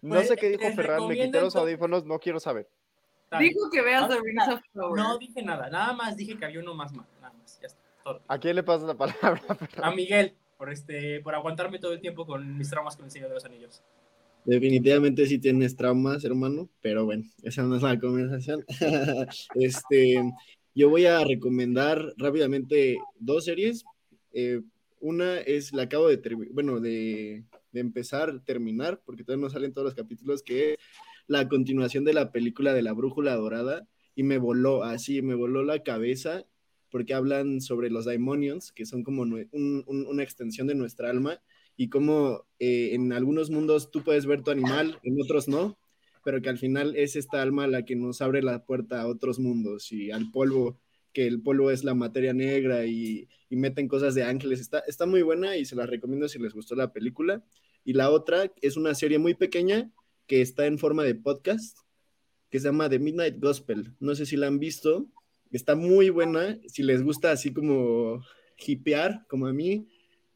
No 0.02 0.16
pues, 0.16 0.28
sé 0.28 0.36
qué 0.36 0.50
dijo 0.50 0.72
Ferran, 0.74 1.08
me 1.08 1.16
quité 1.16 1.40
los 1.40 1.56
audífonos, 1.56 2.04
no 2.04 2.18
quiero 2.18 2.38
saber. 2.40 2.68
Dijo 3.38 3.70
que 3.70 3.82
veas 3.82 4.08
The 4.08 4.20
Rings 4.20 4.48
of 4.48 4.61
Power. 4.72 5.00
No 5.00 5.18
dije 5.18 5.42
nada, 5.42 5.70
nada 5.70 5.92
más 5.92 6.16
dije 6.16 6.36
que 6.36 6.44
había 6.44 6.61
uno 6.61 6.74
más 6.74 6.92
malo, 6.92 7.08
nada 7.20 7.32
más, 7.34 7.61
ya 7.61 7.66
está. 7.66 7.80
¿A 8.26 8.38
quién 8.38 8.56
le 8.56 8.62
pasa 8.62 8.86
la 8.86 8.94
palabra? 8.94 9.40
A 9.82 9.90
Miguel, 9.92 10.36
por, 10.56 10.70
este, 10.70 11.20
por 11.20 11.34
aguantarme 11.34 11.78
todo 11.78 11.92
el 11.92 12.00
tiempo 12.00 12.26
con 12.26 12.56
mis 12.56 12.68
traumas 12.68 12.96
con 12.96 13.04
el 13.04 13.11
Señor 13.11 13.28
de 13.28 13.34
los 13.34 13.44
Anillos. 13.44 13.82
Definitivamente 14.45 15.26
sí 15.26 15.38
tienes 15.38 15.76
traumas, 15.76 16.24
hermano, 16.24 16.70
pero 16.80 17.05
bueno, 17.05 17.24
esa 17.43 17.62
no 17.62 17.76
es 17.76 17.82
la 17.82 17.99
conversación. 17.99 18.64
este, 19.55 20.20
yo 20.74 20.88
voy 20.88 21.07
a 21.07 21.24
recomendar 21.24 22.14
rápidamente 22.16 22.99
dos 23.18 23.45
series. 23.45 23.84
Eh, 24.32 24.62
una 25.01 25.38
es, 25.38 25.72
la 25.72 25.82
acabo 25.82 26.09
de, 26.09 26.20
bueno, 26.53 26.80
de, 26.80 27.45
empezar, 27.72 28.41
terminar, 28.45 29.03
porque 29.05 29.24
todavía 29.24 29.45
no 29.45 29.51
salen 29.51 29.72
todos 29.72 29.86
los 29.86 29.95
capítulos, 29.95 30.43
que 30.43 30.72
es 30.72 30.78
la 31.26 31.49
continuación 31.49 32.05
de 32.05 32.14
la 32.14 32.32
película 32.32 32.72
de 32.74 32.82
la 32.82 32.93
Brújula 32.93 33.36
Dorada, 33.36 33.86
y 34.14 34.22
me 34.22 34.38
voló, 34.38 34.84
así, 34.84 35.22
me 35.22 35.34
voló 35.34 35.62
la 35.64 35.82
cabeza 35.82 36.45
porque 36.91 37.14
hablan 37.14 37.61
sobre 37.61 37.88
los 37.88 38.05
daimonions, 38.05 38.72
que 38.72 38.84
son 38.84 39.05
como 39.05 39.22
una 39.22 40.22
extensión 40.22 40.66
de 40.66 40.74
nuestra 40.74 41.09
alma, 41.09 41.41
y 41.80 41.88
cómo 41.88 42.44
eh, 42.58 42.90
en 42.92 43.10
algunos 43.14 43.48
mundos 43.48 43.90
tú 43.90 44.04
puedes 44.04 44.26
ver 44.26 44.42
tu 44.42 44.50
animal, 44.50 44.98
en 45.02 45.16
otros 45.18 45.48
no, 45.48 45.78
pero 46.22 46.42
que 46.42 46.50
al 46.50 46.58
final 46.58 46.94
es 46.94 47.16
esta 47.16 47.40
alma 47.40 47.66
la 47.66 47.86
que 47.86 47.96
nos 47.96 48.20
abre 48.20 48.42
la 48.42 48.66
puerta 48.66 49.00
a 49.00 49.06
otros 49.06 49.38
mundos 49.38 49.90
y 49.90 50.10
al 50.10 50.30
polvo, 50.30 50.78
que 51.14 51.26
el 51.26 51.40
polvo 51.40 51.70
es 51.70 51.82
la 51.82 51.94
materia 51.94 52.34
negra 52.34 52.84
y, 52.84 53.28
meten 53.48 53.88
cosas 53.88 54.14
de 54.14 54.24
ángeles. 54.24 54.60
Está, 54.60 54.80
está 54.80 55.06
muy 55.06 55.22
buena 55.22 55.56
y 55.56 55.64
se 55.64 55.74
la 55.74 55.86
recomiendo 55.86 56.28
si 56.28 56.38
les 56.38 56.52
gustó 56.52 56.74
la 56.74 56.92
película. 56.92 57.42
Y 57.82 57.94
la 57.94 58.10
otra 58.10 58.52
es 58.60 58.76
una 58.76 58.94
serie 58.94 59.18
muy 59.18 59.32
pequeña 59.32 59.90
que 60.26 60.42
está 60.42 60.66
en 60.66 60.78
forma 60.78 61.02
de 61.02 61.14
podcast, 61.14 61.78
que 62.50 62.60
se 62.60 62.68
llama 62.68 62.90
The 62.90 62.98
Midnight 62.98 63.40
Gospel. 63.40 63.94
No 64.00 64.14
sé 64.14 64.26
si 64.26 64.36
la 64.36 64.48
han 64.48 64.58
visto, 64.58 65.08
Está 65.50 65.74
muy 65.74 66.10
buena. 66.10 66.60
Si 66.68 66.82
les 66.82 67.02
gusta 67.02 67.32
así 67.32 67.52
como 67.52 68.22
hipear, 68.64 69.26
como 69.28 69.46
a 69.46 69.52
mí, 69.52 69.88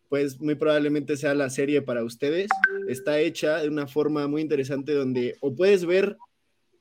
pues 0.09 0.41
muy 0.41 0.55
probablemente 0.55 1.17
sea 1.17 1.35
la 1.35 1.51
serie 1.51 1.83
para 1.83 2.05
ustedes. 2.05 2.49
Está 2.89 3.21
hecha 3.21 3.59
de 3.59 3.69
una 3.69 3.87
forma 3.87 4.29
muy 4.29 4.43
interesante 4.43 4.93
donde 4.93 5.37
o 5.41 5.55
puedes 5.55 5.85
ver 5.85 6.17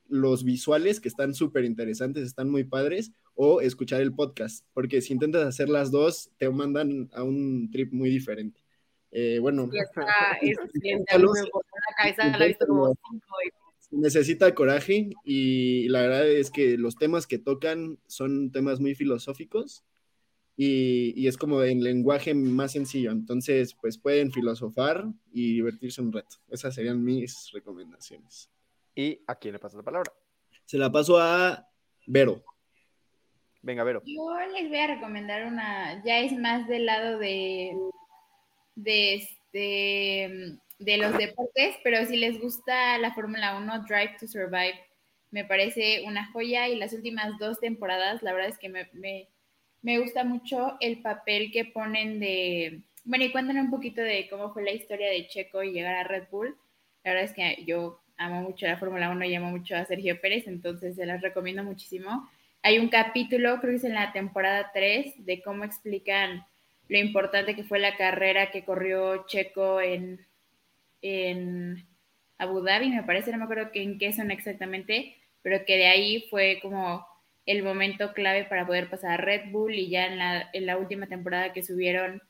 los 0.08 0.44
visuales 0.44 1.00
que 1.00 1.08
están 1.08 1.34
súper 1.34 1.66
interesantes, 1.66 2.24
están 2.24 2.50
muy 2.50 2.64
padres, 2.64 3.12
o 3.36 3.62
escuchar 3.62 4.02
el 4.02 4.14
podcast, 4.14 4.66
porque 4.74 5.02
si 5.02 5.14
intentas 5.14 5.46
hacer 5.46 5.70
las 5.70 5.92
dos, 5.92 6.30
te 6.38 6.50
mandan 6.50 7.10
a 7.14 7.24
un 7.24 7.70
trip 7.72 7.92
muy 7.92 8.10
diferente. 8.10 8.62
Eh, 9.12 9.40
bueno, 9.40 9.70
necesita 13.92 14.56
coraje 14.56 15.10
y 15.24 15.88
la 15.90 16.02
verdad 16.02 16.28
es 16.28 16.50
que 16.50 16.78
los 16.78 16.96
temas 16.96 17.28
que 17.28 17.38
tocan 17.38 18.00
son 18.08 18.52
temas 18.52 18.80
muy 18.80 18.96
filosóficos 18.96 19.84
y, 20.56 21.28
es 21.28 21.38
como 21.38 21.64
en 21.64 21.84
lenguaje 21.84 22.34
más 22.34 22.74
sencillo. 22.74 23.12
Entonces, 23.12 23.74
pues 23.74 23.98
pueden 23.98 24.32
filosofar 24.32 25.06
y 25.32 25.54
divertirse 25.54 26.02
un 26.02 26.14
rato. 26.14 26.38
Esas 26.50 26.76
serían 26.76 27.04
mis 27.04 27.52
recomendaciones. 27.52 28.50
¿Y 28.96 29.20
a 29.28 29.36
quién 29.36 29.54
le 29.54 29.60
pasa 29.60 29.78
la 29.78 29.84
palabra? 29.84 30.12
Se 30.66 30.78
la 30.78 30.92
paso 30.92 31.18
a 31.18 31.68
Vero. 32.06 32.44
Venga, 33.62 33.84
Vero. 33.84 34.02
Yo 34.06 34.38
les 34.54 34.70
voy 34.70 34.78
a 34.78 34.88
recomendar 34.88 35.46
una, 35.46 36.04
ya 36.04 36.20
es 36.20 36.38
más 36.38 36.68
del 36.68 36.86
lado 36.86 37.18
de, 37.18 37.76
de, 38.76 39.16
este, 39.16 40.60
de 40.80 40.98
los 40.98 41.18
deportes, 41.18 41.78
pero 41.84 42.06
si 42.06 42.18
les 42.18 42.40
gusta 42.40 42.98
la 42.98 43.14
Fórmula 43.14 43.58
1, 43.58 43.86
Drive 43.88 44.18
to 44.20 44.28
Survive, 44.28 44.80
me 45.32 45.46
parece 45.46 46.04
una 46.06 46.32
joya 46.32 46.68
y 46.68 46.76
las 46.76 46.94
últimas 46.94 47.40
dos 47.40 47.60
temporadas, 47.60 48.22
la 48.22 48.34
verdad 48.34 48.50
es 48.50 48.60
que 48.60 48.70
me, 48.70 48.90
me, 48.94 49.30
me 49.84 50.00
gusta 50.00 50.24
mucho 50.24 50.78
el 50.80 51.02
papel 51.02 51.52
que 51.52 51.66
ponen 51.66 52.20
de, 52.20 52.82
bueno, 53.04 53.26
y 53.26 53.32
cuéntanos 53.32 53.66
un 53.66 53.72
poquito 53.72 54.02
de 54.02 54.28
cómo 54.30 54.52
fue 54.54 54.64
la 54.64 54.72
historia 54.72 55.10
de 55.10 55.28
Checo 55.28 55.62
y 55.62 55.74
llegar 55.74 55.96
a 55.96 56.04
Red 56.06 56.24
Bull. 56.32 56.58
La 57.04 57.12
verdad 57.12 57.30
es 57.30 57.34
que 57.34 57.64
yo 57.66 58.00
amo 58.18 58.42
mucho 58.42 58.66
la 58.66 58.78
Fórmula 58.78 59.10
1 59.10 59.26
y 59.26 59.36
amo 59.36 59.52
mucho 59.52 59.76
a 59.76 59.86
Sergio 59.86 60.20
Pérez, 60.22 60.48
entonces 60.48 60.96
se 60.96 61.06
las 61.06 61.22
recomiendo 61.22 61.64
muchísimo. 61.64 62.30
Hay 62.62 62.80
un 62.80 62.88
capítulo, 62.88 63.60
creo 63.60 63.72
que 63.72 63.78
es 63.78 63.84
en 63.84 63.94
la 63.94 64.14
temporada 64.14 64.72
3, 64.74 65.26
de 65.26 65.42
cómo 65.42 65.66
explican 65.66 66.46
lo 66.88 66.98
importante 66.98 67.56
que 67.56 67.64
fue 67.64 67.80
la 67.80 67.98
carrera 67.98 68.52
que 68.52 68.64
corrió 68.64 69.26
Checo 69.28 69.82
en, 69.82 70.26
en 71.02 71.86
Abu 72.38 72.62
Dhabi, 72.62 72.90
me 72.90 73.04
parece, 73.04 73.32
no 73.32 73.38
me 73.38 73.44
acuerdo 73.44 73.70
en 73.74 74.00
qué 74.00 74.14
son 74.14 74.32
exactamente, 74.32 75.18
pero 75.42 75.66
que 75.66 75.76
de 75.76 75.88
ahí 75.88 76.26
fue 76.30 76.60
como 76.62 77.06
el 77.46 77.64
momento 77.64 78.14
clave 78.14 78.46
para 78.46 78.66
poder 78.66 78.90
pasar 78.90 79.12
a 79.12 79.18
Red 79.18 79.52
Bull 79.52 79.76
y 79.76 79.90
ya 79.90 80.08
en 80.08 80.18
la, 80.18 80.50
en 80.54 80.66
la 80.66 80.78
última 80.78 81.08
temporada 81.08 81.54
que 81.54 81.64
subieron 81.64 82.22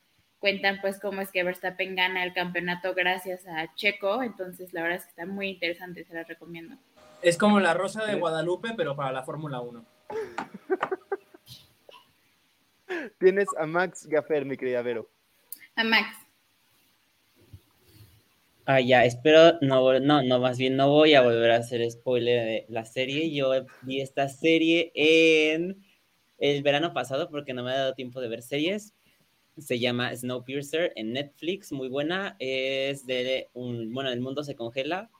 cuentan 0.43 0.82
pues 0.82 0.99
cómo 0.99 1.22
es 1.22 1.32
que 1.32 1.41
Verstappen 1.41 1.95
gana 1.95 2.22
el 2.24 2.34
campeonato 2.34 2.93
gracias 2.93 3.47
a 3.47 3.74
Checo, 3.76 4.24
entonces 4.24 4.74
la 4.74 4.82
verdad 4.82 4.97
es 4.97 5.05
que 5.05 5.11
está 5.11 5.26
muy 5.26 5.47
interesante, 5.47 6.03
se 6.03 6.14
las 6.14 6.28
recomiendo. 6.28 6.76
Es 7.22 7.38
como 7.38 7.61
la 7.61 7.74
Rosa 7.74 8.05
de 8.05 8.16
Guadalupe, 8.16 8.74
pero 8.76 8.93
para 8.93 9.14
la 9.14 9.24
Fórmula 9.24 9.61
1. 9.61 9.86
Tienes 13.20 13.47
a 13.57 13.66
Max 13.66 14.05
Gaffer, 14.05 14.43
mi 14.43 14.57
querida 14.57 14.82
Vero. 14.82 15.09
A 15.78 15.86
Max. 15.86 16.22
Ah, 18.66 18.80
ya, 18.80 19.03
espero, 19.05 19.57
no, 19.61 19.99
no, 19.99 20.22
no, 20.24 20.39
más 20.39 20.57
bien 20.57 20.78
no 20.78 20.89
voy 20.89 21.16
a 21.16 21.22
volver 21.22 21.51
a 21.51 21.57
hacer 21.57 21.89
spoiler 21.91 22.45
de 22.45 22.66
la 22.70 22.86
serie. 22.86 23.34
Yo 23.34 23.51
vi 23.82 23.99
esta 24.01 24.30
serie 24.30 24.91
en 24.95 25.84
el 26.38 26.64
verano 26.64 26.93
pasado 26.93 27.30
porque 27.30 27.53
no 27.53 27.64
me 27.64 27.72
ha 27.72 27.78
dado 27.78 27.93
tiempo 27.93 28.22
de 28.22 28.30
ver 28.30 28.41
series. 28.41 28.93
Se 29.57 29.80
llama 29.80 30.16
Snowpiercer 30.16 30.93
en 30.95 31.14
Netflix, 31.14 31.72
muy 31.74 31.89
buena. 31.89 32.38
Es 32.39 33.05
de 33.05 33.49
un, 33.53 33.93
bueno, 33.93 34.11
el 34.11 34.22
mundo 34.22 34.43
se 34.43 34.55
congela. 34.55 35.11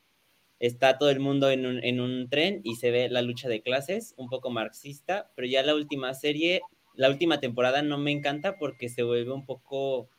Está 0.60 0.98
todo 0.98 1.10
el 1.12 1.20
mundo 1.20 1.52
en 1.52 1.66
un, 1.66 1.84
en 1.84 2.02
un 2.02 2.30
tren 2.30 2.62
y 2.64 2.76
se 2.78 2.92
ve 2.92 3.10
la 3.10 3.22
lucha 3.24 3.50
de 3.50 3.62
clases, 3.62 4.16
un 4.18 4.30
poco 4.30 4.52
marxista, 4.52 5.32
pero 5.36 5.48
ya 5.48 5.64
la 5.64 5.76
última 5.76 6.14
serie, 6.16 6.62
la 6.96 7.10
última 7.10 7.40
temporada 7.42 7.82
no 7.84 7.98
me 8.00 8.12
encanta 8.12 8.58
porque 8.58 8.90
se 8.90 9.04
vuelve 9.04 9.34
un 9.34 9.46
poco, 9.46 10.10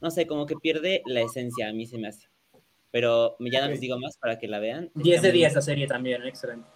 no 0.00 0.10
sé, 0.10 0.26
como 0.26 0.46
que 0.46 0.56
pierde 0.56 1.02
la 1.06 1.22
esencia, 1.22 1.68
a 1.68 1.74
mí 1.74 1.86
se 1.86 1.98
me 1.98 2.08
hace. 2.08 2.31
Pero 2.92 3.36
ya 3.40 3.62
no 3.62 3.68
les 3.68 3.80
digo 3.80 3.98
más 3.98 4.16
para 4.18 4.38
que 4.38 4.46
la 4.46 4.60
vean. 4.60 4.90
10 4.94 5.22
de 5.22 5.32
10 5.32 5.54
la 5.54 5.60
serie 5.62 5.86
también, 5.88 6.22
excelente. 6.24 6.68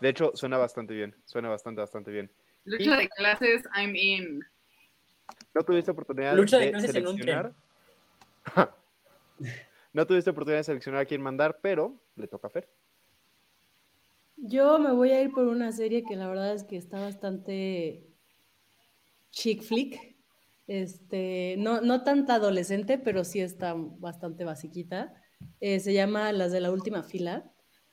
De 0.00 0.10
hecho, 0.10 0.32
suena 0.34 0.58
bastante 0.58 0.92
bien, 0.92 1.14
suena 1.24 1.48
bastante, 1.48 1.80
bastante 1.80 2.10
bien. 2.10 2.30
Lucha 2.64 2.96
de 2.96 3.08
clases, 3.08 3.62
I'm 3.74 3.94
in. 3.96 4.40
¿No 5.54 5.62
tuviste 5.62 5.90
oportunidad 5.90 6.36
Lucha 6.36 6.58
de, 6.58 6.66
de 6.66 6.70
clases 6.72 6.94
en 6.94 7.06
un 7.06 7.16
seleccionar? 7.16 7.54
no 9.92 10.06
tuviste 10.06 10.30
oportunidad 10.30 10.58
de 10.58 10.64
seleccionar 10.64 11.00
a 11.00 11.04
quién 11.06 11.22
mandar, 11.22 11.60
pero 11.62 11.98
le 12.16 12.26
toca 12.26 12.48
a 12.48 12.50
Fer. 12.50 12.68
Yo 14.36 14.78
me 14.78 14.92
voy 14.92 15.12
a 15.12 15.22
ir 15.22 15.32
por 15.32 15.46
una 15.46 15.72
serie 15.72 16.04
que 16.04 16.16
la 16.16 16.28
verdad 16.28 16.52
es 16.52 16.64
que 16.64 16.76
está 16.76 17.00
bastante 17.00 18.04
chick 19.30 19.62
flick. 19.62 20.16
Este, 20.66 21.54
no, 21.58 21.80
no 21.80 22.02
tanta 22.02 22.34
adolescente, 22.34 22.98
pero 22.98 23.24
sí 23.24 23.40
está 23.40 23.74
bastante 23.76 24.44
basiquita. 24.44 25.14
Eh, 25.60 25.80
se 25.80 25.92
llama 25.92 26.32
Las 26.32 26.52
de 26.52 26.60
la 26.60 26.70
última 26.70 27.02
fila. 27.02 27.52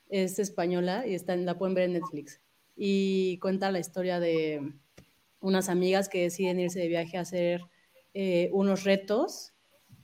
Es 0.09 0.39
española 0.39 1.07
y 1.07 1.15
está, 1.15 1.35
la 1.35 1.57
pueden 1.57 1.73
ver 1.75 1.85
en 1.85 1.93
Netflix. 1.93 2.41
Y 2.75 3.37
cuenta 3.39 3.71
la 3.71 3.79
historia 3.79 4.19
de 4.19 4.73
unas 5.39 5.69
amigas 5.69 6.09
que 6.09 6.21
deciden 6.21 6.59
irse 6.59 6.79
de 6.79 6.87
viaje 6.87 7.17
a 7.17 7.21
hacer 7.21 7.61
eh, 8.13 8.49
unos 8.53 8.83
retos 8.83 9.53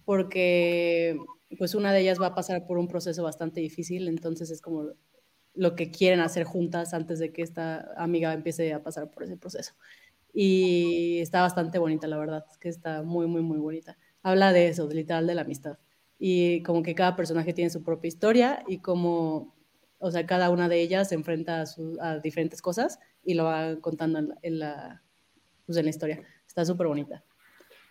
porque 0.06 1.18
pues 1.58 1.76
una 1.76 1.94
de 1.94 2.02
ellas 2.02 2.20
va 2.20 2.28
a 2.28 2.36
pasar 2.36 2.66
por 2.66 2.78
un 2.80 2.88
proceso 2.88 3.24
bastante 3.24 3.62
difícil, 3.62 4.08
entonces 4.08 4.50
es 4.50 4.62
como 4.62 4.88
lo 5.54 5.76
que 5.76 5.92
quieren 5.92 6.20
hacer 6.20 6.46
juntas 6.46 6.94
antes 6.94 7.20
de 7.20 7.32
que 7.32 7.42
esta 7.42 7.92
amiga 7.96 8.34
empiece 8.34 8.74
a 8.74 8.82
pasar 8.82 9.12
por 9.12 9.24
ese 9.24 9.38
proceso. 9.38 9.74
Y 10.34 11.20
está 11.20 11.42
bastante 11.42 11.80
bonita, 11.80 12.08
la 12.08 12.18
verdad, 12.18 12.46
es 12.52 12.58
que 12.58 12.70
está 12.70 13.04
muy, 13.04 13.28
muy, 13.28 13.42
muy 13.42 13.60
bonita. 13.60 13.98
Habla 14.24 14.54
de 14.54 14.68
eso, 14.68 14.88
literal 14.90 15.28
de 15.28 15.36
la 15.36 15.42
amistad. 15.42 15.78
Y 16.20 16.62
como 16.64 16.84
que 16.84 16.94
cada 16.96 17.16
personaje 17.16 17.54
tiene 17.54 17.70
su 17.70 17.82
propia 17.82 18.10
historia 18.10 18.64
y 18.68 18.80
como, 18.80 19.56
o 20.00 20.12
sea, 20.12 20.26
cada 20.26 20.50
una 20.50 20.68
de 20.68 20.82
ellas 20.82 21.10
se 21.10 21.16
enfrenta 21.16 21.62
a, 21.62 21.66
su- 21.66 21.98
a 22.02 22.20
diferentes 22.20 22.62
cosas 22.62 23.00
y 23.24 23.34
lo 23.36 23.46
va 23.46 23.78
contando 23.80 24.20
en 24.20 24.28
la, 24.28 24.36
en 24.42 24.60
la, 24.60 25.04
pues, 25.66 25.78
en 25.78 25.86
la 25.86 25.90
historia. 25.92 26.22
Está 26.46 26.66
súper 26.66 26.88
bonita. 26.88 27.24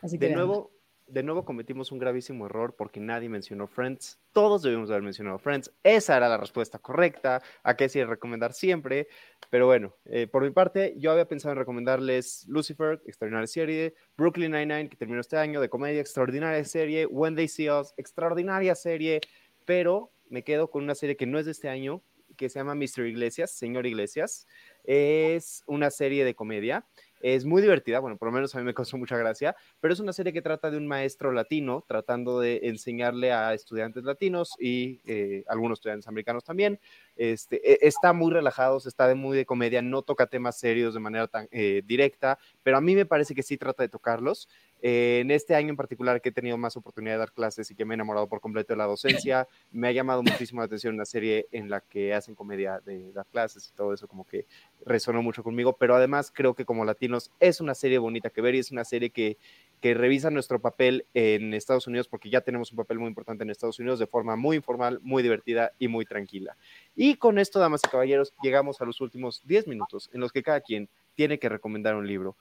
Así 0.02 0.18
que 0.18 0.26
De 0.26 0.34
nuevo, 0.34 0.70
de 1.08 1.22
nuevo 1.22 1.44
cometimos 1.44 1.90
un 1.90 1.98
gravísimo 1.98 2.46
error 2.46 2.74
porque 2.76 3.00
nadie 3.00 3.28
mencionó 3.28 3.66
Friends. 3.66 4.18
Todos 4.32 4.62
debimos 4.62 4.90
haber 4.90 5.02
mencionado 5.02 5.38
Friends. 5.38 5.72
Esa 5.82 6.16
era 6.16 6.28
la 6.28 6.36
respuesta 6.36 6.78
correcta. 6.78 7.42
A 7.62 7.76
qué 7.76 7.88
sí 7.88 8.02
recomendar 8.04 8.52
siempre. 8.52 9.08
Pero 9.50 9.66
bueno, 9.66 9.94
eh, 10.04 10.26
por 10.26 10.42
mi 10.42 10.50
parte, 10.50 10.94
yo 10.98 11.10
había 11.10 11.26
pensado 11.26 11.52
en 11.52 11.58
recomendarles 11.58 12.46
Lucifer, 12.48 13.02
extraordinaria 13.06 13.46
serie, 13.46 13.94
Brooklyn 14.16 14.52
Nine-Nine, 14.52 14.88
que 14.88 14.96
terminó 14.96 15.20
este 15.20 15.38
año, 15.38 15.60
de 15.60 15.68
comedia, 15.68 16.00
extraordinaria 16.00 16.62
serie, 16.64 17.06
When 17.06 17.34
They 17.34 17.48
See 17.48 17.70
Us, 17.70 17.94
extraordinaria 17.96 18.74
serie, 18.74 19.20
pero 19.64 20.10
me 20.28 20.44
quedo 20.44 20.70
con 20.70 20.84
una 20.84 20.94
serie 20.94 21.16
que 21.16 21.26
no 21.26 21.38
es 21.38 21.46
de 21.46 21.52
este 21.52 21.68
año, 21.68 22.02
que 22.36 22.48
se 22.48 22.58
llama 22.58 22.74
Mr. 22.74 23.06
Iglesias, 23.06 23.50
Señor 23.50 23.86
Iglesias. 23.86 24.46
Es 24.84 25.62
una 25.66 25.90
serie 25.90 26.24
de 26.24 26.34
comedia. 26.34 26.86
Es 27.20 27.44
muy 27.44 27.60
divertida, 27.62 27.98
bueno, 28.00 28.16
por 28.16 28.28
lo 28.28 28.32
menos 28.32 28.54
a 28.54 28.58
mí 28.58 28.64
me 28.64 28.74
causó 28.74 28.96
mucha 28.96 29.16
gracia, 29.16 29.56
pero 29.80 29.92
es 29.92 30.00
una 30.00 30.12
serie 30.12 30.32
que 30.32 30.42
trata 30.42 30.70
de 30.70 30.76
un 30.76 30.86
maestro 30.86 31.32
latino 31.32 31.84
tratando 31.86 32.38
de 32.40 32.60
enseñarle 32.64 33.32
a 33.32 33.54
estudiantes 33.54 34.04
latinos 34.04 34.54
y 34.58 35.00
eh, 35.04 35.44
algunos 35.48 35.78
estudiantes 35.78 36.06
americanos 36.08 36.44
también. 36.44 36.78
Este, 37.18 37.56
e- 37.72 37.78
está 37.88 38.12
muy 38.12 38.32
relajado, 38.32 38.78
está 38.78 39.08
de 39.08 39.16
muy 39.16 39.36
de 39.36 39.44
comedia, 39.44 39.82
no 39.82 40.02
toca 40.02 40.28
temas 40.28 40.56
serios 40.56 40.94
de 40.94 41.00
manera 41.00 41.26
tan 41.26 41.48
eh, 41.50 41.82
directa, 41.84 42.38
pero 42.62 42.76
a 42.76 42.80
mí 42.80 42.94
me 42.94 43.06
parece 43.06 43.34
que 43.34 43.42
sí 43.42 43.58
trata 43.58 43.82
de 43.82 43.88
tocarlos. 43.88 44.48
Eh, 44.80 45.18
en 45.22 45.32
este 45.32 45.56
año 45.56 45.70
en 45.70 45.76
particular 45.76 46.20
que 46.20 46.28
he 46.28 46.32
tenido 46.32 46.56
más 46.56 46.76
oportunidad 46.76 47.14
de 47.14 47.18
dar 47.18 47.32
clases 47.32 47.68
y 47.72 47.74
que 47.74 47.84
me 47.84 47.94
he 47.94 47.96
enamorado 47.96 48.28
por 48.28 48.40
completo 48.40 48.72
de 48.72 48.76
la 48.76 48.84
docencia, 48.84 49.48
me 49.72 49.88
ha 49.88 49.92
llamado 49.92 50.22
muchísimo 50.22 50.60
la 50.60 50.66
atención 50.66 50.94
una 50.94 51.04
serie 51.04 51.48
en 51.50 51.68
la 51.68 51.80
que 51.80 52.14
hacen 52.14 52.36
comedia 52.36 52.78
de 52.86 53.10
dar 53.12 53.26
clases 53.26 53.68
y 53.68 53.72
todo 53.72 53.92
eso 53.92 54.06
como 54.06 54.24
que 54.24 54.46
resonó 54.86 55.20
mucho 55.20 55.42
conmigo, 55.42 55.76
pero 55.76 55.96
además 55.96 56.30
creo 56.32 56.54
que 56.54 56.64
como 56.64 56.84
latinos 56.84 57.32
es 57.40 57.60
una 57.60 57.74
serie 57.74 57.98
bonita 57.98 58.30
que 58.30 58.40
ver 58.40 58.54
y 58.54 58.60
es 58.60 58.70
una 58.70 58.84
serie 58.84 59.10
que, 59.10 59.38
que 59.80 59.94
revisa 59.94 60.30
nuestro 60.30 60.60
papel 60.60 61.06
en 61.14 61.54
Estados 61.54 61.86
Unidos 61.86 62.08
porque 62.08 62.30
ya 62.30 62.40
tenemos 62.40 62.70
un 62.72 62.76
papel 62.76 62.98
muy 62.98 63.08
importante 63.08 63.44
en 63.44 63.50
Estados 63.50 63.78
Unidos 63.78 63.98
de 63.98 64.06
forma 64.06 64.36
muy 64.36 64.56
informal, 64.56 64.98
muy 65.02 65.22
divertida 65.22 65.72
y 65.78 65.88
muy 65.88 66.04
tranquila. 66.04 66.56
Y 66.96 67.14
con 67.14 67.38
esto, 67.38 67.58
damas 67.58 67.82
y 67.84 67.88
caballeros, 67.88 68.34
llegamos 68.42 68.80
a 68.80 68.84
los 68.84 69.00
últimos 69.00 69.42
10 69.46 69.68
minutos 69.68 70.10
en 70.12 70.20
los 70.20 70.32
que 70.32 70.42
cada 70.42 70.60
quien 70.60 70.88
tiene 71.14 71.38
que 71.38 71.48
recomendar 71.48 71.94
un 71.94 72.06
libro. 72.06 72.36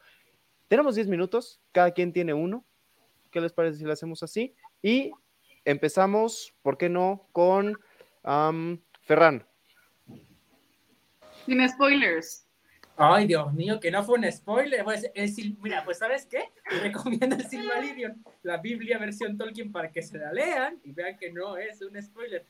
Tenemos 0.67 0.95
10 0.95 1.07
minutos, 1.07 1.59
cada 1.71 1.91
quien 1.91 2.11
tiene 2.11 2.33
uno. 2.33 2.65
¿Qué 3.31 3.39
les 3.41 3.53
parece 3.53 3.77
si 3.77 3.83
lo 3.83 3.93
hacemos 3.93 4.23
así? 4.23 4.55
Y 4.81 5.11
empezamos, 5.63 6.55
¿por 6.61 6.77
qué 6.77 6.89
no? 6.89 7.27
Con 7.31 7.79
Ferran. 9.01 9.45
Sin 11.45 11.69
spoilers. 11.69 12.46
Ay, 12.99 13.27
Dios 13.27 13.53
mío, 13.53 13.79
que 13.79 13.91
no 13.91 14.03
fue 14.03 14.17
un 14.17 14.31
spoiler. 14.31 14.83
Pues, 14.83 15.05
Sil- 15.13 15.55
mira, 15.61 15.85
pues 15.85 15.99
¿sabes 15.99 16.25
qué? 16.25 16.49
Recomiendo 16.81 17.35
el 17.35 17.45
Silmarillion, 17.47 18.23
la 18.41 18.57
Biblia 18.57 18.97
versión 18.97 19.37
Tolkien 19.37 19.71
para 19.71 19.91
que 19.91 20.01
se 20.01 20.17
la 20.17 20.33
lean 20.33 20.79
y 20.83 20.91
vean 20.93 21.15
que 21.17 21.31
no 21.31 21.57
es 21.57 21.79
un 21.81 22.01
spoiler. 22.01 22.43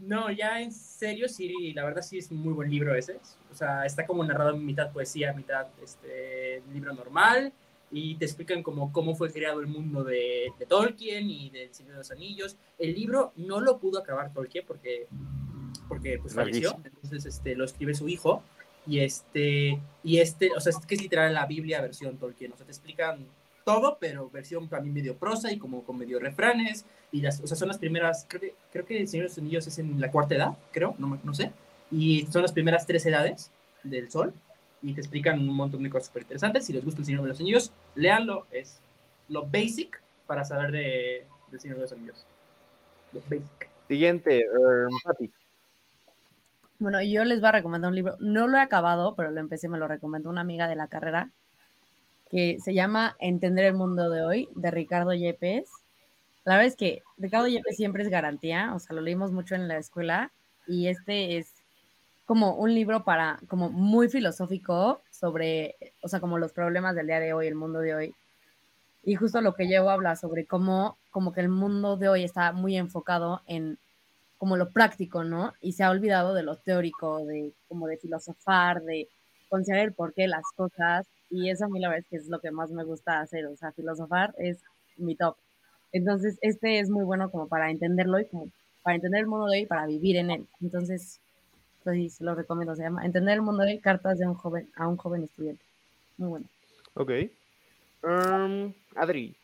No, 0.00 0.28
ya 0.32 0.60
en 0.60 0.72
serio, 0.72 1.28
sí, 1.28 1.72
la 1.74 1.84
verdad 1.84 2.02
sí 2.02 2.18
es 2.18 2.32
un 2.32 2.38
muy 2.38 2.52
buen 2.52 2.68
libro 2.68 2.92
ese. 2.96 3.20
O 3.52 3.54
sea, 3.54 3.86
está 3.86 4.04
como 4.04 4.24
narrado 4.24 4.50
en 4.56 4.66
mitad 4.66 4.90
poesía, 4.92 5.32
mitad 5.32 5.68
este, 5.80 6.62
libro 6.72 6.92
normal 6.92 7.52
y 7.92 8.16
te 8.16 8.24
explican 8.24 8.64
como 8.64 8.90
cómo 8.90 9.14
fue 9.14 9.30
creado 9.30 9.60
el 9.60 9.68
mundo 9.68 10.02
de, 10.02 10.50
de 10.58 10.66
Tolkien 10.66 11.30
y 11.30 11.50
del 11.50 11.72
Señor 11.72 11.92
de 11.92 11.98
los 11.98 12.10
Anillos. 12.10 12.56
El 12.78 12.94
libro 12.94 13.32
no 13.36 13.60
lo 13.60 13.78
pudo 13.78 14.00
acabar 14.00 14.32
Tolkien 14.32 14.64
porque, 14.66 15.06
porque 15.86 16.18
pues 16.18 16.34
falleció, 16.34 16.76
entonces 16.82 17.24
este, 17.26 17.54
lo 17.54 17.64
escribe 17.64 17.94
su 17.94 18.08
hijo 18.08 18.42
y 18.86 19.00
este, 19.00 19.78
y 20.02 20.18
este, 20.18 20.50
o 20.56 20.60
sea, 20.60 20.70
es 20.70 20.86
que 20.86 20.94
es 20.94 21.02
literal 21.02 21.34
la 21.34 21.46
Biblia 21.46 21.80
versión 21.80 22.16
Tolkien, 22.18 22.52
o 22.52 22.56
sea, 22.56 22.66
te 22.66 22.72
explican 22.72 23.26
todo, 23.64 23.96
pero 24.00 24.28
versión 24.30 24.68
también 24.68 24.94
medio 24.94 25.16
prosa 25.16 25.52
y 25.52 25.58
como 25.58 25.84
con 25.84 25.98
medio 25.98 26.18
refranes, 26.18 26.84
y 27.12 27.20
las, 27.20 27.40
o 27.40 27.46
sea, 27.46 27.56
son 27.56 27.68
las 27.68 27.78
primeras, 27.78 28.26
creo 28.28 28.40
que, 28.40 28.54
creo 28.72 28.84
que 28.84 29.00
el 29.00 29.08
Señor 29.08 29.26
de 29.26 29.30
los 29.30 29.38
Anillos 29.38 29.66
es 29.66 29.78
en 29.78 30.00
la 30.00 30.10
cuarta 30.10 30.34
edad, 30.34 30.56
creo, 30.72 30.94
no, 30.98 31.18
no 31.22 31.34
sé, 31.34 31.52
y 31.90 32.26
son 32.26 32.42
las 32.42 32.52
primeras 32.52 32.86
tres 32.86 33.06
edades 33.06 33.50
del 33.82 34.10
sol, 34.10 34.32
y 34.82 34.94
te 34.94 35.00
explican 35.00 35.38
un 35.38 35.54
montón 35.54 35.82
de 35.84 35.90
cosas 35.90 36.08
súper 36.08 36.22
interesantes. 36.22 36.66
Si 36.66 36.72
les 36.72 36.84
gusta 36.84 37.00
El 37.00 37.06
Señor 37.06 37.22
de 37.22 37.28
los 37.28 37.38
Anillos, 37.38 37.70
léanlo, 37.94 38.46
es 38.50 38.80
lo 39.28 39.46
basic 39.46 40.02
para 40.26 40.44
saber 40.44 40.72
de, 40.72 41.24
del 41.52 41.60
Señor 41.60 41.76
de 41.76 41.82
los 41.82 41.92
Anillos. 41.92 42.26
Lo 43.12 43.20
basic. 43.20 43.68
Siguiente, 43.86 44.44
um. 44.50 45.28
Bueno, 46.82 47.00
yo 47.00 47.22
les 47.24 47.40
voy 47.40 47.50
a 47.50 47.52
recomendar 47.52 47.90
un 47.90 47.94
libro. 47.94 48.16
No 48.18 48.48
lo 48.48 48.58
he 48.58 48.60
acabado, 48.60 49.14
pero 49.14 49.30
lo 49.30 49.38
empecé, 49.38 49.68
me 49.68 49.78
lo 49.78 49.86
recomendó 49.86 50.28
una 50.30 50.40
amiga 50.40 50.66
de 50.66 50.74
la 50.74 50.88
carrera, 50.88 51.30
que 52.28 52.58
se 52.58 52.74
llama 52.74 53.14
Entender 53.20 53.66
el 53.66 53.74
mundo 53.74 54.10
de 54.10 54.24
hoy, 54.24 54.48
de 54.56 54.72
Ricardo 54.72 55.14
Yepes. 55.14 55.70
La 56.42 56.54
verdad 56.54 56.66
es 56.66 56.74
que 56.74 57.02
Ricardo 57.18 57.46
Yepes 57.46 57.76
siempre 57.76 58.02
es 58.02 58.08
garantía, 58.08 58.74
o 58.74 58.80
sea, 58.80 58.96
lo 58.96 59.00
leímos 59.00 59.30
mucho 59.30 59.54
en 59.54 59.68
la 59.68 59.76
escuela 59.76 60.32
y 60.66 60.88
este 60.88 61.38
es 61.38 61.54
como 62.26 62.56
un 62.56 62.74
libro 62.74 63.04
para, 63.04 63.38
como 63.46 63.70
muy 63.70 64.08
filosófico 64.08 65.02
sobre, 65.12 65.76
o 66.02 66.08
sea, 66.08 66.18
como 66.18 66.36
los 66.36 66.52
problemas 66.52 66.96
del 66.96 67.06
día 67.06 67.20
de 67.20 67.32
hoy, 67.32 67.46
el 67.46 67.54
mundo 67.54 67.78
de 67.78 67.94
hoy. 67.94 68.14
Y 69.04 69.14
justo 69.14 69.40
lo 69.40 69.54
que 69.54 69.68
llevo 69.68 69.90
habla 69.90 70.16
sobre 70.16 70.46
cómo, 70.46 70.98
como 71.12 71.32
que 71.32 71.42
el 71.42 71.48
mundo 71.48 71.96
de 71.96 72.08
hoy 72.08 72.24
está 72.24 72.50
muy 72.50 72.76
enfocado 72.76 73.40
en 73.46 73.78
como 74.42 74.56
lo 74.56 74.70
práctico, 74.70 75.22
¿no? 75.22 75.52
Y 75.60 75.74
se 75.74 75.84
ha 75.84 75.90
olvidado 75.90 76.34
de 76.34 76.42
lo 76.42 76.56
teórico, 76.56 77.24
de 77.24 77.52
como 77.68 77.86
de 77.86 77.96
filosofar, 77.96 78.82
de 78.82 79.06
considerar 79.48 79.84
el 79.84 79.92
porqué 79.92 80.26
las 80.26 80.42
cosas. 80.56 81.06
Y 81.30 81.48
eso 81.48 81.66
a 81.66 81.68
mí 81.68 81.78
la 81.78 81.88
verdad 81.88 82.02
es 82.02 82.10
que 82.10 82.16
es 82.16 82.26
lo 82.26 82.40
que 82.40 82.50
más 82.50 82.68
me 82.72 82.82
gusta 82.82 83.20
hacer, 83.20 83.46
o 83.46 83.56
sea, 83.56 83.70
filosofar 83.70 84.34
es 84.38 84.58
mi 84.96 85.14
top. 85.14 85.36
Entonces, 85.92 86.38
este 86.40 86.80
es 86.80 86.90
muy 86.90 87.04
bueno 87.04 87.30
como 87.30 87.46
para 87.46 87.70
entenderlo 87.70 88.18
y 88.18 88.26
como 88.26 88.48
para 88.82 88.96
entender 88.96 89.20
el 89.20 89.28
mundo 89.28 89.46
de 89.46 89.58
hoy 89.58 89.62
y 89.62 89.66
para 89.66 89.86
vivir 89.86 90.16
en 90.16 90.32
él. 90.32 90.46
Entonces, 90.60 91.20
pues 91.84 92.20
lo 92.20 92.34
recomiendo. 92.34 92.74
Se 92.74 92.82
llama 92.82 93.06
Entender 93.06 93.34
el 93.34 93.42
mundo 93.42 93.62
de 93.62 93.74
hoy, 93.74 93.78
cartas 93.78 94.18
de 94.18 94.26
un 94.26 94.34
joven 94.34 94.68
a 94.74 94.88
un 94.88 94.96
joven 94.96 95.22
estudiante. 95.22 95.64
Muy 96.16 96.30
bueno. 96.30 96.46
Ok. 96.94 97.12
Um, 98.02 98.74
Adri. 98.96 99.36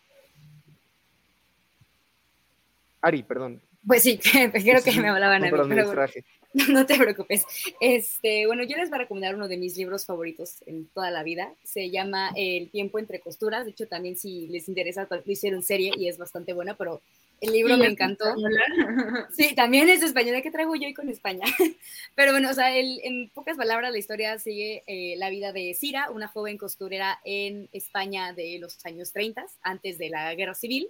Ari, 3.00 3.22
perdón. 3.22 3.60
Pues 3.88 4.02
sí, 4.04 4.18
creo 4.52 4.52
que 4.82 4.92
Sí, 4.92 5.00
me 5.00 5.08
hablaban 5.08 5.40
no, 5.40 5.48
a 5.48 5.50
mí. 5.50 5.56
pero 5.74 5.86
bueno. 5.86 6.06
No 6.72 6.86
te 6.86 6.96
preocupes. 6.96 7.44
Este, 7.80 8.46
bueno, 8.46 8.62
yo 8.64 8.76
les 8.78 8.88
voy 8.88 8.96
a 8.96 9.02
recomendar 9.02 9.34
uno 9.34 9.48
de 9.48 9.58
mis 9.58 9.76
libros 9.76 10.06
favoritos 10.06 10.62
en 10.66 10.86
toda 10.88 11.10
la 11.10 11.22
vida. 11.22 11.52
Se 11.62 11.90
llama 11.90 12.32
El 12.36 12.70
tiempo 12.70 12.98
entre 12.98 13.20
costuras. 13.20 13.64
De 13.66 13.72
hecho, 13.72 13.86
también 13.86 14.16
si 14.16 14.46
les 14.48 14.66
interesa, 14.68 15.06
lo 15.10 15.22
hicieron 15.26 15.62
serie 15.62 15.92
y 15.96 16.08
es 16.08 16.16
bastante 16.16 16.54
buena, 16.54 16.74
pero 16.74 17.02
el 17.42 17.52
libro 17.52 17.74
¿Y 17.76 17.78
me 17.80 17.86
encantó. 17.86 18.28
española? 18.28 19.28
Sí, 19.36 19.54
también 19.54 19.88
es 19.90 20.02
española. 20.02 20.40
¿Qué 20.40 20.50
traigo 20.50 20.74
yo 20.74 20.86
hoy 20.86 20.94
con 20.94 21.10
España? 21.10 21.44
Pero 22.14 22.32
bueno, 22.32 22.50
o 22.50 22.54
sea, 22.54 22.74
el- 22.76 23.00
en 23.04 23.28
pocas 23.28 23.56
palabras, 23.58 23.92
la 23.92 23.98
historia 23.98 24.38
sigue 24.38 24.82
eh, 24.86 25.16
la 25.18 25.28
vida 25.30 25.52
de 25.52 25.74
Cira, 25.74 26.10
una 26.10 26.28
joven 26.28 26.56
costurera 26.56 27.20
en 27.24 27.68
España 27.72 28.32
de 28.32 28.58
los 28.58 28.84
años 28.86 29.12
30, 29.12 29.46
antes 29.62 29.98
de 29.98 30.08
la 30.08 30.34
guerra 30.34 30.54
civil. 30.54 30.88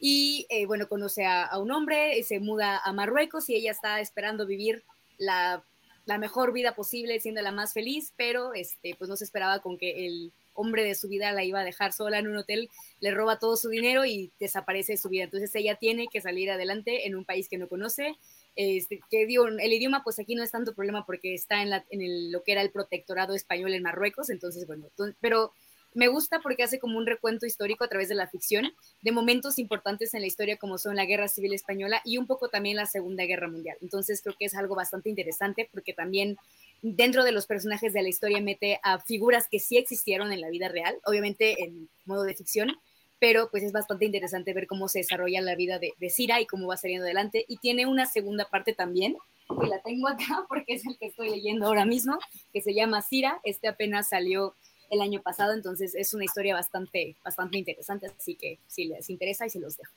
Y 0.00 0.46
eh, 0.50 0.66
bueno, 0.66 0.88
conoce 0.88 1.24
a, 1.24 1.58
un 1.58 1.70
hombre, 1.70 2.22
se 2.22 2.40
muda 2.40 2.80
a 2.84 2.92
Marruecos 2.92 3.48
y 3.48 3.54
ella 3.54 3.70
está 3.70 4.00
esperando 4.00 4.46
vivir 4.46 4.84
la, 5.18 5.64
la 6.04 6.18
mejor 6.18 6.52
vida 6.52 6.74
posible, 6.74 7.20
siendo 7.20 7.42
la 7.42 7.52
más 7.52 7.72
feliz, 7.72 8.12
pero 8.16 8.54
este, 8.54 8.94
pues 8.96 9.08
no 9.08 9.16
se 9.16 9.24
esperaba 9.24 9.60
con 9.60 9.78
que 9.78 10.06
el 10.06 10.32
hombre 10.56 10.84
de 10.84 10.94
su 10.94 11.08
vida 11.08 11.32
la 11.32 11.44
iba 11.44 11.60
a 11.60 11.64
dejar 11.64 11.92
sola 11.92 12.18
en 12.18 12.28
un 12.28 12.36
hotel, 12.36 12.70
le 13.00 13.10
roba 13.12 13.38
todo 13.38 13.56
su 13.56 13.68
dinero 13.68 14.04
y 14.04 14.32
desaparece 14.40 14.92
de 14.92 14.98
su 14.98 15.08
vida. 15.08 15.24
Entonces 15.24 15.54
ella 15.54 15.76
tiene 15.76 16.08
que 16.10 16.20
salir 16.20 16.50
adelante 16.50 17.06
en 17.06 17.14
un 17.14 17.24
país 17.24 17.48
que 17.48 17.58
no 17.58 17.68
conoce. 17.68 18.16
Este, 18.56 19.00
que 19.10 19.26
digo, 19.26 19.46
el 19.46 19.72
idioma 19.72 20.02
pues 20.02 20.18
aquí 20.18 20.34
no 20.34 20.42
es 20.42 20.50
tanto 20.50 20.74
problema 20.74 21.04
porque 21.04 21.34
está 21.34 21.60
en, 21.60 21.70
la, 21.70 21.84
en 21.90 22.32
lo 22.32 22.42
que 22.42 22.52
era 22.52 22.62
el 22.62 22.70
protectorado 22.70 23.34
español 23.34 23.74
en 23.74 23.82
Marruecos, 23.82 24.30
entonces 24.30 24.66
bueno, 24.66 24.88
pero 25.20 25.52
me 25.96 26.08
gusta 26.08 26.40
porque 26.40 26.62
hace 26.62 26.78
como 26.78 26.98
un 26.98 27.06
recuento 27.06 27.46
histórico 27.46 27.82
a 27.82 27.88
través 27.88 28.10
de 28.10 28.14
la 28.14 28.28
ficción 28.28 28.70
de 29.00 29.12
momentos 29.12 29.58
importantes 29.58 30.12
en 30.12 30.20
la 30.20 30.26
historia 30.26 30.58
como 30.58 30.76
son 30.76 30.94
la 30.94 31.06
Guerra 31.06 31.26
Civil 31.26 31.54
Española 31.54 32.02
y 32.04 32.18
un 32.18 32.26
poco 32.26 32.48
también 32.48 32.76
la 32.76 32.84
Segunda 32.84 33.24
Guerra 33.24 33.48
Mundial. 33.48 33.78
Entonces 33.80 34.20
creo 34.22 34.36
que 34.38 34.44
es 34.44 34.54
algo 34.54 34.74
bastante 34.74 35.08
interesante 35.08 35.68
porque 35.72 35.94
también 35.94 36.36
dentro 36.82 37.24
de 37.24 37.32
los 37.32 37.46
personajes 37.46 37.94
de 37.94 38.02
la 38.02 38.10
historia 38.10 38.42
mete 38.42 38.78
a 38.82 38.98
figuras 38.98 39.48
que 39.50 39.58
sí 39.58 39.78
existieron 39.78 40.32
en 40.32 40.42
la 40.42 40.50
vida 40.50 40.68
real, 40.68 40.98
obviamente 41.06 41.64
en 41.64 41.88
modo 42.04 42.24
de 42.24 42.34
ficción, 42.34 42.76
pero 43.18 43.48
pues 43.50 43.62
es 43.62 43.72
bastante 43.72 44.04
interesante 44.04 44.52
ver 44.52 44.66
cómo 44.66 44.88
se 44.88 44.98
desarrolla 44.98 45.40
la 45.40 45.54
vida 45.54 45.78
de, 45.78 45.94
de 45.98 46.10
Cira 46.10 46.42
y 46.42 46.46
cómo 46.46 46.66
va 46.66 46.76
saliendo 46.76 47.06
adelante. 47.06 47.46
Y 47.48 47.56
tiene 47.56 47.86
una 47.86 48.04
segunda 48.04 48.46
parte 48.50 48.74
también, 48.74 49.16
que 49.60 49.66
la 49.66 49.80
tengo 49.80 50.08
acá 50.08 50.44
porque 50.48 50.74
es 50.74 50.86
el 50.86 50.98
que 50.98 51.06
estoy 51.06 51.30
leyendo 51.30 51.66
ahora 51.66 51.86
mismo, 51.86 52.18
que 52.52 52.60
se 52.60 52.74
llama 52.74 53.00
Cira. 53.00 53.40
Este 53.44 53.68
apenas 53.68 54.10
salió 54.10 54.54
el 54.90 55.00
año 55.00 55.22
pasado, 55.22 55.52
entonces 55.52 55.94
es 55.94 56.14
una 56.14 56.24
historia 56.24 56.54
bastante, 56.54 57.16
bastante 57.24 57.58
interesante, 57.58 58.06
así 58.06 58.34
que 58.34 58.58
si 58.66 58.86
les 58.86 59.10
interesa 59.10 59.46
y 59.46 59.50
se 59.50 59.60
los 59.60 59.76
dejo. 59.76 59.92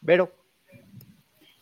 Vero. 0.00 0.32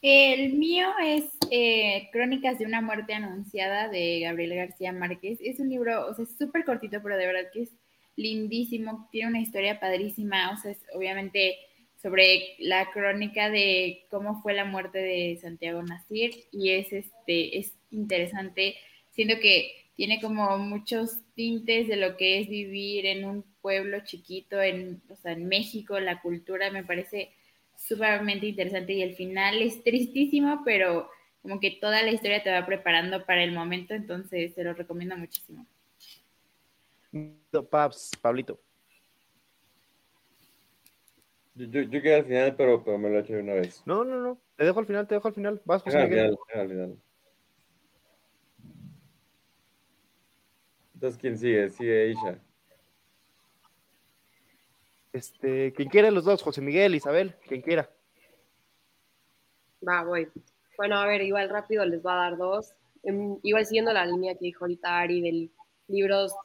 El 0.02 0.54
mío 0.54 0.88
es 1.00 1.24
eh, 1.50 2.08
Crónicas 2.10 2.58
de 2.58 2.66
una 2.66 2.80
muerte 2.80 3.14
anunciada 3.14 3.88
de 3.88 4.20
Gabriel 4.20 4.56
García 4.56 4.92
Márquez. 4.92 5.38
Es 5.40 5.60
un 5.60 5.68
libro, 5.68 6.08
o 6.08 6.14
sea, 6.14 6.24
es 6.24 6.36
súper 6.36 6.64
cortito, 6.64 7.00
pero 7.02 7.16
de 7.16 7.26
verdad 7.26 7.50
que 7.52 7.62
es 7.62 7.70
lindísimo. 8.16 9.08
Tiene 9.12 9.28
una 9.28 9.40
historia 9.40 9.78
padrísima, 9.78 10.50
o 10.50 10.56
sea, 10.56 10.72
es 10.72 10.78
obviamente 10.92 11.56
sobre 12.02 12.56
la 12.58 12.90
crónica 12.90 13.48
de 13.48 14.06
cómo 14.10 14.42
fue 14.42 14.54
la 14.54 14.64
muerte 14.64 14.98
de 14.98 15.38
Santiago 15.40 15.80
Nasir 15.84 16.32
y 16.50 16.70
es 16.70 16.92
este 16.92 17.58
es 17.58 17.72
interesante. 17.92 18.74
Siento 19.12 19.38
que 19.40 19.82
tiene 19.95 20.20
como 20.20 20.59
muchos 20.59 21.20
tintes 21.34 21.88
de 21.88 21.97
lo 21.97 22.16
que 22.16 22.40
es 22.40 22.49
vivir 22.49 23.07
en 23.07 23.24
un 23.24 23.45
pueblo 23.61 24.01
chiquito, 24.05 24.61
en, 24.61 25.03
o 25.09 25.16
sea, 25.16 25.32
en 25.32 25.47
México, 25.47 25.99
la 26.01 26.20
cultura 26.20 26.70
me 26.70 26.84
parece 26.84 27.32
sumamente 27.76 28.47
interesante 28.47 28.93
y 28.93 29.03
el 29.03 29.14
final 29.14 29.61
es 29.61 29.82
tristísimo, 29.82 30.62
pero 30.64 31.11
como 31.43 31.61
que 31.61 31.72
toda 31.72 32.03
la 32.03 32.11
historia 32.11 32.43
te 32.43 32.53
va 32.53 32.64
preparando 32.64 33.24
para 33.26 33.43
el 33.43 33.53
momento, 33.53 33.95
entonces 33.95 34.55
te 34.55 34.64
lo 34.64 34.74
recomiendo 34.74 35.16
muchísimo. 35.16 35.66
Paps, 37.70 38.12
Pablito. 38.20 38.59
Yo, 41.55 41.66
yo, 41.66 41.82
yo 41.82 42.01
quedé 42.01 42.14
al 42.14 42.24
final, 42.24 42.57
pero, 42.57 42.82
pero 42.82 42.99
me 42.99 43.11
lo 43.11 43.18
he 43.18 43.20
hecho 43.20 43.34
de 43.34 43.40
una 43.40 43.55
vez. 43.55 43.82
No, 43.84 44.05
no, 44.05 44.16
no. 44.16 44.40
Te 44.57 44.64
dejo 44.64 44.80
al 44.80 44.86
final, 44.86 45.07
te 45.07 45.16
dejo 45.16 45.28
al 45.28 45.34
final. 45.34 45.61
Vas, 45.66 45.82
José 45.82 45.99
Al 45.99 46.09
final, 46.09 46.38
al 46.55 46.68
final. 46.68 46.99
Entonces, 51.03 51.20
¿quién 51.20 51.36
sigue? 51.36 51.68
Sigue 51.68 52.11
Isha. 52.11 52.38
Este, 55.12 55.72
quien 55.72 55.88
quiera 55.88 56.12
los 56.12 56.24
dos, 56.24 56.40
José 56.42 56.61
Miguel, 56.61 56.94
Isabel, 56.94 57.34
quien 57.48 57.61
quiera. 57.61 57.90
Va, 59.84 60.05
voy. 60.05 60.28
Bueno, 60.76 60.94
a 60.98 61.07
ver, 61.09 61.22
igual 61.22 61.48
rápido 61.48 61.84
les 61.84 62.00
voy 62.00 62.12
a 62.12 62.16
dar 62.16 62.36
dos. 62.36 62.72
Em, 63.03 63.36
igual 63.42 63.66
siguiendo 63.66 63.92
la 63.92 64.07
línea 64.07 64.34
que 64.34 64.44
dijo 64.44 64.64
ahorita 64.64 65.00
Ari 65.00 65.20
de 65.22 65.50
libros 65.88 66.36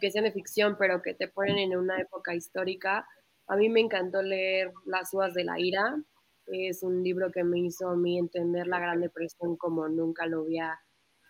que 0.00 0.10
sean 0.10 0.24
de 0.24 0.32
ficción, 0.32 0.74
pero 0.76 1.00
que 1.02 1.14
te 1.14 1.28
ponen 1.28 1.58
en 1.58 1.76
una 1.76 2.00
época 2.00 2.34
histórica. 2.34 3.06
A 3.46 3.54
mí 3.54 3.68
me 3.68 3.78
encantó 3.78 4.22
leer 4.22 4.72
Las 4.86 5.14
uvas 5.14 5.34
de 5.34 5.44
la 5.44 5.60
ira. 5.60 6.02
Es 6.46 6.82
un 6.82 7.04
libro 7.04 7.30
que 7.30 7.44
me 7.44 7.60
hizo 7.60 7.88
a 7.88 7.94
mí 7.94 8.18
entender 8.18 8.66
la 8.66 8.80
Gran 8.80 9.02
Depresión 9.02 9.56
como 9.56 9.88
nunca 9.88 10.26
lo 10.26 10.40
había 10.40 10.80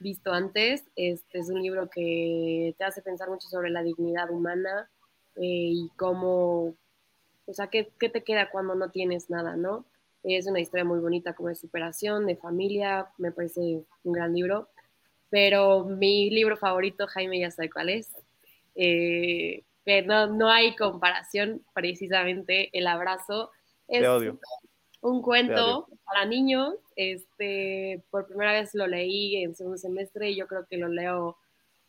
visto 0.01 0.33
antes. 0.33 0.91
Este 0.97 1.39
es 1.39 1.49
un 1.49 1.63
libro 1.63 1.89
que 1.89 2.75
te 2.77 2.85
hace 2.85 3.03
pensar 3.03 3.29
mucho 3.29 3.49
sobre 3.49 3.71
la 3.71 3.83
dignidad 3.83 4.31
humana 4.31 4.91
eh, 5.37 5.71
y 5.73 5.91
cómo, 5.97 6.75
o 7.47 7.53
sea, 7.53 7.69
¿qué, 7.69 7.93
qué 7.99 8.09
te 8.09 8.25
queda 8.25 8.51
cuando 8.51 8.75
no 8.75 8.91
tienes 8.91 9.31
nada, 9.31 9.57
no? 9.57 9.87
Es 10.23 10.47
una 10.47 10.61
historia 10.61 10.85
muy 10.85 11.01
bonita 11.01 11.35
como 11.35 11.49
de 11.49 11.55
superación, 11.55 12.27
de 12.27 12.37
familia, 12.37 13.09
me 13.17 13.33
parece 13.33 13.85
un 14.03 14.13
gran 14.13 14.35
libro. 14.35 14.69
Pero 15.31 15.85
mi 15.85 16.29
libro 16.31 16.57
favorito, 16.57 17.07
Jaime 17.07 17.41
ya 17.41 17.51
sabe 17.51 17.71
cuál 17.71 17.89
es, 17.89 18.11
eh, 18.75 19.65
que 19.85 20.03
no, 20.03 20.27
no 20.27 20.51
hay 20.51 20.77
comparación, 20.77 21.65
precisamente 21.73 22.77
El 22.77 22.87
Abrazo. 22.87 23.51
Es 23.89 24.01
Te 24.01 24.09
odio. 24.09 24.39
Un 25.01 25.23
cuento 25.23 25.89
para 26.05 26.25
niños. 26.27 26.75
Este, 26.97 28.03
por 28.11 28.27
primera 28.27 28.53
vez 28.53 28.75
lo 28.75 28.87
leí 28.87 29.43
en 29.43 29.55
segundo 29.55 29.79
semestre 29.79 30.31
y 30.31 30.37
yo 30.37 30.47
creo 30.47 30.67
que 30.67 30.77
lo 30.77 30.89
leo, 30.89 31.37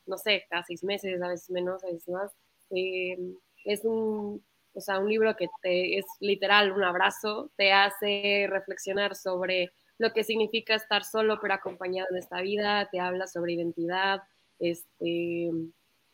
no 0.05 0.17
sé, 0.17 0.45
cada 0.49 0.63
seis 0.63 0.83
meses, 0.83 1.21
a 1.21 1.27
veces 1.27 1.49
menos, 1.49 1.83
a 1.83 1.87
veces 1.87 2.07
más. 2.09 2.31
Eh, 2.71 3.17
es 3.65 3.83
un, 3.83 4.43
o 4.73 4.81
sea, 4.81 4.99
un 4.99 5.09
libro 5.09 5.35
que 5.35 5.47
te, 5.61 5.97
es 5.97 6.05
literal 6.19 6.71
un 6.71 6.83
abrazo, 6.83 7.51
te 7.57 7.71
hace 7.71 8.47
reflexionar 8.49 9.15
sobre 9.15 9.71
lo 9.97 10.13
que 10.13 10.23
significa 10.23 10.75
estar 10.75 11.03
solo 11.03 11.39
pero 11.41 11.53
acompañado 11.53 12.07
en 12.11 12.17
esta 12.17 12.41
vida, 12.41 12.89
te 12.91 12.99
habla 12.99 13.27
sobre 13.27 13.53
identidad, 13.53 14.23
este, 14.59 15.51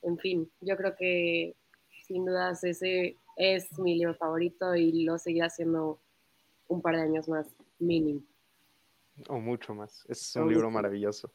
en 0.02 0.18
fin, 0.20 0.52
yo 0.62 0.76
creo 0.76 0.96
que 0.96 1.56
sin 2.06 2.26
dudas 2.26 2.64
ese 2.64 3.18
es 3.36 3.78
mi 3.78 3.96
libro 3.96 4.16
favorito 4.16 4.76
y 4.76 5.04
lo 5.04 5.18
seguirá 5.18 5.50
siendo 5.50 6.00
un 6.68 6.82
par 6.82 6.96
de 6.96 7.02
años 7.02 7.28
más, 7.28 7.48
mínimo. 7.80 8.24
O 9.28 9.40
mucho 9.40 9.74
más. 9.74 10.06
Es 10.08 10.36
O 10.36 10.44
un 10.44 10.50
libro 10.50 10.70
maravilloso. 10.70 11.32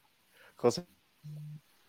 José. 0.57 0.85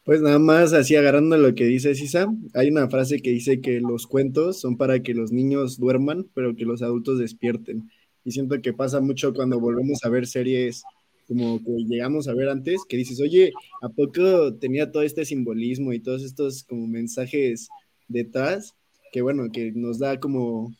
Pues 0.04 0.22
nada 0.22 0.40
más 0.40 0.74
así 0.74 0.96
agarrando 0.96 1.38
lo 1.38 1.56
que 1.56 1.64
dice 1.64 1.96
Sisa, 1.96 2.28
hay 2.54 2.70
una 2.70 2.90
frase 2.90 3.22
que 3.22 3.30
dice 3.30 3.62
que 3.62 3.80
los 3.80 4.06
cuentos 4.06 4.60
son 4.60 4.76
para 4.76 5.02
que 5.02 5.14
los 5.14 5.32
niños 5.32 5.80
duerman, 5.80 6.30
pero 6.34 6.56
que 6.56 6.66
los 6.66 6.82
adultos 6.82 7.20
despierten. 7.20 7.90
Y 8.26 8.32
siento 8.32 8.62
que 8.62 8.74
pasa 8.74 9.00
mucho 9.00 9.34
cuando 9.34 9.60
volvemos 9.60 10.04
a 10.04 10.10
ver 10.10 10.28
series 10.28 10.84
como 11.28 11.60
que 11.64 11.72
llegamos 11.88 12.28
a 12.28 12.34
ver 12.34 12.50
antes, 12.50 12.82
que 12.88 12.98
dices, 12.98 13.22
oye, 13.22 13.54
¿a 13.82 13.90
poco 13.90 14.56
tenía 14.56 14.92
todo 14.92 15.04
este 15.04 15.26
simbolismo 15.26 15.94
y 15.94 16.00
todos 16.00 16.24
estos 16.24 16.64
como 16.64 16.86
mensajes 16.88 17.70
detrás? 18.08 18.76
Que 19.12 19.22
bueno, 19.22 19.52
que 19.52 19.72
nos 19.72 20.00
da 20.00 20.20
como 20.20 20.76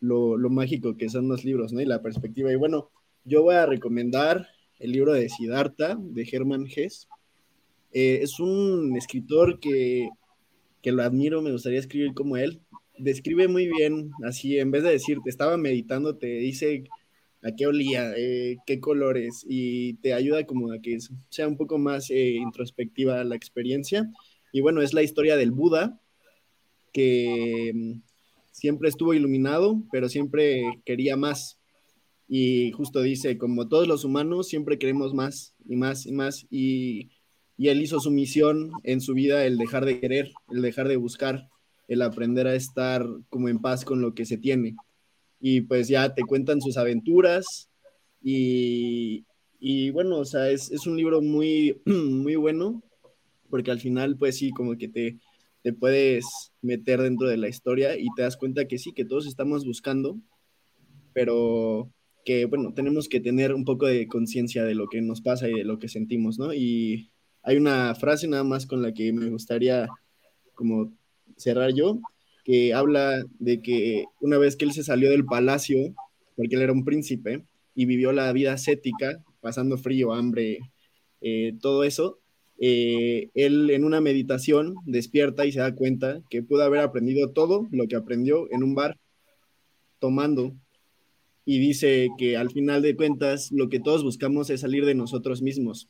lo, 0.00 0.36
mágico 0.50 0.96
que 0.96 1.08
son 1.08 1.28
los 1.28 1.44
libros, 1.44 1.72
¿no? 1.72 1.80
Y 1.80 1.86
la 1.86 2.02
perspectiva. 2.02 2.52
Y 2.52 2.56
bueno, 2.56 2.90
yo 3.24 3.42
voy 3.42 3.54
a 3.54 3.66
recomendar 3.66 4.48
el 4.78 4.92
libro 4.92 5.12
de 5.12 5.28
Siddhartha, 5.28 5.96
de 6.00 6.28
Hermann 6.30 6.66
Hesse 6.66 7.08
eh, 7.92 8.20
es 8.22 8.38
un 8.38 8.96
escritor 8.96 9.60
que, 9.60 10.10
que 10.82 10.92
lo 10.92 11.02
admiro, 11.02 11.42
me 11.42 11.52
gustaría 11.52 11.78
escribir 11.78 12.14
como 12.14 12.36
él. 12.36 12.60
Describe 12.98 13.48
muy 13.48 13.68
bien, 13.68 14.10
así, 14.24 14.58
en 14.58 14.70
vez 14.70 14.82
de 14.82 14.90
decir, 14.90 15.18
te 15.22 15.30
estaba 15.30 15.56
meditando, 15.56 16.16
te 16.16 16.26
dice 16.26 16.84
a 17.42 17.52
qué 17.54 17.66
olía, 17.66 18.12
eh, 18.16 18.56
qué 18.66 18.80
colores, 18.80 19.44
y 19.48 19.94
te 19.94 20.12
ayuda 20.12 20.44
como 20.44 20.72
a 20.72 20.80
que 20.80 20.98
sea 21.30 21.46
un 21.46 21.56
poco 21.56 21.78
más 21.78 22.10
eh, 22.10 22.32
introspectiva 22.32 23.22
la 23.24 23.36
experiencia. 23.36 24.10
Y 24.52 24.60
bueno, 24.60 24.82
es 24.82 24.92
la 24.92 25.02
historia 25.02 25.36
del 25.36 25.52
Buda, 25.52 26.00
que 26.92 28.00
siempre 28.58 28.88
estuvo 28.88 29.14
iluminado, 29.14 29.82
pero 29.92 30.08
siempre 30.08 30.62
quería 30.84 31.16
más. 31.16 31.58
Y 32.28 32.72
justo 32.72 33.00
dice, 33.00 33.38
como 33.38 33.68
todos 33.68 33.88
los 33.88 34.04
humanos, 34.04 34.48
siempre 34.48 34.78
queremos 34.78 35.14
más 35.14 35.54
y 35.66 35.76
más 35.76 36.06
y 36.06 36.12
más. 36.12 36.46
Y 36.50 37.10
y 37.58 37.68
él 37.68 37.82
hizo 37.82 37.98
su 37.98 38.12
misión 38.12 38.70
en 38.84 39.00
su 39.00 39.14
vida, 39.14 39.44
el 39.44 39.58
dejar 39.58 39.84
de 39.84 39.98
querer, 39.98 40.30
el 40.48 40.62
dejar 40.62 40.86
de 40.86 40.96
buscar, 40.96 41.48
el 41.88 42.02
aprender 42.02 42.46
a 42.46 42.54
estar 42.54 43.04
como 43.28 43.48
en 43.48 43.58
paz 43.58 43.84
con 43.84 44.00
lo 44.00 44.14
que 44.14 44.24
se 44.24 44.38
tiene. 44.38 44.76
Y 45.40 45.62
pues 45.62 45.88
ya 45.88 46.14
te 46.14 46.22
cuentan 46.22 46.62
sus 46.62 46.76
aventuras 46.76 47.68
y, 48.22 49.24
y 49.58 49.90
bueno, 49.90 50.18
o 50.18 50.24
sea, 50.24 50.50
es, 50.50 50.70
es, 50.70 50.86
un 50.86 50.96
libro 50.96 51.20
muy, 51.20 51.80
muy 51.84 52.36
bueno 52.36 52.80
porque 53.50 53.72
al 53.72 53.80
final 53.80 54.16
pues 54.16 54.38
sí, 54.38 54.50
como 54.50 54.78
que 54.78 54.88
te, 54.88 55.18
te 55.62 55.72
puedes 55.72 56.24
meter 56.62 57.02
dentro 57.02 57.28
de 57.28 57.36
la 57.36 57.48
historia 57.48 57.98
y 57.98 58.06
te 58.16 58.22
das 58.22 58.36
cuenta 58.36 58.68
que 58.68 58.78
sí, 58.78 58.92
que 58.92 59.04
todos 59.04 59.26
estamos 59.26 59.64
buscando, 59.64 60.18
pero 61.12 61.90
que 62.24 62.44
bueno, 62.44 62.74
tenemos 62.74 63.08
que 63.08 63.20
tener 63.20 63.54
un 63.54 63.64
poco 63.64 63.86
de 63.86 64.06
conciencia 64.06 64.64
de 64.64 64.74
lo 64.74 64.88
que 64.88 65.00
nos 65.00 65.20
pasa 65.20 65.48
y 65.48 65.54
de 65.54 65.64
lo 65.64 65.78
que 65.78 65.88
sentimos, 65.88 66.38
¿no? 66.38 66.52
Y 66.52 67.10
hay 67.42 67.56
una 67.56 67.94
frase 67.94 68.28
nada 68.28 68.44
más 68.44 68.66
con 68.66 68.82
la 68.82 68.92
que 68.92 69.12
me 69.12 69.30
gustaría 69.30 69.88
como 70.54 70.92
cerrar 71.36 71.72
yo, 71.72 72.00
que 72.44 72.74
habla 72.74 73.24
de 73.38 73.62
que 73.62 74.04
una 74.20 74.38
vez 74.38 74.56
que 74.56 74.64
él 74.64 74.72
se 74.72 74.82
salió 74.82 75.10
del 75.10 75.24
palacio, 75.24 75.94
porque 76.36 76.56
él 76.56 76.62
era 76.62 76.72
un 76.72 76.84
príncipe, 76.84 77.44
y 77.74 77.86
vivió 77.86 78.12
la 78.12 78.32
vida 78.32 78.52
ascética, 78.52 79.22
pasando 79.40 79.78
frío, 79.78 80.12
hambre, 80.12 80.58
eh, 81.20 81.54
todo 81.60 81.84
eso, 81.84 82.18
eh, 82.58 83.30
él 83.34 83.70
en 83.70 83.84
una 83.84 84.00
meditación 84.00 84.76
despierta 84.84 85.46
y 85.46 85.52
se 85.52 85.60
da 85.60 85.74
cuenta 85.74 86.20
que 86.28 86.42
pudo 86.42 86.62
haber 86.62 86.80
aprendido 86.80 87.30
todo 87.30 87.68
lo 87.70 87.86
que 87.86 87.96
aprendió 87.96 88.50
en 88.52 88.62
un 88.62 88.74
bar, 88.74 88.98
tomando, 89.98 90.54
y 91.44 91.58
dice 91.58 92.08
que 92.18 92.36
al 92.36 92.50
final 92.50 92.82
de 92.82 92.94
cuentas 92.94 93.50
lo 93.52 93.68
que 93.68 93.80
todos 93.80 94.02
buscamos 94.02 94.50
es 94.50 94.60
salir 94.60 94.84
de 94.84 94.94
nosotros 94.94 95.42
mismos, 95.42 95.88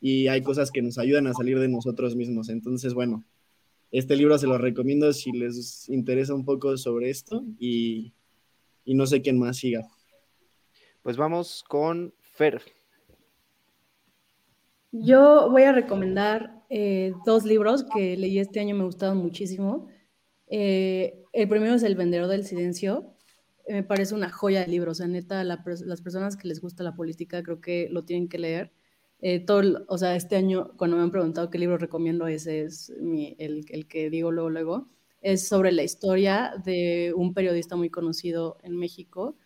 y 0.00 0.28
hay 0.28 0.42
cosas 0.42 0.70
que 0.70 0.82
nos 0.82 0.98
ayudan 0.98 1.26
a 1.26 1.32
salir 1.32 1.58
de 1.58 1.68
nosotros 1.68 2.14
mismos. 2.14 2.50
Entonces, 2.50 2.92
bueno, 2.92 3.24
este 3.94 4.16
libro 4.16 4.36
se 4.38 4.48
lo 4.48 4.58
recomiendo 4.58 5.12
si 5.12 5.30
les 5.30 5.88
interesa 5.88 6.34
un 6.34 6.44
poco 6.44 6.76
sobre 6.76 7.10
esto 7.10 7.44
y, 7.60 8.12
no 8.84 9.06
sé 9.06 9.22
quién 9.22 9.38
más 9.38 9.58
siga. 9.58 9.88
Pues 11.02 11.16
vamos 11.16 11.64
con 11.68 12.12
Fer. 12.20 12.60
Yo 14.96 15.50
voy 15.50 15.64
a 15.64 15.72
recomendar 15.72 16.62
eh, 16.70 17.14
dos 17.26 17.44
libros 17.44 17.84
que 17.92 18.16
leí 18.16 18.38
este 18.38 18.60
año, 18.60 18.76
me 18.76 18.84
gustaron 18.84 19.18
muchísimo. 19.18 19.88
Eh, 20.46 21.20
el 21.32 21.48
primero 21.48 21.74
es 21.74 21.82
El 21.82 21.96
Vendedor 21.96 22.28
del 22.28 22.44
Silencio. 22.46 23.16
me 23.68 23.82
parece 23.82 24.14
una 24.14 24.30
joya 24.30 24.60
de 24.60 24.68
libro. 24.68 24.92
O 24.92 24.94
sea, 24.94 25.08
neta, 25.08 25.42
las 25.42 26.00
personas 26.00 26.36
que 26.36 26.46
les 26.46 26.60
gusta 26.60 26.84
la 26.84 26.94
política 26.94 27.42
creo 27.42 27.60
que 27.60 27.88
lo 27.90 28.04
tienen 28.04 28.28
que 28.28 28.38
leer. 28.38 28.72
Eh, 29.20 29.40
todo, 29.40 29.84
o 29.88 29.98
sea, 29.98 30.14
este 30.14 30.36
año, 30.36 30.70
cuando 30.76 30.96
me 30.96 31.02
han 31.02 31.10
preguntado 31.10 31.50
qué 31.50 31.58
libro 31.58 31.76
recomiendo, 31.76 32.28
ese 32.28 32.62
es 32.62 32.90
el, 32.90 33.66
el, 33.68 33.88
que 33.88 34.10
digo 34.10 34.30
luego, 34.30 34.50
luego. 34.50 34.88
Es 35.22 35.48
sobre 35.48 35.72
la 35.72 35.82
historia 35.82 36.52
de 36.64 37.12
un 37.16 37.34
periodista 37.34 37.74
muy 37.74 37.90
conocido 37.90 38.58
en 38.62 38.76
México. 38.76 39.36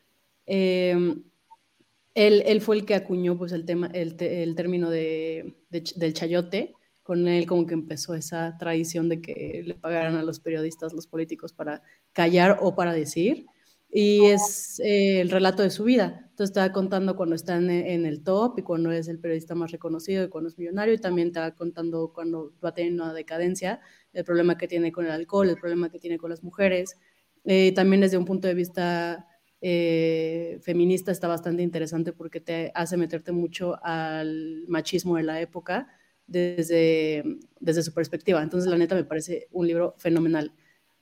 Él, 2.15 2.61
fue 2.61 2.77
el 2.77 2.85
que 2.85 2.95
acuñó 2.95 3.39
pues, 3.39 3.53
el, 3.53 3.65
tema, 3.65 3.89
el, 3.93 4.17
término 4.17 4.91
de, 4.91 5.57
del 5.71 6.15
chayote. 6.15 6.75
Con 7.03 7.27
él 7.27 7.47
como 7.47 7.67
que 7.67 7.73
empezó 7.75 8.15
esa 8.15 8.57
tradición 8.59 9.09
de 9.09 9.23
que 9.23 9.63
le 9.65 9.75
pagaran 9.75 10.17
a 10.17 10.23
los 10.23 10.41
periodistas, 10.41 10.93
los 10.93 11.07
políticos, 11.07 11.55
para 11.55 11.83
callar 12.13 12.59
o 12.61 12.75
para 12.75 12.93
decir 12.93 13.47
y 13.91 14.27
es 14.27 14.81
eh, 14.81 15.21
el 15.21 15.31
relato 15.31 15.63
de 15.63 15.71
su 15.71 15.85
vida. 15.85 16.27
Entonces 16.31 16.53
te 16.53 16.73
contando 16.73 17.17
cuando 17.17 17.35
está 17.35 17.57
en, 17.57 17.71
el 17.71 18.23
top 18.23 18.59
y 18.59 18.63
cuando 18.63 18.93
es 18.93 19.09
el 19.09 19.19
periodista 19.19 19.55
más 19.55 19.73
reconocido 19.73 20.25
y 20.25 20.29
cuando 20.29 20.49
es 20.49 20.59
millonario 20.59 20.95
y 20.95 20.99
también 20.99 21.33
te 21.33 21.41
contando 21.55 22.13
cuando 22.13 22.53
va 22.65 22.73
teniendo 22.73 23.05
una 23.05 23.15
decadencia, 23.15 23.81
el 24.13 24.25
problema 24.25 24.57
que 24.57 24.69
tiene 24.69 24.93
con 24.93 25.07
el 25.07 25.13
alcohol, 25.13 25.49
el 25.49 25.57
problema 25.57 25.91
que 25.91 25.99
tiene 25.99 26.19
con 26.19 26.31
las 26.31 26.45
mujeres. 26.45 26.97
Eh, 27.45 27.73
también 27.73 28.03
desde 28.03 28.19
un 28.19 28.25
punto 28.25 28.47
de 28.47 28.55
vista 28.55 29.27
eh, 29.61 30.59
feminista 30.63 31.11
está 31.11 31.29
bastante 31.29 31.63
interesante 31.63 32.13
porque 32.13 32.41
te 32.41 32.71
hace 32.75 32.97
meterte 32.97 33.33
mucho 33.33 33.79
al 33.83 34.65
machismo 34.69 35.17
de 35.17 35.25
la 35.25 35.41
época 35.41 35.89
desde, 36.27 37.25
desde 37.59 37.83
su 37.83 37.93
perspectiva. 37.93 38.43
Entonces 38.43 38.71
la 38.71 38.77
neta 38.77 38.95
me 38.95 39.05
parece 39.05 39.49
un 39.51 39.67
libro 39.67 39.95
fenomenal. 39.99 40.53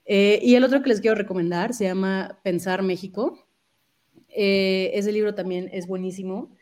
Eh, 0.07 0.39
y 0.41 0.55
el 0.55 0.65
otro 0.65 0.83
que 0.83 0.89
les 0.89 1.01
quiero 1.01 1.17
recomendar 1.17 1.75
se 1.75 1.85
llama 1.85 2.39
Pensar 2.43 2.83
México. 2.83 3.47
Eh, 4.29 4.93
ese 4.95 5.13
libro 5.13 5.35
también 5.35 5.69
es 5.73 5.87
buenísimo 5.87 6.55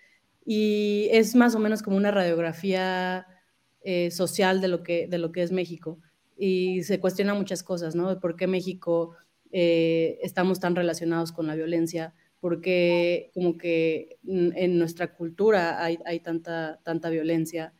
y 0.47 1.09
es 1.13 1.35
más 1.35 1.55
o 1.55 1.59
menos 1.59 1.83
como 1.83 1.97
una 1.97 2.11
radiografía 2.11 3.27
eh, 3.83 4.11
social 4.11 4.61
de 4.61 4.69
lo, 4.69 4.83
que, 4.83 5.07
de 5.07 5.19
lo 5.19 5.31
que 5.31 5.43
es 5.43 5.53
México. 5.53 6.01
Y 6.37 6.83
se 6.83 6.99
cuestiona 6.99 7.35
muchas 7.35 7.63
cosas, 7.63 7.95
¿no? 7.95 8.19
por 8.19 8.35
qué 8.35 8.47
México 8.47 9.15
estamos 9.55 10.61
tan 10.61 10.75
relacionados 10.75 11.33
con 11.33 11.47
la 11.47 11.55
violencia, 11.55 12.15
por 12.41 12.61
qué 12.61 13.31
como 13.35 13.57
que 13.57 14.19
en 14.27 14.79
nuestra 14.79 15.15
cultura 15.15 15.83
hay, 15.83 15.99
hay 16.05 16.21
tanta, 16.21 16.81
tanta 16.83 17.09
violencia 17.11 17.73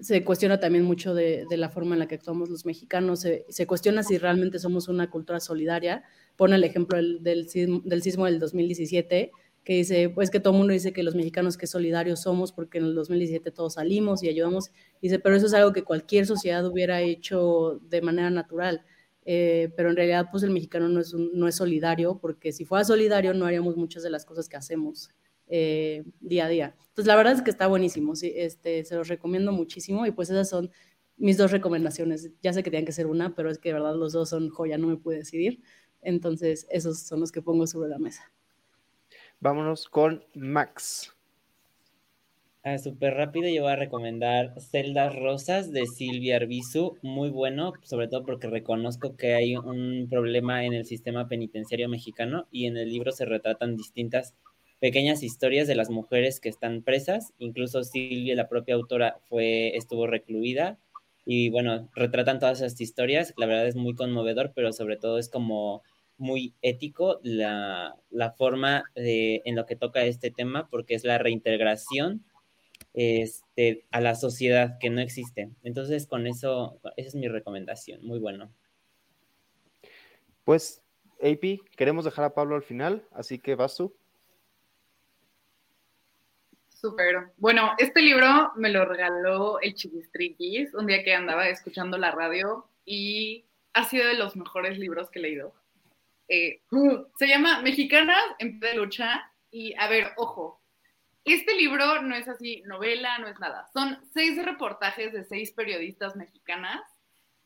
se 0.00 0.24
cuestiona 0.24 0.58
también 0.60 0.84
mucho 0.84 1.14
de, 1.14 1.46
la 1.50 1.68
forma 1.68 1.94
en 1.94 2.00
la 2.00 2.08
que 2.08 2.16
actuamos 2.16 2.48
los 2.50 2.66
mexicanos, 2.66 3.20
se, 3.20 3.66
cuestiona 3.66 4.02
si 4.02 4.18
realmente 4.18 4.58
somos 4.58 4.88
una 4.88 5.10
cultura 5.10 5.40
solidaria. 5.40 6.04
Pone 6.36 6.56
el 6.56 6.64
ejemplo 6.64 6.96
del, 6.96 7.22
del, 7.22 7.48
sismo, 7.48 8.26
del 8.26 8.38
2017, 8.38 9.30
que 9.62 9.72
dice, 9.74 10.10
pues 10.10 10.30
que 10.30 10.40
todo 10.40 10.52
el 10.52 10.58
mundo 10.58 10.72
dice 10.72 10.92
que 10.92 11.02
los 11.02 11.14
mexicanos 11.14 11.56
que 11.56 11.66
solidarios 11.66 12.20
somos 12.20 12.52
porque 12.52 12.78
en 12.78 12.84
el 12.84 12.94
2017 12.94 13.50
todos 13.50 13.74
salimos 13.74 14.22
y 14.22 14.28
ayudamos. 14.28 14.70
Dice, 15.00 15.18
pero 15.18 15.36
eso 15.36 15.46
es 15.46 15.54
algo 15.54 15.72
que 15.72 15.84
cualquier 15.84 16.26
sociedad 16.26 16.66
hubiera 16.66 17.00
hecho 17.00 17.80
de 17.88 18.02
manera 18.02 18.30
natural. 18.30 18.82
Eh, 19.24 19.72
pero 19.76 19.90
en 19.90 19.96
realidad, 19.96 20.28
pues 20.30 20.42
el 20.42 20.50
mexicano 20.50 20.88
no 20.88 21.00
es, 21.00 21.14
no 21.14 21.48
es 21.48 21.56
solidario, 21.56 22.18
porque 22.18 22.52
si 22.52 22.64
fuera 22.64 22.84
solidario 22.84 23.34
no 23.34 23.46
haríamos 23.46 23.76
muchas 23.76 24.02
de 24.02 24.10
las 24.10 24.24
cosas 24.24 24.48
que 24.48 24.56
hacemos. 24.56 25.10
Eh, 25.46 26.04
día 26.20 26.46
a 26.46 26.48
día. 26.48 26.74
Entonces, 26.88 27.06
la 27.06 27.16
verdad 27.16 27.34
es 27.34 27.42
que 27.42 27.50
está 27.50 27.66
buenísimo, 27.66 28.16
¿sí? 28.16 28.32
este, 28.34 28.82
se 28.84 28.94
los 28.94 29.08
recomiendo 29.08 29.52
muchísimo 29.52 30.06
y 30.06 30.10
pues 30.10 30.30
esas 30.30 30.48
son 30.48 30.70
mis 31.16 31.36
dos 31.36 31.50
recomendaciones. 31.50 32.30
Ya 32.42 32.52
sé 32.52 32.62
que 32.62 32.70
tenían 32.70 32.86
que 32.86 32.92
ser 32.92 33.06
una, 33.06 33.34
pero 33.34 33.50
es 33.50 33.58
que 33.58 33.68
de 33.68 33.74
verdad 33.74 33.94
los 33.94 34.12
dos 34.12 34.30
son 34.30 34.48
joya, 34.48 34.78
no 34.78 34.86
me 34.86 34.96
pude 34.96 35.16
decidir. 35.16 35.62
Entonces, 36.00 36.66
esos 36.70 37.00
son 37.00 37.20
los 37.20 37.30
que 37.30 37.42
pongo 37.42 37.66
sobre 37.66 37.90
la 37.90 37.98
mesa. 37.98 38.32
Vámonos 39.40 39.88
con 39.88 40.24
Max. 40.34 41.14
Ah, 42.66 42.78
Súper 42.78 43.12
rápido, 43.12 43.46
yo 43.50 43.60
voy 43.64 43.72
a 43.72 43.76
recomendar 43.76 44.58
Celdas 44.58 45.14
Rosas 45.14 45.70
de 45.70 45.84
Silvia 45.86 46.36
Arbizu, 46.36 46.96
muy 47.02 47.28
bueno, 47.28 47.74
sobre 47.82 48.08
todo 48.08 48.24
porque 48.24 48.46
reconozco 48.46 49.16
que 49.16 49.34
hay 49.34 49.54
un 49.54 50.06
problema 50.08 50.64
en 50.64 50.72
el 50.72 50.86
sistema 50.86 51.28
penitenciario 51.28 51.90
mexicano 51.90 52.48
y 52.50 52.64
en 52.64 52.78
el 52.78 52.88
libro 52.88 53.12
se 53.12 53.26
retratan 53.26 53.76
distintas 53.76 54.34
pequeñas 54.80 55.22
historias 55.22 55.68
de 55.68 55.74
las 55.74 55.90
mujeres 55.90 56.40
que 56.40 56.48
están 56.48 56.82
presas. 56.82 57.34
Incluso 57.36 57.84
Silvia, 57.84 58.34
la 58.34 58.48
propia 58.48 58.76
autora, 58.76 59.18
fue, 59.28 59.76
estuvo 59.76 60.06
recluida. 60.06 60.78
Y 61.26 61.50
bueno, 61.50 61.90
retratan 61.94 62.38
todas 62.38 62.62
esas 62.62 62.80
historias. 62.80 63.34
La 63.36 63.44
verdad 63.44 63.66
es 63.66 63.76
muy 63.76 63.94
conmovedor, 63.94 64.52
pero 64.54 64.72
sobre 64.72 64.96
todo 64.96 65.18
es 65.18 65.28
como 65.28 65.82
muy 66.16 66.54
ético 66.62 67.20
la, 67.22 67.94
forma 68.38 68.84
de, 68.94 69.42
en 69.44 69.54
lo 69.54 69.66
que 69.66 69.76
toca 69.76 70.06
este 70.06 70.30
tema, 70.30 70.66
porque 70.70 70.94
es 70.94 71.04
la 71.04 71.18
reintegración 71.18 72.24
este, 72.94 73.86
a 73.90 74.00
la 74.00 74.14
sociedad 74.14 74.78
que 74.78 74.90
no 74.90 75.00
existe. 75.00 75.50
Entonces, 75.62 76.06
con 76.06 76.26
eso, 76.26 76.80
esa 76.96 77.08
es 77.08 77.14
mi 77.14 77.28
recomendación. 77.28 78.04
Muy 78.04 78.18
bueno. 78.18 78.50
Pues, 80.44 80.82
AP, 81.20 81.60
queremos 81.76 82.04
dejar 82.04 82.24
a 82.24 82.34
Pablo 82.34 82.54
al 82.54 82.62
final, 82.62 83.06
así 83.12 83.38
que 83.38 83.54
vas 83.54 83.76
tú. 83.76 83.96
Súper. 86.68 87.32
Bueno, 87.38 87.72
este 87.78 88.02
libro 88.02 88.52
me 88.56 88.68
lo 88.68 88.84
regaló 88.84 89.58
el 89.60 89.74
Chiquistriquis 89.74 90.74
un 90.74 90.86
día 90.86 91.02
que 91.02 91.14
andaba 91.14 91.48
escuchando 91.48 91.96
la 91.96 92.10
radio 92.10 92.68
y 92.84 93.46
ha 93.72 93.84
sido 93.84 94.06
de 94.06 94.18
los 94.18 94.36
mejores 94.36 94.78
libros 94.78 95.10
que 95.10 95.18
he 95.18 95.22
leído. 95.22 95.54
Eh, 96.28 96.60
se 97.18 97.26
llama 97.26 97.62
Mexicanas 97.62 98.22
en 98.38 98.60
pie 98.60 98.70
de 98.70 98.76
lucha 98.76 99.32
y, 99.50 99.74
a 99.78 99.88
ver, 99.88 100.12
ojo, 100.16 100.60
este 101.32 101.54
libro 101.54 102.02
no 102.02 102.14
es 102.14 102.28
así 102.28 102.62
novela, 102.66 103.18
no 103.18 103.28
es 103.28 103.38
nada. 103.38 103.66
Son 103.72 103.98
seis 104.12 104.42
reportajes 104.44 105.12
de 105.12 105.24
seis 105.24 105.52
periodistas 105.52 106.16
mexicanas 106.16 106.82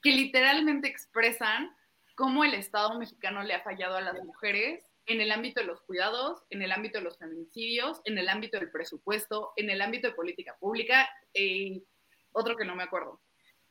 que 0.02 0.10
literalmente 0.10 0.88
expresan 0.88 1.74
cómo 2.16 2.44
el 2.44 2.54
Estado 2.54 2.98
mexicano 2.98 3.42
le 3.42 3.54
ha 3.54 3.62
fallado 3.62 3.96
a 3.96 4.00
las 4.00 4.22
mujeres 4.24 4.84
en 5.06 5.20
el 5.20 5.30
ámbito 5.30 5.60
de 5.60 5.66
los 5.66 5.80
cuidados, 5.82 6.42
en 6.50 6.62
el 6.62 6.72
ámbito 6.72 6.98
de 6.98 7.04
los 7.04 7.18
feminicidios, 7.18 8.00
en 8.04 8.18
el 8.18 8.28
ámbito 8.28 8.58
del 8.58 8.70
presupuesto, 8.70 9.52
en 9.56 9.70
el 9.70 9.80
ámbito 9.80 10.08
de 10.08 10.14
política 10.14 10.56
pública, 10.58 11.08
y 11.32 11.82
otro 12.32 12.56
que 12.56 12.64
no 12.64 12.76
me 12.76 12.82
acuerdo. 12.82 13.20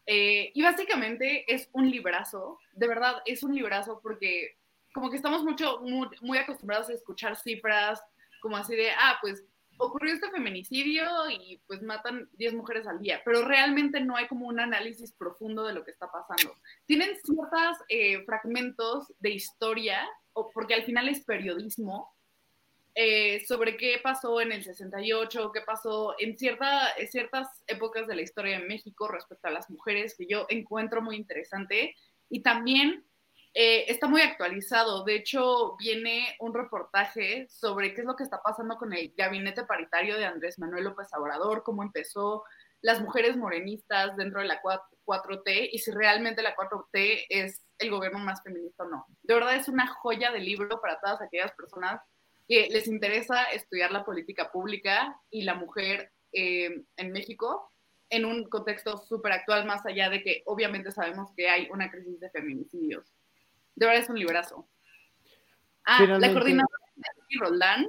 Eh, 0.06 0.52
y 0.54 0.64
básicamente 0.64 1.44
es 1.54 1.70
un 1.74 1.92
librazo, 1.92 2.60
de 2.72 2.88
verdad 2.88 3.22
es 3.26 3.44
un 3.44 3.54
librazo 3.54 4.00
porque 4.02 4.58
como 4.94 5.10
que 5.10 5.18
estamos 5.18 5.44
mucho, 5.44 5.80
muy, 5.82 6.08
muy 6.22 6.38
acostumbrados 6.38 6.90
a 6.90 6.94
escuchar 6.94 7.36
cifras 7.36 8.02
como 8.42 8.56
así 8.56 8.76
de, 8.76 8.90
ah, 8.92 9.18
pues 9.22 9.44
ocurrió 9.78 10.14
este 10.14 10.30
feminicidio 10.32 11.06
y 11.30 11.62
pues 11.68 11.82
matan 11.82 12.30
10 12.34 12.56
mujeres 12.56 12.88
al 12.88 13.00
día, 13.00 13.22
pero 13.24 13.46
realmente 13.46 14.00
no 14.02 14.16
hay 14.16 14.28
como 14.28 14.48
un 14.48 14.60
análisis 14.60 15.12
profundo 15.14 15.66
de 15.66 15.74
lo 15.74 15.84
que 15.84 15.92
está 15.92 16.10
pasando. 16.12 16.56
Tienen 16.86 17.16
ciertos 17.24 17.78
eh, 17.90 18.24
fragmentos 18.26 19.14
de 19.20 19.32
historia, 19.32 20.08
o 20.34 20.50
porque 20.52 20.74
al 20.74 20.84
final 20.84 21.10
es 21.10 21.24
periodismo, 21.24 22.14
eh, 23.00 23.46
sobre 23.46 23.78
qué 23.78 24.00
pasó 24.04 24.42
en 24.42 24.52
el 24.52 24.64
68, 24.64 25.52
qué 25.52 25.62
pasó 25.62 26.16
en 26.18 26.36
cierta, 26.36 26.96
ciertas 27.12 27.48
épocas 27.68 28.08
de 28.08 28.16
la 28.16 28.24
historia 28.24 28.60
de 28.60 28.66
México 28.66 29.08
respecto 29.08 29.48
a 29.48 29.52
las 29.52 29.70
mujeres, 29.70 30.16
que 30.18 30.26
yo 30.26 30.48
encuentro 30.50 31.02
muy 31.02 31.16
interesante. 31.16 31.96
Y 32.28 32.42
también 32.42 33.07
eh, 33.60 33.92
está 33.92 34.08
muy 34.08 34.22
actualizado. 34.22 35.04
De 35.04 35.16
hecho, 35.16 35.76
viene 35.78 36.36
un 36.40 36.54
reportaje 36.54 37.48
sobre 37.50 37.96
qué 37.96 38.02
es 38.02 38.08
lo 38.08 38.16
que 38.16 38.22
está 38.24 38.40
pasando 38.44 38.78
con 38.78 38.94
el 38.94 39.12
gabinete 39.18 39.64
paritario 39.64 40.16
de 40.16 40.26
Andrés 40.26 40.60
Manuel 40.60 40.84
López 40.84 41.08
Obrador, 41.18 41.64
cómo 41.64 41.82
empezó 41.82 42.44
las 42.82 43.02
mujeres 43.02 43.36
morenistas 43.36 44.16
dentro 44.16 44.42
de 44.42 44.48
la 44.48 44.62
4T 44.62 45.70
y 45.72 45.80
si 45.80 45.90
realmente 45.90 46.44
la 46.44 46.56
4T 46.56 47.26
es 47.30 47.66
el 47.80 47.90
gobierno 47.90 48.20
más 48.20 48.44
feminista 48.44 48.84
o 48.84 48.90
no. 48.90 49.08
De 49.24 49.34
verdad 49.34 49.56
es 49.56 49.68
una 49.68 49.88
joya 49.88 50.32
de 50.32 50.40
libro 50.40 50.80
para 50.80 51.00
todas 51.00 51.20
aquellas 51.24 51.52
personas 51.54 52.00
que 52.48 52.68
les 52.70 52.88
interesa 52.88 53.46
estudiar 53.46 53.92
la 53.92 54.06
política 54.06 54.52
pública 54.52 55.20
y 55.32 55.46
la 55.46 55.56
mujer 55.56 56.12
eh, 56.32 56.84
en 56.96 57.12
México 57.12 57.72
en 58.10 58.26
un 58.26 58.48
contexto 58.50 58.98
súper 58.98 59.32
actual, 59.34 59.66
más 59.66 59.86
allá 59.86 60.10
de 60.10 60.22
que 60.22 60.44
obviamente 60.46 60.92
sabemos 60.92 61.32
que 61.36 61.50
hay 61.50 61.68
una 61.72 61.90
crisis 61.90 62.20
de 62.20 62.30
feminicidios. 62.30 63.17
De 63.78 63.86
verdad 63.86 64.02
es 64.02 64.10
un 64.10 64.18
librazo. 64.18 64.68
Ah, 65.86 66.04
la 66.04 66.34
coordinadora 66.34 66.80
es 66.98 67.40
Roldán 67.40 67.88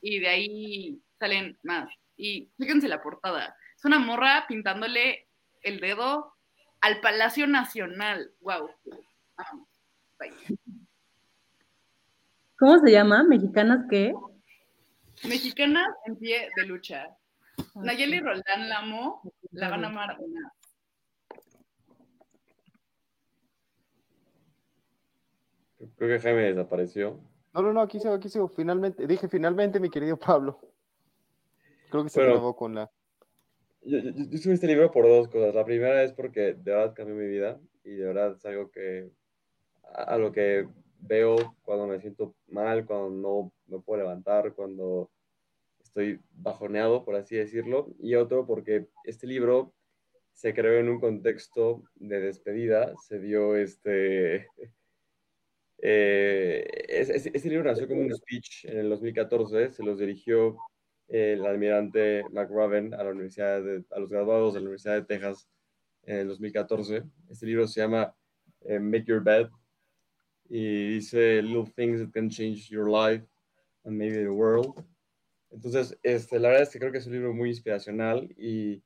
y 0.00 0.20
de 0.20 0.28
ahí 0.28 1.02
salen 1.18 1.58
más. 1.62 1.88
Y 2.16 2.50
fíjense 2.58 2.88
la 2.88 3.02
portada. 3.02 3.54
Es 3.76 3.84
una 3.84 3.98
morra 3.98 4.46
pintándole 4.48 5.28
el 5.60 5.80
dedo 5.80 6.32
al 6.80 7.00
Palacio 7.02 7.46
Nacional. 7.46 8.32
Wow. 8.40 8.70
¿Cómo 12.58 12.78
se 12.78 12.90
llama? 12.90 13.22
¿Mexicanas 13.22 13.84
qué? 13.90 14.14
Mexicanas 15.24 15.88
en 16.06 16.16
pie 16.16 16.48
de 16.56 16.66
lucha. 16.66 17.06
Nayeli 17.74 18.20
Roldán 18.20 18.68
la 18.68 18.78
amo, 18.78 19.20
la 19.50 19.68
van 19.68 19.84
a 19.84 19.88
amar 19.88 20.16
una. 20.18 20.52
Creo 25.98 26.10
que 26.10 26.20
Jaime 26.20 26.42
desapareció. 26.44 27.18
No, 27.52 27.62
no, 27.62 27.72
no, 27.72 27.80
aquí 27.80 27.98
sigo, 27.98 28.14
aquí 28.14 28.28
sigo. 28.28 28.48
Finalmente, 28.48 29.06
dije 29.06 29.28
finalmente, 29.28 29.80
mi 29.80 29.90
querido 29.90 30.16
Pablo. 30.16 30.60
Creo 31.90 32.04
que 32.04 32.10
se 32.10 32.22
grabó 32.22 32.54
con 32.54 32.76
la. 32.76 32.90
Yo, 33.82 33.98
yo, 33.98 34.12
yo, 34.30 34.52
este 34.52 34.66
libro 34.68 34.92
por 34.92 35.08
dos 35.08 35.28
cosas. 35.28 35.54
La 35.54 35.64
primera 35.64 36.04
es 36.04 36.12
porque 36.12 36.54
de 36.54 36.72
verdad 36.72 36.94
cambió 36.94 37.16
mi 37.16 37.26
vida 37.26 37.60
y 37.82 37.90
de 37.90 38.06
verdad 38.06 38.36
es 38.36 38.46
algo 38.46 38.70
que 38.70 39.10
a, 39.82 40.02
a 40.04 40.18
lo 40.18 40.30
que 40.30 40.68
veo 41.00 41.56
cuando 41.62 41.86
me 41.88 41.98
siento 41.98 42.36
mal, 42.46 42.86
cuando 42.86 43.10
no 43.10 43.52
me 43.66 43.80
puedo 43.82 44.02
levantar, 44.02 44.54
cuando 44.54 45.10
estoy 45.82 46.20
bajoneado, 46.30 47.04
por 47.04 47.16
así 47.16 47.34
decirlo. 47.34 47.88
Y 47.98 48.14
otro 48.14 48.46
porque 48.46 48.86
este 49.02 49.26
libro 49.26 49.72
se 50.32 50.54
creó 50.54 50.78
en 50.78 50.88
un 50.90 51.00
contexto 51.00 51.82
de 51.96 52.20
despedida, 52.20 52.94
se 53.08 53.18
dio 53.18 53.56
este 53.56 54.46
eh, 55.80 56.66
este 56.88 57.48
libro 57.48 57.70
nació 57.70 57.86
como 57.86 58.00
un 58.00 58.14
speech 58.14 58.64
en 58.64 58.78
el 58.78 58.88
2014, 58.90 59.72
se 59.72 59.82
los 59.82 59.98
dirigió 59.98 60.56
el 61.08 61.46
almirante 61.46 62.24
McRaven 62.30 62.94
a, 62.94 63.02
la 63.04 63.10
universidad 63.10 63.62
a 63.90 63.98
los 63.98 64.10
graduados 64.10 64.54
de 64.54 64.60
la 64.60 64.64
Universidad 64.64 64.94
de 64.94 65.04
Texas 65.04 65.48
en 66.02 66.18
el 66.18 66.28
2014. 66.28 67.02
Este 67.30 67.46
libro 67.46 67.66
se 67.66 67.80
llama 67.80 68.14
eh, 68.62 68.78
Make 68.78 69.04
Your 69.04 69.22
Bed 69.22 69.48
y 70.48 70.94
dice 70.94 71.42
Little 71.42 71.72
Things 71.74 72.00
That 72.00 72.10
Can 72.12 72.28
Change 72.28 72.68
Your 72.68 72.90
Life 72.90 73.26
and 73.84 73.96
Maybe 73.96 74.18
the 74.18 74.28
World. 74.28 74.84
Entonces, 75.50 75.98
este, 76.02 76.38
la 76.38 76.48
verdad 76.48 76.64
es 76.64 76.70
que 76.70 76.78
creo 76.78 76.92
que 76.92 76.98
es 76.98 77.06
un 77.06 77.14
libro 77.14 77.32
muy 77.32 77.50
inspiracional 77.50 78.28
y 78.36 78.82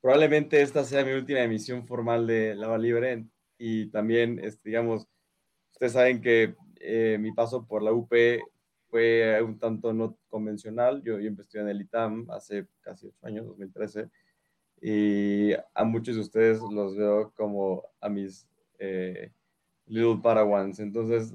probablemente 0.00 0.62
esta 0.62 0.84
sea 0.84 1.04
mi 1.04 1.12
última 1.12 1.42
emisión 1.42 1.86
formal 1.86 2.26
de 2.26 2.54
Lava 2.54 2.78
Libre 2.78 3.24
y 3.58 3.86
también, 3.86 4.38
este, 4.38 4.68
digamos, 4.68 5.08
Ustedes 5.80 5.92
saben 5.94 6.20
que 6.20 6.54
eh, 6.78 7.16
mi 7.18 7.32
paso 7.32 7.66
por 7.66 7.82
la 7.82 7.90
UP 7.90 8.12
fue 8.90 9.42
un 9.42 9.58
tanto 9.58 9.94
no 9.94 10.18
convencional. 10.28 11.02
Yo, 11.02 11.18
yo 11.18 11.26
empecé 11.26 11.58
en 11.58 11.70
el 11.70 11.80
ITAM 11.80 12.30
hace 12.30 12.66
casi 12.82 13.06
ocho 13.06 13.26
años, 13.26 13.46
2013, 13.46 14.10
y 14.82 15.52
a 15.54 15.84
muchos 15.84 16.16
de 16.16 16.20
ustedes 16.20 16.60
los 16.60 16.98
veo 16.98 17.32
como 17.34 17.82
a 17.98 18.10
mis 18.10 18.46
eh, 18.78 19.32
little 19.86 20.20
parawans. 20.22 20.80
Entonces, 20.80 21.32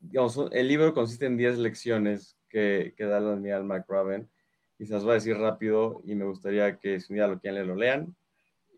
digamos, 0.00 0.40
el 0.50 0.66
libro 0.66 0.92
consiste 0.92 1.26
en 1.26 1.36
10 1.36 1.58
lecciones 1.58 2.36
que, 2.48 2.94
que 2.96 3.04
da 3.04 3.20
la 3.20 3.34
Admiral 3.34 3.62
McRaven 3.62 4.28
y 4.76 4.86
se 4.86 4.94
las 4.94 5.04
voy 5.04 5.12
a 5.12 5.14
decir 5.14 5.36
rápido 5.36 6.02
y 6.04 6.16
me 6.16 6.24
gustaría 6.24 6.80
que 6.80 6.98
si 6.98 7.12
un 7.12 7.18
día 7.18 7.28
lo 7.28 7.38
quieran 7.38 7.54
leer, 7.58 7.66
lo 7.68 7.76
lean 7.76 8.16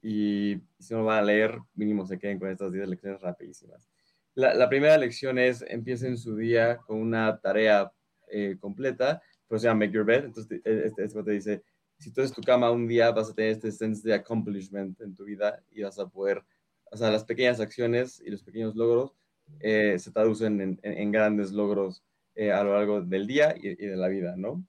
y 0.03 0.61
si 0.79 0.93
no 0.93 1.01
lo 1.01 1.07
van 1.07 1.21
a 1.21 1.23
leer, 1.23 1.59
mínimo 1.75 2.05
se 2.05 2.19
queden 2.19 2.39
con 2.39 2.51
estas 2.51 2.71
10 2.71 2.87
lecciones 2.87 3.23
rapidísimas. 3.23 3.89
La, 4.37 4.68
primera 4.68 4.99
lección 4.99 5.39
es 5.39 5.64
empiecen 5.66 6.18
su 6.18 6.37
día 6.37 6.76
con 6.76 6.99
una 6.99 7.41
tarea 7.41 7.91
eh, 8.28 8.59
completa, 8.61 9.22
pues 9.49 9.62
se 9.62 9.68
llama 9.68 9.87
Make 9.87 9.93
Your 9.93 10.05
Bed. 10.05 10.26
Entonces, 10.26 10.61
e, 10.62 10.82
este, 10.84 11.05
este 11.05 11.22
te 11.22 11.30
dice, 11.30 11.62
si 11.99 12.12
tú 12.12 12.20
haces 12.20 12.37
tu 12.37 12.43
cama 12.43 12.70
un 12.70 12.87
día, 12.87 13.11
vas 13.12 13.30
a 13.30 13.34
tener 13.34 13.53
este 13.53 13.72
sense 13.72 14.07
de 14.07 14.14
accomplishment 14.14 15.01
en 15.01 15.14
tu 15.14 15.24
vida 15.24 15.62
y 15.72 15.82
vas 15.82 15.99
a 15.99 16.07
poder, 16.07 16.43
o 16.91 16.99
sea, 16.99 17.11
las 17.11 17.24
pequeñas 17.24 17.61
acciones 17.61 18.22
y 18.26 18.30
los 18.30 18.43
pequeños 18.43 18.76
logros 18.76 19.14
eh, 19.61 19.99
se 19.99 20.11
traducen 20.11 20.78
en, 20.82 21.12
grandes 21.12 21.53
logros 21.53 22.05
eh, 22.34 22.53
a 22.53 22.62
lo 22.62 22.74
largo 22.74 23.01
del 23.01 23.26
día 23.26 23.55
y, 23.57 23.74
de 23.74 23.97
la 23.97 24.09
vida, 24.09 24.34
¿no? 24.37 24.62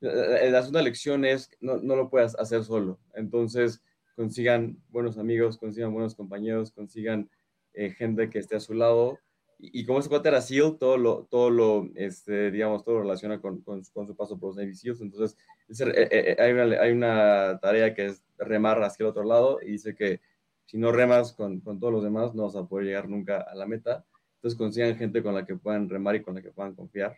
La, 0.00 0.48
la, 0.48 0.60
segunda 0.60 0.80
lección 0.80 1.26
es, 1.26 1.50
no, 1.60 1.76
no 1.76 1.96
lo 1.96 2.08
puedas 2.08 2.34
hacer 2.36 2.64
solo. 2.64 2.98
Entonces, 3.12 3.82
consigan 4.16 4.78
buenos 4.88 5.18
amigos, 5.18 5.58
consigan 5.58 5.92
buenos 5.92 6.14
compañeros, 6.14 6.72
consigan 6.72 7.28
eh, 7.74 7.90
gente 7.90 8.28
que 8.28 8.38
esté 8.38 8.56
a 8.56 8.60
su 8.60 8.74
lado. 8.74 9.18
Y, 9.58 9.84
como 9.86 10.00
es 10.00 10.08
cuate 10.08 10.28
era 10.28 10.40
SEAL, 10.40 10.76
todo 10.76 10.96
lo, 10.96 11.24
todo 11.26 11.48
lo 11.48 11.88
este, 11.94 12.50
digamos, 12.50 12.84
todo 12.84 12.96
lo 12.96 13.02
relaciona 13.02 13.40
con, 13.40 13.62
con, 13.62 13.84
su 13.84 14.16
paso 14.16 14.38
por 14.38 14.48
los 14.48 14.56
Navy 14.56 14.74
SEALs. 14.74 15.00
Entonces, 15.00 15.38
eh, 15.86 16.08
eh, 16.10 16.36
hay, 16.40 16.52
una, 16.52 16.62
hay, 16.80 16.90
una, 16.90 17.60
tarea 17.60 17.94
que 17.94 18.06
es 18.06 18.24
remar 18.38 18.82
hacia 18.82 19.04
el 19.04 19.10
otro 19.10 19.22
lado 19.22 19.60
y 19.62 19.70
dice 19.72 19.94
que 19.94 20.20
si 20.66 20.78
no 20.78 20.90
remas 20.90 21.32
con, 21.32 21.60
con, 21.60 21.78
todos 21.78 21.92
los 21.92 22.02
demás, 22.02 22.34
no 22.34 22.44
vas 22.44 22.56
a 22.56 22.66
poder 22.66 22.86
llegar 22.86 23.08
nunca 23.08 23.40
a 23.40 23.54
la 23.54 23.66
meta. 23.66 24.04
Entonces, 24.36 24.58
consigan 24.58 24.96
gente 24.96 25.22
con 25.22 25.34
la 25.34 25.46
que 25.46 25.54
puedan 25.54 25.88
remar 25.88 26.16
y 26.16 26.22
con 26.22 26.34
la 26.34 26.42
que 26.42 26.50
puedan 26.50 26.74
confiar. 26.74 27.16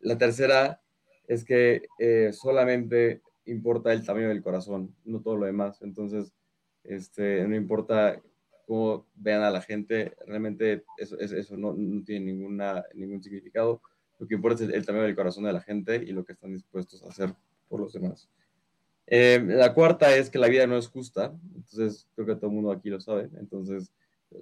La 0.00 0.18
tercera 0.18 0.82
es 1.28 1.44
que 1.44 1.82
solamente 2.32 3.22
importa 3.44 3.92
el 3.92 4.04
tamaño 4.04 4.28
del 4.28 4.42
corazón, 4.42 4.94
no 5.04 5.20
todo 5.20 5.36
lo 5.36 5.46
demás. 5.46 5.82
Entonces, 5.82 6.32
este, 6.82 7.46
no 7.46 7.54
importa 7.54 8.20
cómo 8.66 9.06
vean 9.14 9.42
a 9.42 9.50
la 9.50 9.60
gente, 9.60 10.14
realmente 10.26 10.84
eso, 10.98 11.18
eso 11.18 11.56
no, 11.56 11.74
no, 11.74 12.02
tiene 12.04 12.32
ninguna, 12.32 12.84
ningún 12.94 13.22
significado. 13.22 13.80
Lo 14.18 14.26
que 14.26 14.34
importa 14.34 14.64
es 14.64 14.70
el, 14.70 14.86
tamaño 14.86 15.04
del 15.04 15.16
corazón 15.16 15.44
de 15.44 15.52
la 15.52 15.60
gente 15.60 15.96
y 15.96 16.12
lo 16.12 16.24
que 16.24 16.32
están 16.32 16.52
dispuestos 16.52 17.02
a 17.02 17.08
hacer 17.08 17.34
por 17.68 17.80
los 17.80 17.92
demás. 17.92 18.28
Eh, 19.06 19.42
la 19.46 19.74
cuarta 19.74 20.16
es 20.16 20.30
que 20.30 20.38
la 20.38 20.48
vida 20.48 20.66
no 20.66 20.78
es 20.78 20.88
justa, 20.88 21.34
entonces 21.54 22.08
creo 22.14 22.26
que 22.26 22.36
todo 22.36 22.46
el 22.46 22.56
mundo 22.56 22.72
aquí 22.72 22.88
lo 22.88 23.00
sabe, 23.00 23.28
entonces 23.38 23.92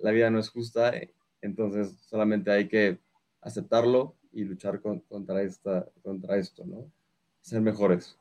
la 0.03 0.13
vida 0.13 0.31
no 0.31 0.39
es 0.39 0.49
justa, 0.51 0.93
entonces 1.41 1.97
solamente 2.09 2.51
hay 2.51 2.69
que 2.69 2.99
aceptarlo 3.41 4.15
y 4.33 4.45
luchar 4.45 4.81
contra, 4.81 5.43
esta, 5.43 5.89
contra 6.03 6.37
esto, 6.37 6.65
¿no? 6.65 6.91
Ser 7.41 7.61
mejores. 7.61 8.17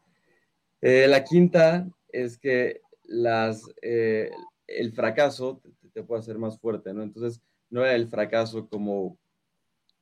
Eh, 0.81 1.07
la 1.07 1.23
quinta 1.23 1.87
es 2.09 2.37
que 2.37 2.81
las, 3.03 3.69
eh, 3.81 4.31
el 4.67 4.91
fracaso 4.93 5.61
te, 5.93 6.03
puede 6.03 6.19
hacer 6.19 6.37
más 6.37 6.59
fuerte, 6.59 6.93
¿no? 6.93 7.03
Entonces, 7.03 7.41
no 7.69 7.81
era 7.83 7.95
el 7.95 8.07
fracaso 8.07 8.67
como 8.67 9.17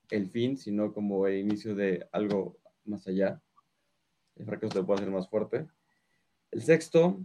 el 0.09 0.29
fin, 0.29 0.57
sino 0.57 0.93
como 0.93 1.27
el 1.27 1.37
inicio 1.37 1.75
de 1.75 2.07
algo 2.11 2.57
más 2.85 3.07
allá. 3.07 3.41
El 4.35 4.45
fracaso 4.45 4.79
te 4.79 4.83
puede 4.83 5.01
hacer 5.01 5.11
más 5.11 5.29
fuerte. 5.29 5.67
El 6.51 6.61
sexto 6.61 7.19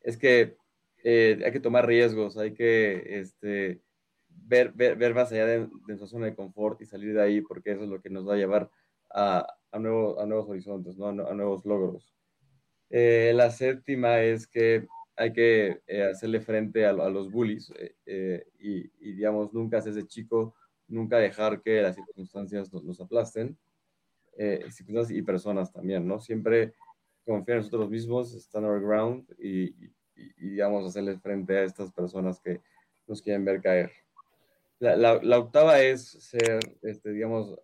es 0.00 0.16
que 0.16 0.56
eh, 1.02 1.40
hay 1.44 1.52
que 1.52 1.60
tomar 1.60 1.86
riesgos, 1.86 2.38
hay 2.38 2.54
que 2.54 3.18
este, 3.18 3.82
ver, 4.28 4.72
ver, 4.72 5.14
más 5.14 5.30
allá 5.32 5.46
de, 5.46 5.68
nuestra 5.86 6.06
zona 6.06 6.26
de 6.26 6.34
confort 6.34 6.80
y 6.80 6.86
salir 6.86 7.14
de 7.14 7.22
ahí, 7.22 7.40
porque 7.40 7.72
eso 7.72 7.82
es 7.84 7.88
lo 7.88 8.00
que 8.00 8.10
nos 8.10 8.26
va 8.26 8.34
a 8.34 8.38
llevar 8.38 8.70
a, 9.10 9.46
a, 9.70 9.78
nuevo, 9.78 10.20
a 10.20 10.26
nuevos 10.26 10.48
horizontes, 10.48 10.96
¿no? 10.96 11.08
a, 11.08 11.34
nuevos 11.34 11.64
logros. 11.66 12.14
Eh, 12.90 13.32
la 13.34 13.50
séptima 13.50 14.20
es 14.20 14.46
que 14.46 14.86
hay 15.16 15.32
que 15.32 15.82
eh, 15.86 16.04
hacerle 16.04 16.40
frente 16.40 16.86
a, 16.86 16.92
los 16.92 17.30
bullies 17.30 17.72
y, 18.06 18.90
y, 18.98 19.12
digamos, 19.12 19.52
nunca 19.52 19.78
hacerse 19.78 20.06
chico, 20.06 20.54
nunca 20.88 21.18
dejar 21.18 21.62
que 21.62 21.82
las 21.82 21.94
circunstancias 21.94 22.72
nos, 22.72 22.84
nos 22.84 23.00
aplasten, 23.00 23.56
circunstancias 24.70 25.16
y 25.16 25.22
personas 25.22 25.72
también, 25.72 26.06
¿no? 26.06 26.18
Siempre 26.18 26.74
confiar 27.24 27.58
en 27.58 27.64
nosotros 27.64 27.88
mismos, 27.88 28.34
stand 28.34 28.66
our 28.66 28.80
ground 28.80 29.24
y, 29.38 29.64
y, 29.64 29.92
y, 30.16 30.50
digamos, 30.50 30.84
hacerle 30.84 31.18
frente 31.18 31.56
a 31.56 31.64
estas 31.64 31.92
personas 31.92 32.40
que 32.40 32.60
nos 33.06 33.22
quieren 33.22 33.44
ver 33.44 33.60
caer. 33.60 33.92
La, 34.78 34.96
la, 34.96 35.38
octava 35.38 35.80
es 35.80 36.02
ser, 36.04 36.58
este, 36.82 37.10
digamos, 37.10 37.58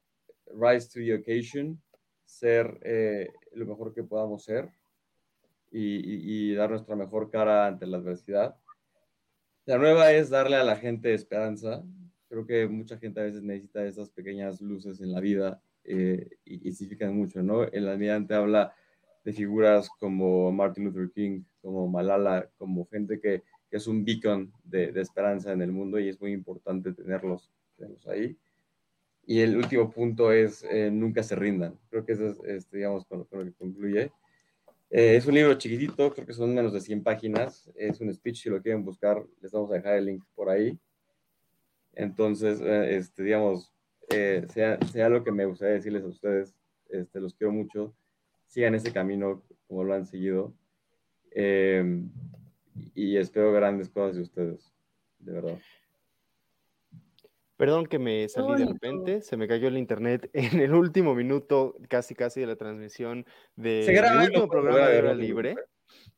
rise 0.47 0.89
to 0.89 1.01
the 1.01 1.15
occasion, 1.15 1.81
ser 2.25 2.79
eh, 2.83 3.31
lo 3.53 3.67
mejor 3.67 3.93
que 3.93 4.05
podamos 4.05 4.45
ser 4.45 4.71
y, 5.71 6.51
y, 6.51 6.55
dar 6.55 6.71
nuestra 6.71 6.97
mejor 6.97 7.31
cara 7.31 7.67
ante 7.67 7.87
la 7.87 7.99
adversidad. 7.99 8.57
La 9.67 9.79
nueva 9.79 10.13
es 10.13 10.31
darle 10.31 10.57
a 10.57 10.65
la 10.65 10.77
gente 10.77 11.15
esperanza. 11.15 11.85
Creo 12.29 12.47
que 12.47 12.67
mucha 12.67 12.99
gente 12.99 13.21
a 13.21 13.25
veces 13.25 13.43
necesita 13.43 13.85
esas 13.85 14.11
pequeñas 14.11 14.61
luces 14.61 15.01
en 15.01 15.13
la 15.13 15.21
vida 15.21 15.63
eh, 15.85 16.29
y, 16.45 16.69
y 16.69 16.73
significan 16.73 17.17
mucho, 17.17 17.43
¿no? 17.43 17.65
El 17.65 17.89
almirante 17.89 18.35
habla 18.35 18.75
de 19.25 19.33
figuras 19.33 19.89
como 19.99 20.51
Martin 20.53 20.85
Luther 20.85 21.11
King, 21.11 21.43
como 21.61 21.89
Malala, 21.89 22.49
como 22.57 22.87
gente 22.87 23.21
que, 23.21 23.43
es 23.71 23.87
un 23.87 24.05
beacon 24.05 24.53
de, 24.65 24.91
esperanza 24.97 25.53
en 25.53 25.63
el 25.63 25.71
mundo 25.71 26.01
y 26.01 26.09
es 26.09 26.21
muy 26.21 26.33
importante 26.33 26.93
tenerlos, 26.93 27.53
ahí. 28.09 28.37
Y 29.25 29.41
el 29.41 29.57
último 29.57 29.89
punto 29.91 30.33
es 30.33 30.65
eh, 30.65 30.91
nunca 30.91 31.23
se 31.23 31.37
rindan. 31.37 31.79
Creo 31.89 32.05
que 32.05 32.13
eso 32.15 32.27
es, 32.27 32.41
este, 32.45 32.79
digamos, 32.79 33.05
con, 33.05 33.21
lo 33.31 33.45
que 33.45 33.53
concluye. 33.53 34.11
Eh, 34.91 35.17
es 35.17 35.27
un 35.27 35.35
libro 35.35 35.55
chiquitito, 35.55 36.13
creo 36.13 36.27
que 36.27 36.33
son 36.33 36.55
menos 36.55 36.73
de 36.73 36.81
100 36.81 37.03
páginas. 37.03 37.71
Es 37.75 38.01
un 38.01 38.13
speech, 38.13 38.43
si 38.43 38.51
lo 38.51 38.61
quieren 38.61 38.85
buscar, 38.85 39.25
les 39.41 39.53
vamos 39.53 39.71
a 39.71 39.75
dejar 39.75 39.97
el 39.97 40.07
link 40.07 40.25
por 40.35 40.51
ahí. 40.51 40.79
Entonces, 41.95 42.61
eh, 42.61 42.97
este, 42.97 43.23
digamos, 43.23 43.73
sea, 44.09 44.79
sea 44.93 45.09
lo 45.09 45.23
que 45.23 45.31
me 45.31 45.47
gustaría 45.47 45.75
decirles 45.75 46.03
a 46.03 46.09
ustedes, 46.09 46.55
este, 46.89 47.21
los 47.21 47.35
quiero 47.35 47.53
mucho 47.53 47.95
sigan 48.51 48.75
ese 48.75 48.93
camino 48.93 49.43
como 49.69 49.85
lo 49.85 49.95
han 49.95 50.07
seguido. 50.07 50.53
Eh, 51.31 52.03
y 52.95 53.17
espero 53.17 53.53
grandes 53.53 53.89
cosas 53.89 54.17
de 54.17 54.23
ustedes, 54.23 54.73
de 55.21 55.33
verdad. 55.33 55.59
Perdón 57.61 57.85
que 57.85 57.99
me 57.99 58.27
salí 58.27 58.59
de 58.59 58.73
repente, 58.73 59.21
se 59.21 59.37
me 59.37 59.47
cayó 59.47 59.69
el 59.69 59.77
internet 59.77 60.31
en 60.33 60.61
el 60.61 60.73
último 60.73 61.15
minuto, 61.15 61.77
casi 61.91 62.15
casi 62.15 62.41
de 62.41 62.47
la 62.47 62.57
transmisión 62.57 63.27
del 63.55 64.03
último 64.19 64.49
programa 64.49 64.89
de 64.89 64.99
Hora 64.99 65.13
Libre. 65.13 65.57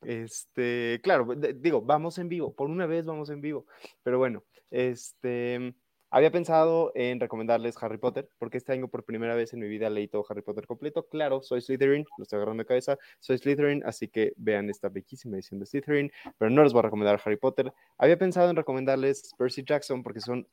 Este, 0.03 1.01
claro, 1.03 1.27
digo, 1.35 1.83
vamos 1.83 2.19
en 2.19 2.29
vivo, 2.29 2.55
por 2.55 2.71
una 2.71 2.87
vez 2.87 3.05
vamos 3.05 3.29
en 3.29 3.41
vivo, 3.41 3.67
pero 4.05 4.19
bueno, 4.19 4.45
este, 4.71 5.75
había 6.13 6.31
pensado 6.31 6.93
en 6.95 7.19
recomendarles 7.19 7.75
Harry 7.83 7.99
Potter, 7.99 8.29
porque 8.39 8.59
este 8.59 8.75
año 8.75 8.87
por 8.87 9.03
primera 9.03 9.35
vez 9.35 9.53
en 9.53 9.59
mi 9.59 9.67
vida 9.67 9.91
leí 9.91 10.07
todo 10.07 10.25
Harry 10.29 10.43
Potter 10.43 10.69
completo. 10.69 11.09
Claro, 11.09 11.43
soy 11.43 11.61
Slytherin, 11.61 12.05
lo 12.19 12.23
estoy 12.23 12.37
agarrando 12.37 12.63
de 12.63 12.69
cabeza, 12.69 12.99
soy 13.19 13.39
Slytherin, 13.39 13.83
así 13.85 14.07
que 14.07 14.33
vean 14.37 14.71
esta 14.71 14.91
bellísima 14.91 15.39
edición 15.39 15.59
de 15.59 15.67
Slytherin, 15.67 16.13
pero 16.39 16.53
no 16.53 16.63
les 16.63 16.73
voy 16.73 16.81
a 16.81 16.83
recomendar 16.83 17.21
Harry 17.25 17.37
Potter. 17.37 17.73
Había 17.99 18.17
pensado 18.17 18.49
en 18.49 18.55
recomendarles 18.55 19.33
Percy 19.37 19.65
Jackson, 19.67 20.05
porque 20.05 20.21
son 20.21 20.47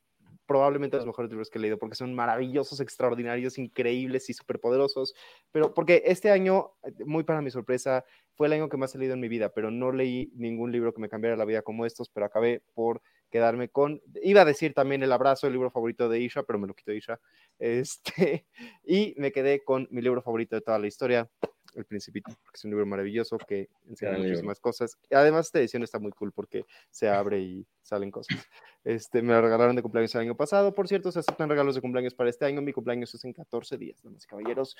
probablemente 0.50 0.96
los 0.96 1.06
mejores 1.06 1.30
libros 1.30 1.48
que 1.48 1.58
he 1.58 1.62
leído, 1.62 1.78
porque 1.78 1.94
son 1.94 2.12
maravillosos, 2.12 2.80
extraordinarios, 2.80 3.56
increíbles 3.56 4.28
y 4.30 4.34
superpoderosos, 4.34 5.14
pero 5.52 5.72
porque 5.74 6.02
este 6.06 6.28
año, 6.28 6.72
muy 7.06 7.22
para 7.22 7.40
mi 7.40 7.52
sorpresa, 7.52 8.04
fue 8.34 8.48
el 8.48 8.54
año 8.54 8.68
que 8.68 8.76
más 8.76 8.92
he 8.92 8.98
leído 8.98 9.14
en 9.14 9.20
mi 9.20 9.28
vida, 9.28 9.50
pero 9.54 9.70
no 9.70 9.92
leí 9.92 10.32
ningún 10.34 10.72
libro 10.72 10.92
que 10.92 11.00
me 11.00 11.08
cambiara 11.08 11.36
la 11.36 11.44
vida 11.44 11.62
como 11.62 11.86
estos, 11.86 12.08
pero 12.08 12.26
acabé 12.26 12.64
por 12.74 13.00
quedarme 13.30 13.68
con, 13.68 14.02
iba 14.24 14.42
a 14.42 14.44
decir 14.44 14.74
también 14.74 15.04
El 15.04 15.12
abrazo, 15.12 15.46
el 15.46 15.52
libro 15.52 15.70
favorito 15.70 16.08
de 16.08 16.18
Isha, 16.18 16.42
pero 16.42 16.58
me 16.58 16.66
lo 16.66 16.74
quitó 16.74 16.92
Isha, 16.92 17.20
este, 17.60 18.48
y 18.82 19.14
me 19.18 19.30
quedé 19.30 19.62
con 19.62 19.86
mi 19.92 20.02
libro 20.02 20.20
favorito 20.20 20.56
de 20.56 20.62
toda 20.62 20.80
la 20.80 20.88
historia, 20.88 21.30
El 21.74 21.84
Principito, 21.84 22.30
porque 22.42 22.56
es 22.56 22.64
un 22.64 22.70
libro 22.70 22.86
maravilloso 22.86 23.38
que 23.38 23.68
enseña 23.88 24.18
muchísimas 24.18 24.60
cosas. 24.60 24.98
Además, 25.10 25.46
esta 25.46 25.60
edición 25.60 25.82
está 25.82 25.98
muy 25.98 26.12
cool 26.12 26.32
porque 26.32 26.64
se 26.90 27.08
abre 27.08 27.40
y 27.40 27.66
salen 27.82 28.10
cosas. 28.10 28.36
Este, 28.82 29.20
me 29.20 29.34
la 29.34 29.42
regalaron 29.42 29.76
de 29.76 29.82
cumpleaños 29.82 30.14
el 30.14 30.22
año 30.22 30.36
pasado, 30.36 30.74
por 30.74 30.88
cierto, 30.88 31.12
se 31.12 31.18
aceptan 31.18 31.50
regalos 31.50 31.74
de 31.74 31.82
cumpleaños 31.82 32.14
para 32.14 32.30
este 32.30 32.46
año, 32.46 32.62
mi 32.62 32.72
cumpleaños 32.72 33.14
es 33.14 33.22
en 33.26 33.34
14 33.34 33.76
días, 33.76 34.02
damas 34.02 34.24
y 34.24 34.26
caballeros. 34.26 34.74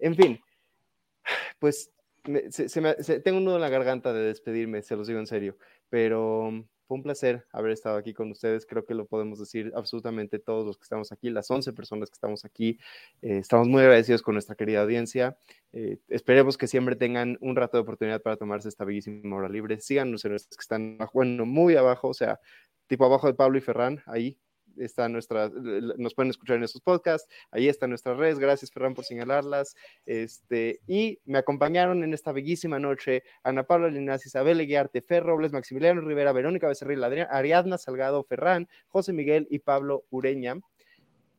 En 0.00 0.16
fin, 0.16 0.40
pues 1.60 1.92
se, 2.50 2.80
me, 2.80 2.94
tengo 2.94 3.38
un 3.38 3.44
nudo 3.44 3.56
en 3.56 3.60
la 3.60 3.68
garganta 3.68 4.12
de 4.12 4.22
despedirme, 4.24 4.82
se 4.82 4.96
los 4.96 5.06
digo 5.06 5.20
en 5.20 5.26
serio, 5.26 5.56
pero 5.88 6.66
fue 6.86 6.96
un 6.96 7.02
placer 7.02 7.46
haber 7.52 7.72
estado 7.72 7.96
aquí 7.96 8.12
con 8.12 8.30
ustedes. 8.30 8.66
Creo 8.66 8.84
que 8.84 8.94
lo 8.94 9.06
podemos 9.06 9.38
decir 9.38 9.72
absolutamente 9.74 10.38
todos 10.38 10.66
los 10.66 10.76
que 10.76 10.84
estamos 10.84 11.12
aquí, 11.12 11.30
las 11.30 11.50
11 11.50 11.72
personas 11.72 12.10
que 12.10 12.14
estamos 12.14 12.44
aquí. 12.44 12.78
Eh, 13.22 13.38
estamos 13.38 13.68
muy 13.68 13.82
agradecidos 13.82 14.22
con 14.22 14.34
nuestra 14.34 14.54
querida 14.54 14.82
audiencia. 14.82 15.36
Eh, 15.72 15.98
esperemos 16.08 16.58
que 16.58 16.66
siempre 16.66 16.96
tengan 16.96 17.38
un 17.40 17.56
rato 17.56 17.76
de 17.76 17.82
oportunidad 17.82 18.22
para 18.22 18.36
tomarse 18.36 18.68
esta 18.68 18.84
bellísima 18.84 19.36
hora 19.36 19.48
libre. 19.48 19.80
Síganos 19.80 20.24
en 20.24 20.32
los 20.32 20.46
que 20.46 20.60
están, 20.60 20.98
bueno, 21.12 21.46
muy 21.46 21.76
abajo, 21.76 22.08
o 22.08 22.14
sea, 22.14 22.40
tipo 22.86 23.04
abajo 23.04 23.26
de 23.26 23.34
Pablo 23.34 23.58
y 23.58 23.60
Ferran, 23.60 24.02
ahí 24.06 24.38
está 24.78 25.08
nuestra, 25.08 25.50
nos 25.50 26.14
pueden 26.14 26.30
escuchar 26.30 26.56
en 26.56 26.64
estos 26.64 26.80
podcasts, 26.80 27.28
ahí 27.50 27.68
están 27.68 27.90
nuestras 27.90 28.16
redes, 28.16 28.38
gracias 28.38 28.70
Ferran 28.70 28.94
por 28.94 29.04
señalarlas, 29.04 29.76
este, 30.06 30.80
y 30.86 31.18
me 31.24 31.38
acompañaron 31.38 32.02
en 32.04 32.14
esta 32.14 32.32
bellísima 32.32 32.78
noche 32.78 33.22
Ana 33.42 33.64
Paula 33.64 33.88
Linas, 33.88 34.26
Isabel 34.26 34.60
Eguiarte, 34.60 35.02
Fer 35.02 35.24
Robles, 35.24 35.52
Maximiliano 35.52 36.00
Rivera, 36.00 36.32
Verónica 36.32 36.68
Becerril, 36.68 37.02
Ariadna 37.04 37.78
Salgado, 37.78 38.24
Ferran, 38.24 38.68
José 38.88 39.12
Miguel 39.12 39.46
y 39.50 39.58
Pablo 39.58 40.04
Ureña. 40.10 40.56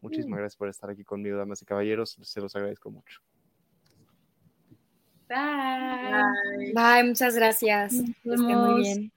Muchísimas 0.02 0.38
mm. 0.38 0.40
gracias 0.40 0.58
por 0.58 0.70
estar 0.70 0.90
aquí 0.90 1.04
conmigo, 1.04 1.38
damas 1.38 1.62
y 1.62 1.66
caballeros, 1.66 2.18
se 2.22 2.42
los 2.42 2.56
agradezco 2.56 2.92
mucho. 2.92 3.22
Bye. 5.28 6.74
Bye, 6.74 7.04
muchas 7.04 7.36
gracias. 7.36 7.94
muy 8.24 8.82
bien. 8.82 9.12